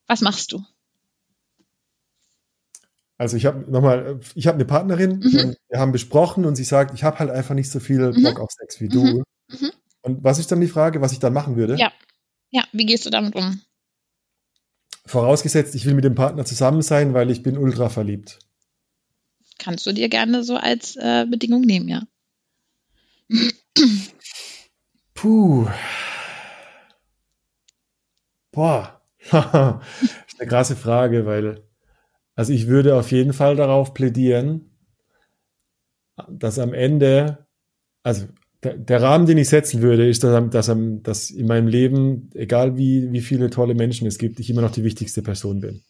Was 0.06 0.22
machst 0.22 0.52
du? 0.52 0.64
Also 3.18 3.36
ich 3.36 3.46
habe 3.46 3.70
nochmal, 3.70 4.20
ich 4.34 4.46
habe 4.46 4.56
eine 4.56 4.64
Partnerin, 4.66 5.20
Mhm. 5.20 5.38
und 5.40 5.56
wir 5.68 5.78
haben 5.80 5.92
besprochen 5.92 6.44
und 6.44 6.54
sie 6.56 6.64
sagt, 6.64 6.92
ich 6.94 7.02
habe 7.02 7.18
halt 7.18 7.30
einfach 7.30 7.54
nicht 7.54 7.70
so 7.70 7.80
viel 7.80 8.12
Mhm. 8.12 8.22
Bock 8.22 8.40
auf 8.40 8.50
Sex 8.50 8.80
wie 8.80 8.88
du. 8.88 9.02
Mhm. 9.04 9.24
Mhm. 9.48 9.70
Und 10.02 10.22
was 10.24 10.38
ist 10.38 10.52
dann 10.52 10.60
die 10.60 10.68
Frage, 10.68 11.00
was 11.00 11.12
ich 11.12 11.18
dann 11.18 11.32
machen 11.32 11.56
würde? 11.56 11.76
Ja. 11.78 11.92
Ja, 12.50 12.64
wie 12.72 12.86
gehst 12.86 13.04
du 13.06 13.10
damit 13.10 13.34
um? 13.34 13.60
Vorausgesetzt, 15.04 15.74
ich 15.74 15.84
will 15.86 15.94
mit 15.94 16.04
dem 16.04 16.14
Partner 16.14 16.44
zusammen 16.44 16.82
sein, 16.82 17.12
weil 17.14 17.30
ich 17.30 17.42
bin 17.42 17.58
ultra 17.58 17.88
verliebt. 17.88 18.38
Kannst 19.58 19.86
du 19.86 19.92
dir 19.92 20.08
gerne 20.08 20.44
so 20.44 20.56
als 20.56 20.96
äh, 20.96 21.26
Bedingung 21.28 21.62
nehmen, 21.62 21.88
ja. 21.88 22.02
Puh. 25.14 25.66
Boah. 28.52 29.00
das 29.30 29.80
ist 30.28 30.40
eine 30.40 30.48
krasse 30.48 30.76
Frage, 30.76 31.26
weil, 31.26 31.65
also 32.36 32.52
ich 32.52 32.68
würde 32.68 32.94
auf 32.94 33.10
jeden 33.10 33.32
Fall 33.32 33.56
darauf 33.56 33.94
plädieren, 33.94 34.70
dass 36.28 36.58
am 36.58 36.72
Ende, 36.72 37.46
also 38.02 38.26
der, 38.62 38.76
der 38.76 39.02
Rahmen, 39.02 39.26
den 39.26 39.38
ich 39.38 39.48
setzen 39.48 39.82
würde, 39.82 40.08
ist, 40.08 40.22
dass, 40.22 40.50
dass, 40.50 40.76
dass 41.02 41.30
in 41.30 41.46
meinem 41.46 41.66
Leben, 41.66 42.30
egal 42.34 42.76
wie, 42.76 43.10
wie 43.10 43.20
viele 43.20 43.50
tolle 43.50 43.74
Menschen 43.74 44.06
es 44.06 44.18
gibt, 44.18 44.38
ich 44.38 44.50
immer 44.50 44.62
noch 44.62 44.70
die 44.70 44.84
wichtigste 44.84 45.22
Person 45.22 45.60
bin. 45.60 45.82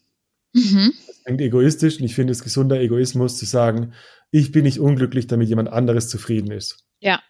Mhm. 0.53 0.93
Das 1.07 1.25
klingt 1.25 1.41
egoistisch 1.41 1.99
und 1.99 2.05
ich 2.05 2.15
finde 2.15 2.33
es 2.33 2.43
gesunder 2.43 2.81
Egoismus 2.81 3.37
zu 3.37 3.45
sagen, 3.45 3.93
ich 4.31 4.53
bin 4.53 4.65
nicht 4.65 4.81
unglücklich, 4.81 5.27
damit 5.27 5.49
jemand 5.49 5.69
anderes 5.69 6.09
zufrieden 6.09 6.51
ist. 6.51 6.85
Ja. 7.01 7.21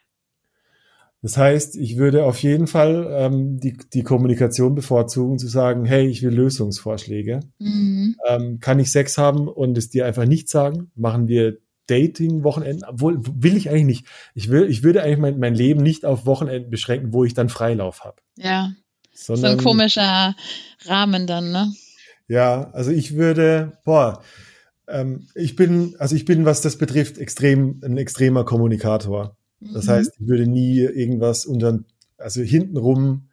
Das 1.26 1.36
heißt, 1.36 1.74
ich 1.74 1.96
würde 1.96 2.24
auf 2.24 2.40
jeden 2.40 2.68
Fall 2.68 3.08
ähm, 3.10 3.58
die, 3.58 3.76
die 3.92 4.04
Kommunikation 4.04 4.76
bevorzugen, 4.76 5.40
zu 5.40 5.48
sagen, 5.48 5.84
hey, 5.84 6.06
ich 6.06 6.22
will 6.22 6.32
Lösungsvorschläge. 6.32 7.40
Mhm. 7.58 8.14
Ähm, 8.28 8.60
kann 8.60 8.78
ich 8.78 8.92
Sex 8.92 9.18
haben 9.18 9.48
und 9.48 9.76
es 9.76 9.90
dir 9.90 10.06
einfach 10.06 10.24
nicht 10.24 10.48
sagen? 10.48 10.92
Machen 10.94 11.26
wir 11.26 11.58
Dating-Wochenenden? 11.88 12.84
Obwohl, 12.88 13.18
will 13.24 13.56
ich 13.56 13.70
eigentlich 13.70 13.86
nicht. 13.86 14.06
Ich, 14.34 14.50
will, 14.50 14.70
ich 14.70 14.84
würde 14.84 15.02
eigentlich 15.02 15.18
mein, 15.18 15.40
mein 15.40 15.56
Leben 15.56 15.82
nicht 15.82 16.04
auf 16.04 16.26
Wochenenden 16.26 16.70
beschränken, 16.70 17.12
wo 17.12 17.24
ich 17.24 17.34
dann 17.34 17.48
Freilauf 17.48 18.04
habe. 18.04 18.22
Ja. 18.36 18.70
So 19.12 19.34
Sondern, 19.34 19.58
ein 19.58 19.64
komischer 19.64 20.36
Rahmen 20.84 21.26
dann, 21.26 21.50
ne? 21.50 21.72
Ja, 22.28 22.70
also 22.70 22.92
ich 22.92 23.16
würde, 23.16 23.72
boah, 23.84 24.22
ähm, 24.86 25.26
ich 25.34 25.56
bin, 25.56 25.96
also 25.98 26.14
ich 26.14 26.24
bin, 26.24 26.44
was 26.44 26.60
das 26.60 26.78
betrifft, 26.78 27.18
extrem, 27.18 27.80
ein 27.82 27.98
extremer 27.98 28.44
Kommunikator. 28.44 29.36
Das 29.60 29.86
Mhm. 29.86 29.90
heißt, 29.90 30.12
ich 30.20 30.26
würde 30.28 30.46
nie 30.46 30.78
irgendwas 30.80 31.46
unter, 31.46 31.80
also 32.18 32.42
hintenrum, 32.42 33.28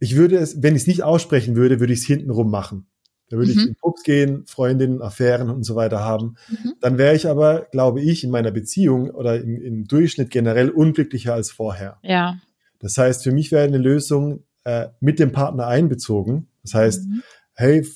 ich 0.00 0.16
würde 0.16 0.36
es, 0.38 0.62
wenn 0.62 0.76
ich 0.76 0.82
es 0.82 0.86
nicht 0.88 1.02
aussprechen 1.02 1.56
würde, 1.56 1.80
würde 1.80 1.92
ich 1.92 2.00
es 2.00 2.06
hintenrum 2.06 2.50
machen. 2.50 2.86
Da 3.30 3.36
würde 3.36 3.52
Mhm. 3.52 3.58
ich 3.58 3.66
in 3.68 3.74
Pubs 3.74 4.02
gehen, 4.04 4.44
Freundinnen, 4.46 5.02
Affären 5.02 5.50
und 5.50 5.64
so 5.64 5.74
weiter 5.76 6.00
haben. 6.00 6.36
Mhm. 6.48 6.74
Dann 6.80 6.98
wäre 6.98 7.14
ich 7.14 7.26
aber, 7.28 7.66
glaube 7.72 8.00
ich, 8.00 8.24
in 8.24 8.30
meiner 8.30 8.50
Beziehung 8.50 9.10
oder 9.10 9.40
im, 9.40 9.60
im 9.60 9.84
Durchschnitt 9.86 10.30
generell 10.30 10.70
unglücklicher 10.70 11.34
als 11.34 11.50
vorher. 11.50 11.98
Ja. 12.02 12.38
Das 12.78 12.96
heißt, 12.96 13.24
für 13.24 13.32
mich 13.32 13.50
wäre 13.52 13.66
eine 13.66 13.78
Lösung 13.78 14.44
äh, 14.64 14.88
mit 15.00 15.18
dem 15.18 15.32
Partner 15.32 15.66
einbezogen. 15.66 16.46
Das 16.62 16.74
heißt, 16.74 17.06
Mhm. 17.06 17.22
hey, 17.54 17.86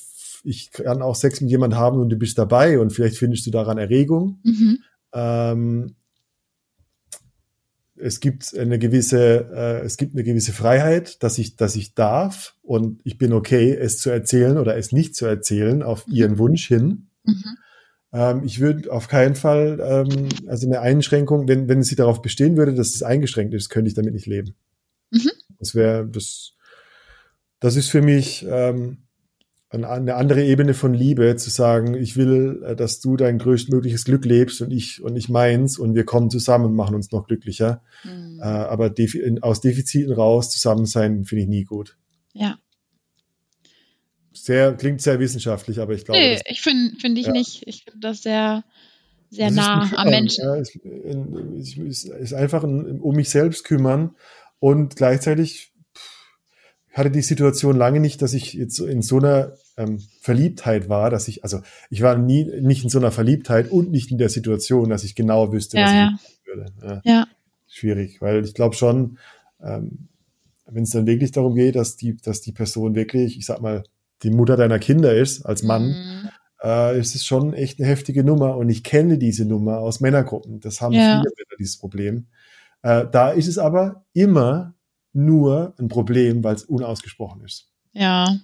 ich 0.44 0.70
kann 0.72 1.02
auch 1.02 1.14
Sex 1.14 1.40
mit 1.40 1.50
jemand 1.50 1.74
haben 1.76 2.00
und 2.00 2.08
du 2.10 2.16
bist 2.16 2.36
dabei 2.36 2.78
und 2.80 2.92
vielleicht 2.92 3.16
findest 3.16 3.46
du 3.46 3.50
daran 3.50 3.78
Erregung. 3.78 4.40
Mhm. 4.42 4.78
Ähm, 5.14 5.94
es 8.02 8.20
gibt 8.20 8.56
eine 8.56 8.78
gewisse, 8.78 9.48
äh, 9.54 9.84
es 9.84 9.96
gibt 9.96 10.14
eine 10.14 10.24
gewisse 10.24 10.52
Freiheit, 10.52 11.22
dass 11.22 11.38
ich, 11.38 11.56
dass 11.56 11.76
ich 11.76 11.94
darf 11.94 12.56
und 12.62 13.00
ich 13.04 13.18
bin 13.18 13.32
okay, 13.32 13.72
es 13.74 13.98
zu 13.98 14.10
erzählen 14.10 14.58
oder 14.58 14.76
es 14.76 14.92
nicht 14.92 15.14
zu 15.14 15.26
erzählen 15.26 15.82
auf 15.82 16.06
Mhm. 16.06 16.14
ihren 16.14 16.38
Wunsch 16.38 16.66
hin. 16.66 17.08
Mhm. 17.24 17.44
Ähm, 18.12 18.42
ich 18.44 18.60
würde 18.60 18.92
auf 18.92 19.08
keinen 19.08 19.34
Fall, 19.34 19.80
ähm, 19.82 20.28
also 20.46 20.66
eine 20.66 20.80
Einschränkung, 20.80 21.48
wenn, 21.48 21.68
wenn 21.68 21.82
sie 21.82 21.96
darauf 21.96 22.20
bestehen 22.20 22.56
würde, 22.56 22.74
dass 22.74 22.94
es 22.94 23.02
eingeschränkt 23.02 23.54
ist, 23.54 23.70
könnte 23.70 23.88
ich 23.88 23.94
damit 23.94 24.14
nicht 24.14 24.26
leben. 24.26 24.54
Mhm. 25.10 25.30
Das 25.58 25.74
wäre, 25.74 26.06
das, 26.06 26.52
das 27.60 27.76
ist 27.76 27.88
für 27.88 28.02
mich 28.02 28.44
ähm, 28.48 29.01
eine, 29.72 30.14
andere 30.16 30.44
Ebene 30.44 30.74
von 30.74 30.92
Liebe, 30.92 31.34
zu 31.36 31.48
sagen, 31.48 31.94
ich 31.94 32.16
will, 32.16 32.62
äh, 32.64 32.76
dass 32.76 33.00
du 33.00 33.16
dein 33.16 33.38
größtmögliches 33.38 34.04
Glück 34.04 34.24
lebst 34.24 34.60
und 34.60 34.70
ich 34.70 35.02
und 35.02 35.16
ich 35.16 35.28
meins 35.28 35.78
und 35.78 35.94
wir 35.94 36.04
kommen 36.04 36.28
zusammen 36.30 36.66
und 36.66 36.74
machen 36.74 36.94
uns 36.94 37.10
noch 37.10 37.26
glücklicher. 37.26 37.82
Mhm. 38.04 38.38
Äh, 38.40 38.44
aber 38.44 38.90
defi 38.90 39.38
aus 39.40 39.60
Defiziten 39.60 40.12
raus 40.12 40.50
zusammen 40.50 40.84
sein 40.86 41.24
finde 41.24 41.42
ich 41.44 41.48
nie 41.48 41.64
gut. 41.64 41.96
Ja. 42.34 42.58
Sehr 44.32 44.74
klingt 44.74 45.00
sehr 45.00 45.20
wissenschaftlich, 45.20 45.78
aber 45.78 45.94
ich 45.94 46.04
glaube, 46.04 46.20
Nee, 46.20 46.34
das, 46.34 46.42
ich 46.46 46.60
finde 46.60 46.96
find 47.00 47.18
ich 47.18 47.26
Ja. 47.26 47.32
nicht. 47.32 47.62
Ich 47.66 47.84
finde 47.84 48.00
das 48.00 48.22
sehr, 48.22 48.64
sehr 49.30 49.48
das 49.48 49.56
nah 49.56 49.90
am 49.96 50.10
Menschen. 50.10 50.44
Ja, 50.44 50.56
es 50.56 50.76
ist, 51.76 52.34
einfach 52.34 52.64
ein, 52.64 53.00
um 53.00 53.16
mich 53.16 53.30
selbst 53.30 53.64
kümmern 53.64 54.16
und 54.58 54.96
gleichzeitig 54.96 55.71
hatte 56.92 57.10
die 57.10 57.22
Situation 57.22 57.76
lange 57.76 58.00
nicht, 58.00 58.20
dass 58.22 58.34
ich 58.34 58.52
jetzt 58.54 58.78
in 58.80 59.02
so 59.02 59.18
einer 59.18 59.52
ähm, 59.76 60.00
Verliebtheit 60.20 60.88
war, 60.88 61.10
dass 61.10 61.26
ich, 61.28 61.42
also 61.44 61.60
ich 61.90 62.02
war 62.02 62.16
nie 62.18 62.44
nicht 62.60 62.84
in 62.84 62.90
so 62.90 62.98
einer 62.98 63.10
Verliebtheit 63.10 63.70
und 63.70 63.90
nicht 63.90 64.10
in 64.10 64.18
der 64.18 64.28
Situation, 64.28 64.90
dass 64.90 65.02
ich 65.04 65.14
genau 65.14 65.52
wüsste, 65.52 65.78
was 65.78 65.90
Ja, 65.92 65.96
ja. 65.96 66.06
ich 66.06 66.12
machen 66.12 66.36
würde. 66.44 66.72
Ja, 66.82 67.00
Ja. 67.04 67.26
schwierig, 67.66 68.20
weil 68.20 68.44
ich 68.44 68.54
glaube 68.54 68.74
schon, 68.76 69.18
ähm, 69.62 70.08
wenn 70.66 70.84
es 70.84 70.90
dann 70.90 71.06
wirklich 71.06 71.32
darum 71.32 71.54
geht, 71.54 71.76
dass 71.76 71.96
die, 71.96 72.16
dass 72.16 72.40
die 72.40 72.52
Person 72.52 72.94
wirklich, 72.94 73.36
ich 73.38 73.46
sag 73.46 73.60
mal, 73.60 73.84
die 74.22 74.30
Mutter 74.30 74.56
deiner 74.56 74.78
Kinder 74.78 75.14
ist, 75.14 75.44
als 75.46 75.62
Mann, 75.62 75.88
Mhm. 75.88 76.28
äh, 76.62 76.98
ist 76.98 77.14
es 77.14 77.24
schon 77.24 77.54
echt 77.54 77.80
eine 77.80 77.88
heftige 77.88 78.22
Nummer 78.22 78.56
und 78.56 78.68
ich 78.68 78.84
kenne 78.84 79.18
diese 79.18 79.44
Nummer 79.44 79.78
aus 79.78 80.00
Männergruppen. 80.00 80.60
Das 80.60 80.80
haben 80.80 80.92
Ja. 80.94 81.06
viele 81.08 81.22
Männer 81.22 81.56
dieses 81.58 81.76
Problem. 81.78 82.26
Äh, 82.82 83.06
da 83.10 83.30
ist 83.30 83.48
es 83.48 83.58
aber 83.58 84.04
immer 84.12 84.74
nur 85.12 85.74
ein 85.78 85.88
Problem, 85.88 86.42
weil 86.44 86.54
es 86.54 86.64
unausgesprochen 86.64 87.42
ist. 87.44 87.68
Ja. 87.92 88.36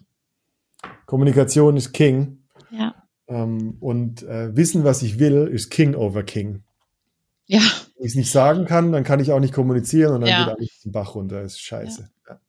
Kommunikation 1.07 1.77
ist 1.77 1.93
King 1.93 2.45
Ja. 2.71 2.95
ähm, 3.27 3.77
und 3.81 4.23
äh, 4.23 4.55
Wissen, 4.57 4.85
was 4.85 5.03
ich 5.03 5.19
will, 5.19 5.49
ist 5.51 5.71
King 5.71 5.95
over 5.95 6.23
King. 6.23 6.63
Ja. 7.47 7.61
Wenn 7.97 8.05
ich 8.05 8.13
es 8.13 8.15
nicht 8.15 8.31
sagen 8.31 8.67
kann, 8.67 8.93
dann 8.93 9.05
kann 9.05 9.21
ich 9.21 9.33
auch 9.33 9.41
nicht 9.41 9.55
kommunizieren 9.55 10.15
und 10.15 10.21
dann 10.21 10.31
Ja. 10.31 10.45
geht 10.45 10.57
alles 10.57 10.81
den 10.85 10.93
Bach 10.93 11.15
runter. 11.15 11.43
Das 11.43 11.53
ist 11.55 11.61
scheiße. 11.61 12.11
Ja. 12.29 12.41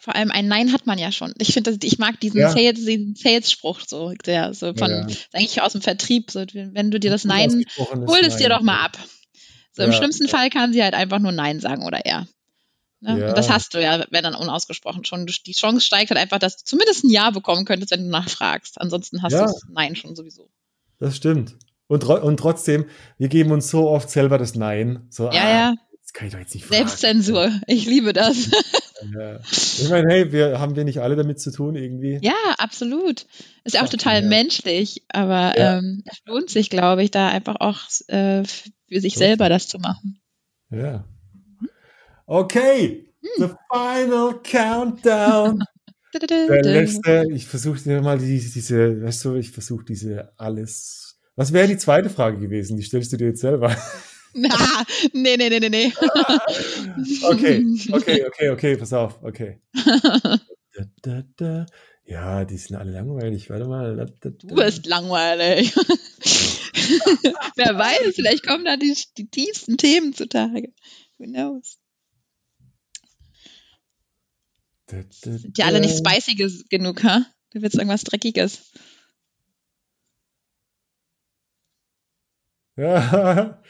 Vor 0.00 0.14
allem 0.16 0.30
ein 0.30 0.48
Nein 0.48 0.72
hat 0.72 0.86
man 0.86 0.96
ja 0.98 1.12
schon. 1.12 1.34
Ich 1.38 1.52
finde, 1.52 1.76
ich 1.82 1.98
mag 1.98 2.18
diesen 2.20 2.40
Ja. 2.40 2.50
Sales, 2.50 2.84
diesen 2.84 3.14
Sales-Spruch 3.14 3.80
so, 3.86 4.12
der 4.24 4.54
so 4.54 4.72
von, 4.74 4.90
Ja, 4.90 5.06
ja. 5.06 5.16
eigentlich 5.34 5.60
aus 5.60 5.72
dem 5.72 5.82
Vertrieb, 5.82 6.30
so, 6.30 6.40
wenn 6.54 6.90
du 6.90 6.98
dir 6.98 7.10
das 7.10 7.24
Nein, 7.24 7.64
hol 7.78 8.18
es 8.22 8.36
dir 8.36 8.48
doch 8.48 8.62
mal 8.62 8.82
ab. 8.82 8.96
So 9.72 9.82
im 9.82 9.90
Ja, 9.90 9.96
schlimmsten 9.96 10.24
ja. 10.24 10.30
Fall 10.30 10.48
kann 10.50 10.72
sie 10.72 10.82
halt 10.82 10.94
einfach 10.94 11.18
nur 11.18 11.32
Nein 11.32 11.60
sagen 11.60 11.84
oder 11.84 12.06
er. 12.06 12.26
Ne? 13.00 13.20
Ja. 13.20 13.32
Das 13.32 13.48
hast 13.50 13.74
du 13.74 13.82
ja, 13.82 14.04
wenn 14.10 14.22
dann 14.24 14.34
unausgesprochen 14.34 15.04
schon. 15.04 15.26
Die 15.26 15.52
Chance 15.52 15.80
steigt 15.86 16.10
halt 16.10 16.18
einfach, 16.20 16.38
dass 16.38 16.56
du 16.56 16.64
zumindest 16.64 17.04
ein 17.04 17.10
Ja 17.10 17.30
bekommen 17.30 17.64
könntest, 17.64 17.92
wenn 17.92 18.04
du 18.04 18.10
nachfragst. 18.10 18.80
Ansonsten 18.80 19.22
hast 19.22 19.32
Ja. 19.32 19.40
du 19.46 19.52
das 19.52 19.62
Nein 19.70 19.94
schon 19.96 20.16
sowieso. 20.16 20.48
Das 20.98 21.16
stimmt. 21.16 21.56
Und, 21.86 22.04
und 22.04 22.36
trotzdem, 22.38 22.86
wir 23.16 23.28
geben 23.28 23.52
uns 23.52 23.70
so 23.70 23.88
oft 23.88 24.10
selber 24.10 24.36
das 24.36 24.54
Nein. 24.54 25.06
So, 25.10 25.24
Ja, 25.30 25.42
ah, 25.42 25.50
ja. 25.50 25.74
Das 26.02 26.12
kann 26.14 26.26
ich 26.26 26.32
doch 26.32 26.40
jetzt 26.40 26.54
nicht 26.54 26.64
fragen. 26.66 26.86
Selbstzensur. 26.88 27.52
Ich 27.66 27.84
liebe 27.86 28.12
das. 28.12 28.50
Ja. 29.16 29.38
Ich 29.52 29.88
meine, 29.90 30.12
hey, 30.12 30.32
wir 30.32 30.58
haben 30.58 30.74
wir 30.74 30.82
nicht 30.84 30.98
alle 31.00 31.14
damit 31.14 31.38
zu 31.40 31.52
tun 31.52 31.76
irgendwie. 31.76 32.18
Ja, 32.22 32.34
absolut. 32.58 33.26
Ist 33.62 33.74
ja 33.76 33.84
auch 33.84 33.88
total 33.88 34.22
hell. 34.22 34.28
menschlich, 34.28 35.04
aber 35.10 35.56
Ja. 35.56 35.78
ähm, 35.78 36.02
es 36.06 36.18
lohnt 36.26 36.50
sich, 36.50 36.68
glaube 36.68 37.04
ich, 37.04 37.10
da 37.12 37.28
einfach 37.28 37.56
auch 37.60 37.78
äh, 38.08 38.42
für 38.44 39.00
sich 39.00 39.14
So. 39.14 39.20
selber 39.20 39.48
das 39.48 39.68
zu 39.68 39.78
machen. 39.78 40.20
Ja. 40.70 41.04
Okay, 42.30 43.06
the 43.38 43.56
final 43.72 44.34
countdown. 44.42 45.60
Der 46.12 46.62
letzte, 46.62 47.26
ich 47.32 47.46
versuche 47.46 47.80
dir 47.80 48.02
mal 48.02 48.18
diese, 48.18 48.52
diese, 48.52 49.02
weißt 49.02 49.24
du, 49.24 49.36
ich 49.36 49.50
versuche 49.50 49.84
diese 49.84 50.32
alles. 50.36 51.18
Was 51.36 51.54
wäre 51.54 51.68
die 51.68 51.78
zweite 51.78 52.10
Frage 52.10 52.38
gewesen? 52.38 52.76
Die 52.76 52.82
stellst 52.82 53.12
du 53.12 53.16
dir 53.16 53.28
jetzt 53.28 53.40
selber. 53.40 53.74
Na, 54.34 54.84
nee, 55.14 55.38
nee, 55.38 55.48
nee, 55.48 55.58
nee, 55.58 55.70
nee. 55.70 55.92
Okay, 57.22 57.64
okay, 57.92 58.26
okay, 58.26 58.50
okay, 58.50 58.76
pass 58.76 58.92
auf, 58.92 59.22
okay. 59.22 59.62
Da, 61.02 61.22
da. 61.36 61.66
Ja, 62.04 62.44
die 62.44 62.58
sind 62.58 62.76
alle 62.76 62.92
langweilig. 62.92 63.48
Warte 63.48 63.66
mal. 63.66 64.06
Du 64.20 64.54
bist 64.54 64.86
langweilig. 64.86 65.74
Wer 67.56 67.78
weiß, 67.78 68.14
vielleicht 68.14 68.46
kommen 68.46 68.66
da 68.66 68.76
die, 68.76 68.94
die 69.16 69.28
tiefsten 69.28 69.78
Themen 69.78 70.12
zutage. 70.12 70.72
Who 71.18 71.24
knows? 71.24 71.78
da, 74.58 74.68
da, 74.68 74.76
Sind 74.90 75.58
die 75.58 75.62
alle 75.62 75.80
nicht 75.80 75.98
spicy 75.98 76.64
genug, 76.68 77.04
ha? 77.04 77.26
Du 77.50 77.62
willst 77.62 77.76
irgendwas 77.76 78.04
Dreckiges. 78.04 78.72
Ja. 82.76 83.60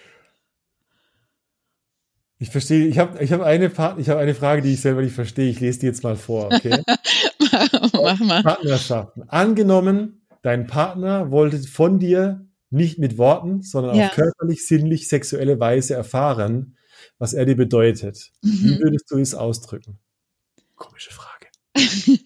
Ich 2.40 2.50
verstehe, 2.50 2.86
ich 2.86 2.98
habe 2.98 3.22
ich 3.22 3.32
hab 3.32 3.40
eine, 3.40 3.68
hab 3.76 3.98
eine 3.98 4.34
Frage, 4.34 4.62
die 4.62 4.74
ich 4.74 4.80
selber 4.80 5.02
nicht 5.02 5.14
verstehe. 5.14 5.50
Ich 5.50 5.58
lese 5.58 5.80
die 5.80 5.86
jetzt 5.86 6.04
mal 6.04 6.14
vor, 6.14 6.46
okay? 6.52 6.82
Mach 7.92 8.20
mal. 8.20 8.42
Partnerschaften. 8.44 9.24
Angenommen, 9.28 10.22
dein 10.42 10.68
Partner 10.68 11.32
wollte 11.32 11.58
von 11.58 11.98
dir 11.98 12.46
nicht 12.70 12.98
mit 12.98 13.18
Worten, 13.18 13.62
sondern 13.62 13.96
ja. 13.96 14.06
auf 14.06 14.14
körperlich, 14.14 14.66
sinnlich, 14.66 15.08
sexuelle 15.08 15.58
Weise 15.58 15.94
erfahren, 15.94 16.76
was 17.18 17.34
er 17.34 17.44
dir 17.44 17.56
bedeutet. 17.56 18.30
Mhm. 18.42 18.50
Wie 18.52 18.78
würdest 18.80 19.10
du 19.10 19.18
es 19.18 19.34
ausdrücken? 19.34 19.98
Komische 20.78 21.10
Frage. 21.10 21.46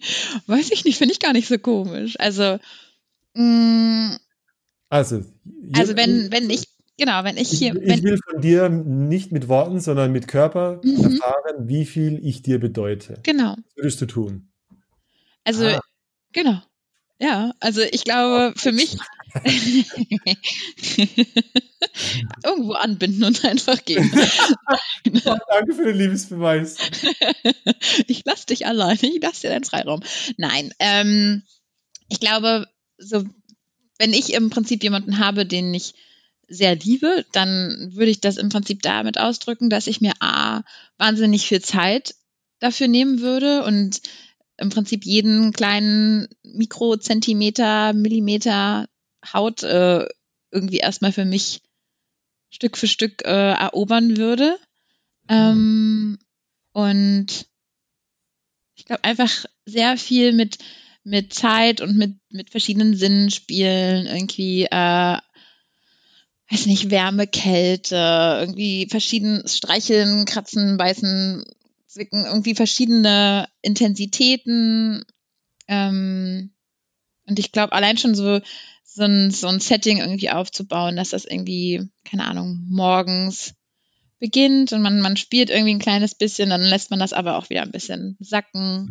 Weiß 0.47 0.71
ich 0.71 0.85
nicht, 0.85 0.97
finde 0.97 1.13
ich 1.13 1.19
gar 1.19 1.33
nicht 1.33 1.47
so 1.47 1.57
komisch. 1.57 2.15
Also, 2.19 2.59
mh, 3.33 3.43
mm, 3.43 4.19
also, 4.89 5.23
also 5.75 5.95
wenn, 5.95 6.31
wenn 6.31 6.49
ich 6.49 6.67
Genau, 6.97 7.23
wenn 7.23 7.37
ich 7.37 7.49
hier. 7.49 7.75
Ich, 7.75 7.91
ich 7.91 8.03
will 8.03 8.19
von 8.29 8.39
dir 8.39 8.69
nicht 8.69 9.31
mit 9.31 9.47
Worten, 9.47 9.79
sondern 9.79 10.11
mit 10.11 10.27
Körper 10.27 10.79
mhm. 10.83 11.03
erfahren, 11.03 11.67
wie 11.67 11.85
viel 11.85 12.19
ich 12.23 12.43
dir 12.43 12.59
bedeute. 12.59 13.19
Genau. 13.23 13.55
Was 13.55 13.77
würdest 13.77 14.01
du 14.01 14.05
tun? 14.05 14.49
Also, 15.43 15.65
ah. 15.65 15.81
genau. 16.31 16.61
Ja, 17.19 17.53
also 17.59 17.81
ich 17.81 18.03
glaube, 18.03 18.53
für 18.55 18.71
mich 18.71 18.97
irgendwo 22.43 22.73
anbinden 22.73 23.23
und 23.23 23.43
einfach 23.45 23.83
gehen. 23.83 24.09
oh, 25.25 25.37
danke 25.49 25.73
für 25.73 25.85
den 25.85 25.97
Liebesbeweis. 25.97 26.77
ich 28.07 28.23
lass 28.25 28.45
dich 28.45 28.65
allein, 28.65 28.97
ich 29.01 29.19
lass 29.21 29.41
dir 29.41 29.49
deinen 29.49 29.63
Freiraum. 29.63 30.01
Nein, 30.37 30.73
ähm, 30.79 31.43
ich 32.09 32.19
glaube, 32.19 32.67
so 32.97 33.23
wenn 33.97 34.13
ich 34.13 34.33
im 34.33 34.49
Prinzip 34.49 34.83
jemanden 34.83 35.19
habe, 35.19 35.45
den 35.45 35.73
ich 35.73 35.93
sehr 36.47 36.75
liebe, 36.75 37.25
dann 37.31 37.91
würde 37.93 38.11
ich 38.11 38.21
das 38.21 38.37
im 38.37 38.49
Prinzip 38.49 38.81
damit 38.81 39.17
ausdrücken, 39.17 39.69
dass 39.69 39.87
ich 39.87 40.01
mir 40.01 40.13
A, 40.19 40.63
wahnsinnig 40.97 41.47
viel 41.47 41.61
Zeit 41.61 42.15
dafür 42.59 42.87
nehmen 42.87 43.21
würde 43.21 43.63
und 43.63 44.01
im 44.57 44.69
Prinzip 44.69 45.05
jeden 45.05 45.51
kleinen 45.51 46.27
Mikrozentimeter, 46.43 47.93
Millimeter 47.93 48.87
Haut 49.33 49.63
äh, 49.63 50.05
irgendwie 50.51 50.77
erstmal 50.77 51.11
für 51.11 51.25
mich 51.25 51.61
Stück 52.53 52.77
für 52.77 52.87
Stück 52.87 53.23
äh, 53.25 53.53
erobern 53.53 54.17
würde. 54.17 54.57
Ähm, 55.27 56.19
und 56.71 57.47
ich 58.75 58.85
glaube 58.85 59.03
einfach 59.03 59.45
sehr 59.65 59.97
viel 59.97 60.33
mit, 60.33 60.57
mit 61.03 61.33
Zeit 61.33 61.81
und 61.81 61.97
mit, 61.97 62.15
mit 62.29 62.49
verschiedenen 62.49 62.95
Sinnen 62.95 63.31
spielen, 63.31 64.05
irgendwie 64.05 64.65
äh, 64.65 65.17
weiß 66.51 66.65
nicht, 66.67 66.91
Wärme, 66.91 67.25
Kälte, 67.25 68.37
irgendwie 68.39 68.87
verschieden 68.89 69.47
streicheln, 69.47 70.25
kratzen, 70.25 70.77
beißen, 70.77 71.43
zwicken, 71.87 72.25
irgendwie 72.25 72.55
verschiedene 72.55 73.47
Intensitäten. 73.61 75.03
Ähm, 75.67 76.51
und 77.25 77.39
ich 77.39 77.51
glaube, 77.51 77.73
allein 77.73 77.97
schon 77.97 78.13
so, 78.15 78.41
so 78.93 79.03
ein, 79.03 79.31
so 79.31 79.47
ein 79.47 79.59
Setting 79.59 79.97
irgendwie 79.97 80.29
aufzubauen, 80.29 80.95
dass 80.95 81.09
das 81.09 81.25
irgendwie, 81.25 81.81
keine 82.05 82.25
Ahnung, 82.25 82.63
morgens 82.69 83.55
beginnt 84.19 84.71
und 84.71 84.81
man, 84.81 85.01
man 85.01 85.17
spielt 85.17 85.49
irgendwie 85.49 85.73
ein 85.73 85.79
kleines 85.79 86.15
bisschen, 86.15 86.49
dann 86.49 86.61
lässt 86.61 86.91
man 86.91 86.99
das 86.99 87.11
aber 87.11 87.37
auch 87.37 87.49
wieder 87.49 87.63
ein 87.63 87.71
bisschen 87.71 88.15
sacken. 88.19 88.85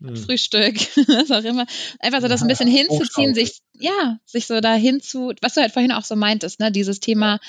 Mhm. 0.00 0.08
Hm. 0.08 0.16
Frühstück, 0.16 0.74
was 1.08 1.30
auch 1.30 1.44
immer. 1.44 1.66
Einfach 2.00 2.20
so 2.20 2.28
das 2.28 2.42
ein 2.42 2.48
bisschen 2.48 2.68
hinzuziehen, 2.68 3.34
sich, 3.34 3.60
ja, 3.78 4.18
sich 4.24 4.46
so 4.46 4.60
dahin 4.60 5.00
zu, 5.00 5.32
was 5.40 5.54
du 5.54 5.60
halt 5.60 5.72
vorhin 5.72 5.92
auch 5.92 6.04
so 6.04 6.16
meintest, 6.16 6.60
ne, 6.60 6.70
dieses 6.70 7.00
Thema, 7.00 7.40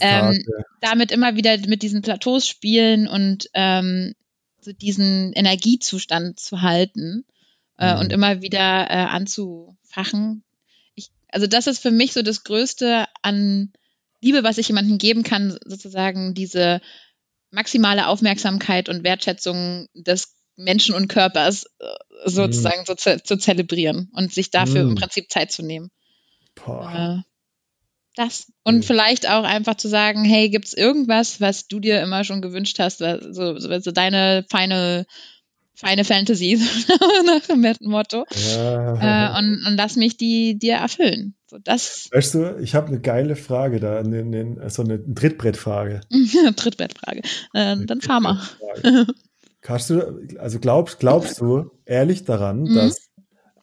ähm, 0.00 0.42
damit 0.80 1.12
immer 1.12 1.36
wieder 1.36 1.56
mit 1.68 1.82
diesen 1.82 2.02
Plateaus 2.02 2.46
spielen 2.46 3.06
und 3.06 3.48
ähm, 3.54 4.14
so 4.60 4.72
diesen 4.72 5.32
Energiezustand 5.32 6.40
zu 6.40 6.62
halten 6.62 7.24
äh, 7.78 7.94
mhm. 7.94 8.00
und 8.00 8.12
immer 8.12 8.42
wieder 8.42 8.90
äh, 8.90 9.06
anzufachen. 9.06 10.42
Also 11.28 11.46
das 11.46 11.66
ist 11.66 11.80
für 11.80 11.90
mich 11.90 12.12
so 12.12 12.22
das 12.22 12.44
Größte 12.44 13.06
an 13.22 13.72
Liebe, 14.20 14.44
was 14.44 14.58
ich 14.58 14.68
jemandem 14.68 14.98
geben 14.98 15.22
kann, 15.22 15.58
sozusagen 15.64 16.34
diese 16.34 16.80
maximale 17.50 18.06
Aufmerksamkeit 18.08 18.88
und 18.88 19.04
Wertschätzung 19.04 19.88
des 19.94 20.34
Menschen 20.56 20.94
und 20.94 21.08
Körpers 21.08 21.64
äh, 21.78 21.86
sozusagen 22.24 22.82
mm. 22.82 22.86
so 22.86 22.94
zu, 22.94 23.22
zu, 23.22 23.36
zelebrieren 23.36 24.10
und 24.14 24.32
sich 24.32 24.50
dafür 24.50 24.84
mm. 24.84 24.88
im 24.88 24.94
Prinzip 24.94 25.30
Zeit 25.30 25.52
zu 25.52 25.62
nehmen. 25.62 25.90
Boah. 26.54 27.24
Das. 28.14 28.50
Und 28.64 28.76
ja. 28.76 28.82
vielleicht 28.82 29.28
auch 29.28 29.44
einfach 29.44 29.76
zu 29.76 29.88
sagen, 29.88 30.24
hey, 30.24 30.48
gibt 30.48 30.64
es 30.64 30.72
irgendwas, 30.72 31.40
was 31.40 31.68
du 31.68 31.80
dir 31.80 32.00
immer 32.00 32.24
schon 32.24 32.40
gewünscht 32.40 32.78
hast, 32.78 32.98
so, 32.98 33.58
so, 33.58 33.78
so 33.78 33.90
deine 33.90 34.46
feine, 34.48 35.06
feine 35.76 36.04
Fantasy, 36.04 36.56
nach 37.26 37.46
dem 37.46 37.90
Motto. 37.90 38.24
Ja. 38.54 39.36
Äh, 39.36 39.38
und, 39.38 39.64
und 39.66 39.76
lass 39.76 39.96
mich 39.96 40.16
die 40.16 40.58
dir 40.58 40.76
erfüllen. 40.76 41.34
So, 41.48 41.58
das. 41.58 42.08
Weißt 42.12 42.34
du, 42.34 42.58
ich 42.58 42.74
habe 42.74 42.88
eine 42.88 43.00
geile 43.00 43.36
Frage 43.36 43.78
da, 43.78 44.02
so 44.02 44.10
eine, 44.10 44.20
eine 44.20 45.14
Trittbrettfrage. 45.14 46.00
Trittbrettfrage. 46.56 47.22
Äh, 47.52 47.76
dann 47.84 48.00
fahr 48.00 48.20
mal. 48.20 48.40
Hast 49.64 49.90
du, 49.90 50.26
also 50.38 50.58
glaubst, 50.60 50.98
glaubst 50.98 51.40
du 51.40 51.70
ehrlich 51.84 52.24
daran, 52.24 52.62
mhm. 52.62 52.74
dass 52.74 53.10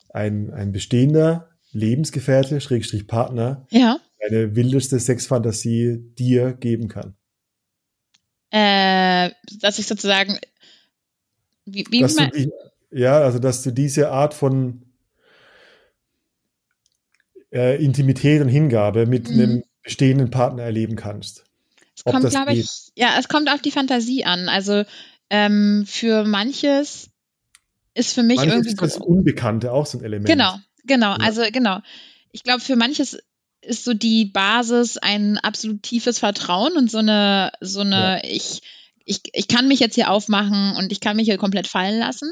ein, 0.09 0.51
ein 0.51 0.71
bestehender 0.71 1.49
Lebensgefährte, 1.71 2.61
Schrägstrich 2.61 3.07
Partner, 3.07 3.65
ja. 3.71 3.99
eine 4.23 4.55
wildeste 4.55 4.99
Sexfantasie 4.99 5.97
dir 6.17 6.53
geben 6.53 6.87
kann? 6.87 7.15
Äh, 8.51 9.31
dass 9.61 9.79
ich 9.79 9.87
sozusagen, 9.87 10.37
wie, 11.65 11.85
wie 11.89 12.01
dass 12.01 12.15
die, 12.15 12.51
ja, 12.91 13.19
also 13.19 13.39
dass 13.39 13.63
du 13.63 13.71
diese 13.71 14.11
Art 14.11 14.33
von 14.33 14.83
äh, 17.51 17.83
Intimität 17.83 18.41
und 18.41 18.49
Hingabe 18.49 19.05
mit 19.05 19.29
mhm. 19.29 19.33
einem 19.33 19.63
bestehenden 19.83 20.29
Partner 20.29 20.63
erleben 20.63 20.95
kannst. 20.95 21.43
Es 21.95 22.03
kommt, 22.03 22.29
glaube 22.29 22.53
ich, 22.53 22.67
ja, 22.95 23.15
es 23.19 23.27
kommt 23.27 23.49
auf 23.49 23.61
die 23.61 23.71
Fantasie 23.71 24.25
an. 24.25 24.49
Also 24.49 24.83
ähm, 25.29 25.85
für 25.87 26.25
manches 26.25 27.09
ist 27.93 28.13
für 28.13 28.23
mich 28.23 28.37
manches 28.37 28.53
irgendwie. 28.53 28.69
Ist 28.69 28.81
das 28.81 28.97
Unbekannte 28.97 29.71
auch 29.71 29.85
so 29.85 29.99
ein 29.99 30.03
Element. 30.03 30.27
Genau, 30.27 30.55
genau. 30.85 31.11
Ja. 31.11 31.17
Also 31.17 31.43
genau. 31.51 31.79
Ich 32.31 32.43
glaube, 32.43 32.61
für 32.61 32.75
manches 32.75 33.19
ist 33.61 33.85
so 33.85 33.93
die 33.93 34.25
Basis 34.25 34.97
ein 34.97 35.37
absolut 35.37 35.83
tiefes 35.83 36.19
Vertrauen 36.19 36.73
und 36.75 36.91
so 36.91 36.97
eine, 36.97 37.51
so 37.61 37.81
eine, 37.81 38.21
ja. 38.23 38.29
ich, 38.29 38.61
ich, 39.05 39.21
ich 39.33 39.47
kann 39.47 39.67
mich 39.67 39.79
jetzt 39.79 39.95
hier 39.95 40.09
aufmachen 40.09 40.75
und 40.77 40.91
ich 40.91 40.99
kann 40.99 41.15
mich 41.15 41.25
hier 41.25 41.37
komplett 41.37 41.67
fallen 41.67 41.99
lassen. 41.99 42.31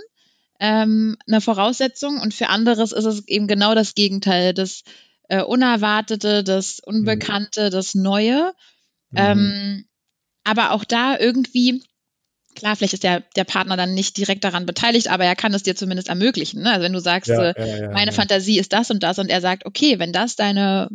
Ähm, 0.59 1.17
eine 1.27 1.41
Voraussetzung 1.41 2.19
und 2.19 2.33
für 2.33 2.49
anderes 2.49 2.91
ist 2.91 3.05
es 3.05 3.27
eben 3.27 3.47
genau 3.47 3.73
das 3.73 3.95
Gegenteil, 3.95 4.53
das 4.53 4.83
äh, 5.27 5.41
Unerwartete, 5.41 6.43
das 6.43 6.79
Unbekannte, 6.79 7.67
mhm. 7.67 7.71
das 7.71 7.95
Neue. 7.95 8.53
Mhm. 9.09 9.17
Ähm, 9.17 9.85
aber 10.43 10.71
auch 10.71 10.83
da 10.83 11.17
irgendwie 11.17 11.83
Klar, 12.53 12.75
vielleicht 12.75 12.93
ist 12.93 13.03
der, 13.03 13.21
der 13.35 13.43
Partner 13.43 13.77
dann 13.77 13.93
nicht 13.93 14.17
direkt 14.17 14.43
daran 14.43 14.65
beteiligt, 14.65 15.07
aber 15.07 15.23
er 15.23 15.35
kann 15.35 15.53
es 15.53 15.63
dir 15.63 15.75
zumindest 15.75 16.09
ermöglichen. 16.09 16.61
Ne? 16.63 16.71
Also 16.71 16.83
wenn 16.83 16.93
du 16.93 16.99
sagst, 16.99 17.29
ja, 17.29 17.51
äh, 17.51 17.81
ja, 17.81 17.91
meine 17.91 18.11
Fantasie 18.11 18.59
ist 18.59 18.73
das 18.73 18.91
und 18.91 19.03
das 19.03 19.19
und 19.19 19.29
er 19.29 19.41
sagt, 19.41 19.65
okay, 19.65 19.99
wenn 19.99 20.11
das 20.11 20.35
deine 20.35 20.89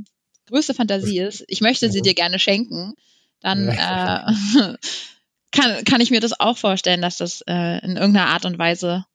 größte 0.49 0.75
Fantasie 0.75 1.21
ist, 1.21 1.45
ich 1.49 1.61
möchte 1.61 1.91
sie 1.91 2.03
dir 2.03 2.15
gerne 2.15 2.39
schenken, 2.39 2.95
dann 3.41 3.69
äh, 3.69 4.77
kann, 5.53 5.85
kann 5.85 6.01
ich 6.01 6.11
mir 6.11 6.21
das 6.21 6.39
auch 6.39 6.59
vorstellen, 6.59 7.03
dass 7.03 7.19
das 7.19 7.43
äh, 7.47 7.85
in 7.85 7.97
irgendeiner 7.97 8.29
Art 8.29 8.45
und 8.45 8.59
Weise 8.59 9.07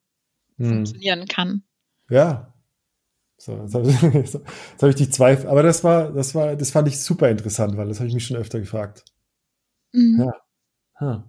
hm. 0.57 0.69
funktionieren 0.69 1.27
kann. 1.27 1.63
Ja. 2.09 2.53
So, 3.37 3.57
jetzt 3.57 3.73
habe 3.73 3.89
ich, 3.89 4.01
jetzt 4.13 4.35
hab 4.81 4.89
ich 4.89 4.95
die 4.95 5.09
zwei, 5.09 5.47
aber 5.47 5.63
das 5.63 5.83
war, 5.83 6.11
das 6.11 6.35
war, 6.35 6.55
das 6.55 6.71
fand 6.71 6.87
ich 6.87 6.99
super 6.99 7.29
interessant, 7.29 7.75
weil 7.77 7.87
das 7.87 7.99
habe 7.99 8.07
ich 8.07 8.13
mich 8.13 8.25
schon 8.25 8.37
öfter 8.37 8.59
gefragt. 8.59 9.03
Mhm. 9.93 10.19
Ja. 10.19 10.33
Huh. 10.99 11.23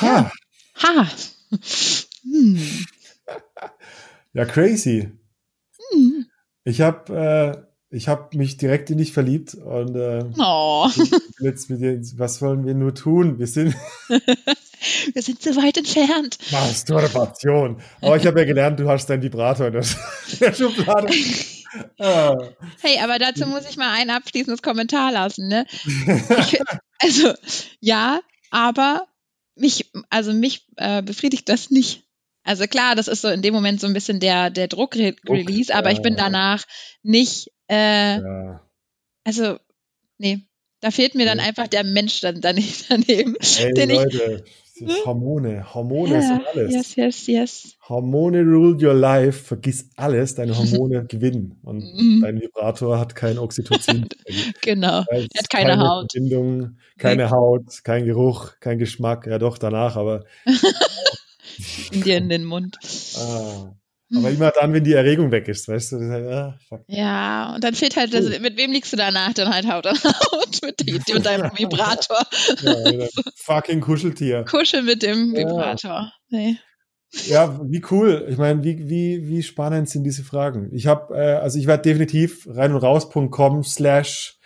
Ha. 0.00 0.32
Ha. 0.82 1.08
Hm. 2.22 2.86
Ja, 4.32 4.44
crazy. 4.44 5.10
Hm. 5.90 6.26
Ich 6.64 6.80
habe 6.80 7.14
äh, 7.14 7.65
ich 7.90 8.08
mich 8.32 8.56
direkt 8.56 8.90
in 8.90 8.98
dich 8.98 9.12
verliebt 9.12 9.54
und 9.54 9.94
äh, 9.94 10.24
oh. 10.38 10.88
jetzt 11.40 11.70
mit 11.70 11.80
dir, 11.80 12.00
was 12.16 12.42
wollen 12.42 12.66
wir 12.66 12.74
nur 12.74 12.94
tun? 12.94 13.38
Wir 13.38 13.46
sind 13.46 13.74
wir 15.12 15.22
sind 15.22 15.42
so 15.42 15.56
weit 15.56 15.78
entfernt. 15.78 16.38
Masturbation. 16.50 17.80
Aber 18.00 18.16
ich 18.16 18.26
habe 18.26 18.40
ja 18.40 18.46
gelernt, 18.46 18.80
du 18.80 18.88
hast 18.88 19.06
deinen 19.06 19.22
Vibrator 19.22 19.68
in 19.68 19.72
der, 19.74 19.82
in 19.82 20.38
der 20.40 20.52
Schublade. 20.52 21.08
Ah. 21.98 22.36
Hey, 22.80 22.98
aber 23.02 23.18
dazu 23.18 23.46
muss 23.46 23.68
ich 23.68 23.76
mal 23.76 23.92
ein 23.94 24.08
abschließendes 24.10 24.62
Kommentar 24.62 25.12
lassen. 25.12 25.48
Ne? 25.48 25.66
Ich, 25.84 26.60
also 26.98 27.34
ja, 27.80 28.20
aber 28.50 29.06
mich, 29.56 29.90
also 30.08 30.32
mich 30.32 30.66
äh, 30.76 31.02
befriedigt 31.02 31.48
das 31.48 31.70
nicht. 31.70 32.05
Also 32.46 32.66
klar, 32.68 32.94
das 32.94 33.08
ist 33.08 33.22
so 33.22 33.28
in 33.28 33.42
dem 33.42 33.52
Moment 33.52 33.80
so 33.80 33.88
ein 33.88 33.92
bisschen 33.92 34.20
der, 34.20 34.50
der 34.50 34.68
Druck-Release, 34.68 35.74
aber 35.74 35.90
ich 35.90 36.00
bin 36.00 36.14
danach 36.14 36.64
nicht, 37.02 37.50
äh, 37.68 38.20
ja. 38.20 38.60
also, 39.24 39.58
nee, 40.18 40.38
da 40.80 40.92
fehlt 40.92 41.16
mir 41.16 41.26
dann 41.26 41.40
einfach 41.40 41.66
der 41.66 41.82
Mensch 41.82 42.20
dann, 42.20 42.40
daneben. 42.40 43.34
Ey, 43.58 43.74
den 43.74 43.90
Leute, 43.90 44.44
ich, 44.76 45.04
Hormone, 45.04 45.74
Hormone 45.74 46.14
ja, 46.14 46.22
sind 46.22 46.46
alles. 46.46 46.72
Yes, 46.72 46.96
yes, 46.96 47.26
yes. 47.26 47.76
Hormone 47.88 48.42
rule 48.42 48.76
your 48.80 48.94
life, 48.94 49.42
vergiss 49.42 49.90
alles, 49.96 50.36
deine 50.36 50.56
Hormone 50.56 51.04
gewinnen. 51.08 51.58
Und 51.64 51.78
mhm. 51.78 52.20
dein 52.22 52.40
Vibrator 52.40 53.00
hat 53.00 53.16
kein 53.16 53.38
Oxytocin. 53.38 54.06
genau, 54.62 55.02
er 55.08 55.24
hat 55.24 55.50
keine, 55.50 55.70
keine 55.70 55.78
Haut. 55.80 56.12
Verbindung, 56.12 56.76
keine 56.96 57.24
nee. 57.24 57.30
Haut, 57.30 57.82
kein 57.82 58.04
Geruch, 58.04 58.52
kein 58.60 58.78
Geschmack, 58.78 59.26
ja 59.26 59.40
doch 59.40 59.58
danach, 59.58 59.96
aber 59.96 60.24
in 61.90 62.02
dir 62.04 62.16
in 62.18 62.28
den 62.28 62.44
Mund. 62.44 62.78
Ah. 63.16 63.72
Aber 64.14 64.30
immer 64.30 64.52
dann, 64.52 64.72
wenn 64.72 64.84
die 64.84 64.92
Erregung 64.92 65.32
weg 65.32 65.48
ist, 65.48 65.66
weißt 65.66 65.92
du? 65.92 65.96
Halt, 65.98 66.28
ah, 66.28 66.58
ja, 66.86 67.54
und 67.54 67.64
dann 67.64 67.74
fehlt 67.74 67.96
halt, 67.96 68.14
das, 68.14 68.38
mit 68.38 68.56
wem 68.56 68.70
liegst 68.70 68.92
du 68.92 68.96
danach 68.96 69.32
dann 69.34 69.52
halt 69.52 69.66
Haut 69.66 69.86
an 69.86 69.96
Haut? 69.96 70.62
mit, 70.62 70.80
die, 70.80 70.92
mit 70.92 71.26
deinem 71.26 71.50
Vibrator. 71.58 72.24
Ja, 72.62 73.06
fucking 73.34 73.80
Kuscheltier. 73.80 74.44
Kuschel 74.44 74.82
mit 74.82 75.02
dem 75.02 75.32
Vibrator. 75.32 75.90
Ja. 75.90 76.12
Nee. 76.28 76.56
Ja, 77.26 77.60
wie 77.64 77.82
cool. 77.90 78.26
Ich 78.28 78.36
meine, 78.36 78.62
wie, 78.62 78.88
wie, 78.88 79.26
wie 79.26 79.42
spannend 79.42 79.88
sind 79.88 80.04
diese 80.04 80.22
Fragen? 80.22 80.70
Ich 80.72 80.86
habe, 80.86 81.16
äh, 81.16 81.34
also 81.36 81.58
ich 81.58 81.66
werde 81.66 81.82
definitiv 81.82 82.46
rein 82.48 82.72
und 82.72 82.82
raus.com 82.82 83.64
slash, 83.64 84.38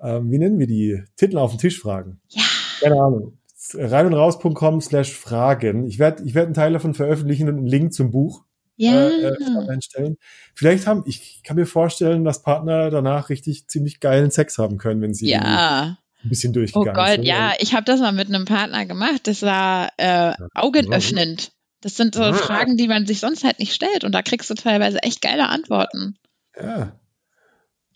ähm, 0.00 0.30
wie 0.30 0.38
nennen 0.38 0.58
wir 0.58 0.66
die? 0.66 1.02
Titel 1.16 1.38
auf 1.38 1.50
den 1.50 1.58
Tisch 1.58 1.80
fragen. 1.80 2.20
Ja. 2.28 2.42
Keine 2.80 3.00
Ahnung 3.00 3.38
rein 3.76 4.06
und 4.06 4.14
raus.com 4.14 4.80
slash 4.80 5.12
Fragen. 5.12 5.86
Ich 5.86 5.98
werde 5.98 6.22
ich 6.24 6.34
werd 6.34 6.46
einen 6.46 6.54
Teil 6.54 6.72
davon 6.72 6.94
veröffentlichen 6.94 7.48
und 7.48 7.58
einen 7.58 7.66
Link 7.66 7.92
zum 7.92 8.10
Buch 8.10 8.44
ja. 8.76 9.08
äh, 9.08 9.28
äh 9.28 9.68
einstellen. 9.68 10.16
Vielleicht 10.54 10.86
haben, 10.86 11.04
ich 11.06 11.42
kann 11.44 11.56
mir 11.56 11.66
vorstellen, 11.66 12.24
dass 12.24 12.42
Partner 12.42 12.90
danach 12.90 13.28
richtig 13.28 13.68
ziemlich 13.68 14.00
geilen 14.00 14.30
Sex 14.30 14.58
haben 14.58 14.78
können, 14.78 15.00
wenn 15.00 15.14
sie 15.14 15.28
ja. 15.28 15.98
ein 16.22 16.28
bisschen 16.28 16.52
durchgegangen 16.52 16.94
sind. 16.94 17.12
Oh 17.12 17.16
Gott, 17.16 17.24
ja, 17.24 17.52
ich 17.58 17.74
habe 17.74 17.84
das 17.84 18.00
mal 18.00 18.12
mit 18.12 18.28
einem 18.28 18.44
Partner 18.44 18.86
gemacht. 18.86 19.26
Das 19.26 19.42
war 19.42 19.90
äh, 19.96 20.34
augenöffnend. 20.54 21.52
Das 21.80 21.96
sind 21.96 22.14
so 22.14 22.22
ah. 22.22 22.32
Fragen, 22.32 22.76
die 22.76 22.88
man 22.88 23.06
sich 23.06 23.20
sonst 23.20 23.44
halt 23.44 23.58
nicht 23.58 23.74
stellt 23.74 24.04
und 24.04 24.12
da 24.12 24.22
kriegst 24.22 24.48
du 24.48 24.54
teilweise 24.54 25.02
echt 25.02 25.20
geile 25.20 25.48
Antworten. 25.48 26.16
Ja. 26.58 26.98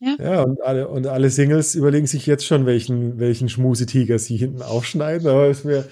Ja. 0.00 0.16
ja, 0.20 0.42
und 0.42 0.62
alle, 0.62 0.88
und 0.88 1.06
alle 1.08 1.28
Singles 1.28 1.74
überlegen 1.74 2.06
sich 2.06 2.24
jetzt 2.26 2.46
schon, 2.46 2.66
welchen, 2.66 3.18
welchen 3.18 3.48
Schmusetiger 3.48 4.18
sie 4.18 4.36
hinten 4.36 4.62
aufschneiden. 4.62 5.26
Aber 5.26 5.48
es 5.48 5.64
wäre, 5.64 5.88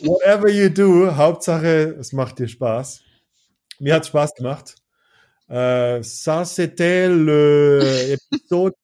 whatever 0.00 0.50
you 0.50 0.68
do, 0.68 1.16
Hauptsache, 1.16 1.96
es 1.98 2.12
macht 2.12 2.38
dir 2.38 2.48
Spaß. 2.48 3.02
Mir 3.78 3.94
hat 3.94 4.06
Spaß 4.06 4.34
gemacht. 4.34 4.76
Äh, 5.48 6.02
ça, 6.02 6.44
c'était 6.44 7.08
l'épisode 7.08 8.74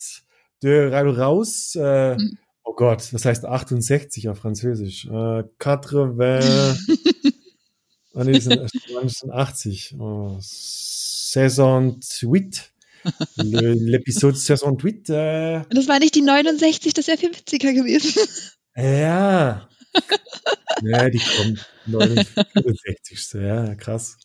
de 0.63 0.91
Rein 0.91 1.09
Raus. 1.09 1.75
Äh, 1.77 2.17
mhm. 2.17 2.39
oh 2.65 2.75
Gott, 2.75 3.13
was 3.13 3.25
heißt 3.25 3.45
68 3.45 4.29
auf 4.29 4.39
Französisch? 4.39 5.07
Äh, 5.07 5.45
80. 5.59 5.95
oh 8.13 8.23
nee, 8.25 8.33
das 8.33 8.45
sind 8.45 9.31
80. 9.31 9.97
Oh, 9.99 10.39
Saison 10.41 12.01
8. 12.01 12.73
L'épisode 13.37 14.37
Saison 14.37 14.77
8. 14.77 15.11
Äh, 15.11 15.63
das 15.71 15.89
war 15.89 15.99
nicht 15.99 16.15
die 16.15 16.23
69, 16.23 16.95
das 16.95 17.07
wäre 17.07 17.19
viel 17.19 17.31
witziger 17.31 17.73
gewesen. 17.73 18.23
Ja. 18.77 19.69
ja, 20.83 21.11
die 21.11 21.19
kommt 21.19 21.67
69. 21.87 23.35
Ja, 23.35 23.75
krass. 23.75 24.19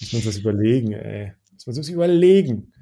Muss 0.00 0.12
man 0.12 0.22
sich 0.22 0.24
das 0.24 0.38
überlegen, 0.38 0.92
ey. 0.92 1.32
Muss 1.52 1.66
man 1.66 1.74
sich 1.74 1.92
überlegen. 1.92 2.72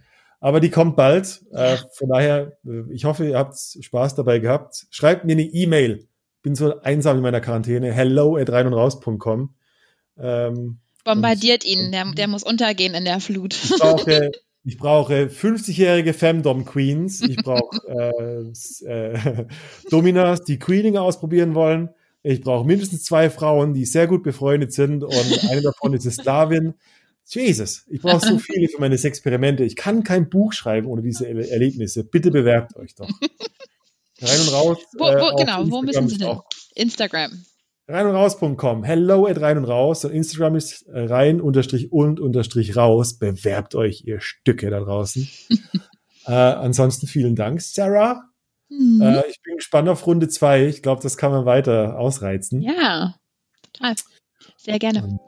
Aber 0.40 0.60
die 0.60 0.70
kommt 0.70 0.96
bald. 0.96 1.42
Äh, 1.50 1.78
von 1.92 2.10
daher, 2.10 2.58
äh, 2.64 2.92
ich 2.92 3.04
hoffe, 3.04 3.26
ihr 3.26 3.38
habt 3.38 3.56
Spaß 3.58 4.14
dabei 4.14 4.38
gehabt. 4.38 4.86
Schreibt 4.90 5.24
mir 5.24 5.32
eine 5.32 5.42
E-Mail. 5.42 6.06
Bin 6.42 6.54
so 6.54 6.80
einsam 6.80 7.16
in 7.16 7.22
meiner 7.22 7.40
Quarantäne. 7.40 7.92
Hello 7.92 8.36
at 8.36 8.50
rein 8.50 8.66
und 8.66 8.74
raus.com. 8.74 9.54
Ähm, 10.18 10.78
Bombardiert 11.04 11.64
und, 11.64 11.70
ihn, 11.70 11.92
der, 11.92 12.12
der 12.12 12.28
muss 12.28 12.44
untergehen 12.44 12.94
in 12.94 13.04
der 13.04 13.20
Flut. 13.20 13.54
Ich 13.54 13.70
brauche 13.78 14.30
ich 14.64 14.76
brauche 14.76 15.26
50-jährige 15.26 16.12
Femdom 16.12 16.64
Queens. 16.64 17.22
Ich 17.22 17.36
brauche 17.44 17.76
äh, 17.86 18.86
äh, 18.86 19.46
Dominas, 19.90 20.44
die 20.44 20.58
Queening 20.58 20.96
ausprobieren 20.96 21.54
wollen. 21.54 21.90
Ich 22.22 22.40
brauche 22.40 22.66
mindestens 22.66 23.04
zwei 23.04 23.30
Frauen, 23.30 23.74
die 23.74 23.84
sehr 23.84 24.06
gut 24.06 24.22
befreundet 24.22 24.72
sind 24.72 25.04
und 25.04 25.50
eine 25.50 25.62
davon 25.62 25.94
ist 25.94 26.04
eine 26.04 26.12
Sklavin. 26.12 26.74
Jesus, 27.26 27.84
ich 27.88 28.00
brauche 28.00 28.26
so 28.26 28.38
viele 28.38 28.68
für 28.68 28.80
meine 28.80 28.96
Experimente. 28.96 29.64
Ich 29.64 29.76
kann 29.76 30.02
kein 30.02 30.28
Buch 30.28 30.52
schreiben 30.52 30.86
ohne 30.86 31.02
diese 31.02 31.28
Erlebnisse. 31.28 32.04
Bitte 32.04 32.30
bewerbt 32.30 32.76
euch 32.76 32.94
doch. 32.94 33.08
Rein 34.20 34.40
und 34.40 34.52
raus. 34.52 34.78
Wo, 34.98 35.04
wo, 35.04 35.30
äh, 35.30 35.44
genau, 35.44 35.70
wo 35.70 35.82
müssen 35.82 36.08
Sie 36.08 36.18
denn? 36.18 36.38
Instagram 36.74 37.44
rein 37.88 38.06
und 38.06 38.14
raus.com. 38.14 38.84
Hello 38.84 39.26
at 39.26 39.40
rein 39.40 39.58
und 39.58 39.64
raus. 39.64 40.04
Und 40.04 40.12
Instagram 40.12 40.54
ist 40.56 40.84
rein 40.88 41.40
unterstrich 41.40 41.90
und 41.90 42.20
unterstrich 42.20 42.76
raus. 42.76 43.18
Bewerbt 43.18 43.74
euch, 43.74 44.04
ihr 44.04 44.20
Stücke 44.20 44.70
da 44.70 44.78
draußen. 44.80 45.28
äh, 46.26 46.32
ansonsten 46.32 47.06
vielen 47.06 47.34
Dank, 47.34 47.62
Sarah. 47.62 48.24
Mhm. 48.68 49.00
Äh, 49.00 49.22
ich 49.28 49.40
bin 49.42 49.56
gespannt 49.56 49.88
auf 49.88 50.06
Runde 50.06 50.28
zwei. 50.28 50.66
Ich 50.66 50.82
glaube, 50.82 51.02
das 51.02 51.16
kann 51.16 51.32
man 51.32 51.46
weiter 51.46 51.98
ausreizen. 51.98 52.60
Ja, 52.60 53.14
total. 53.72 53.94
Sehr 54.56 54.78
gerne. 54.78 55.02
Und 55.02 55.18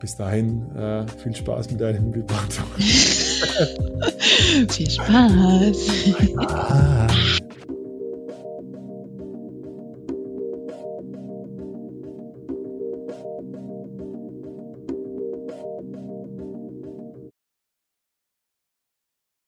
bis 0.00 0.16
dahin, 0.16 0.74
äh, 0.74 1.06
viel 1.22 1.34
Spaß 1.34 1.70
mit 1.70 1.80
deinem 1.80 2.14
Vibrator. 2.14 2.64
viel 4.68 4.90
Spaß. 4.90 5.90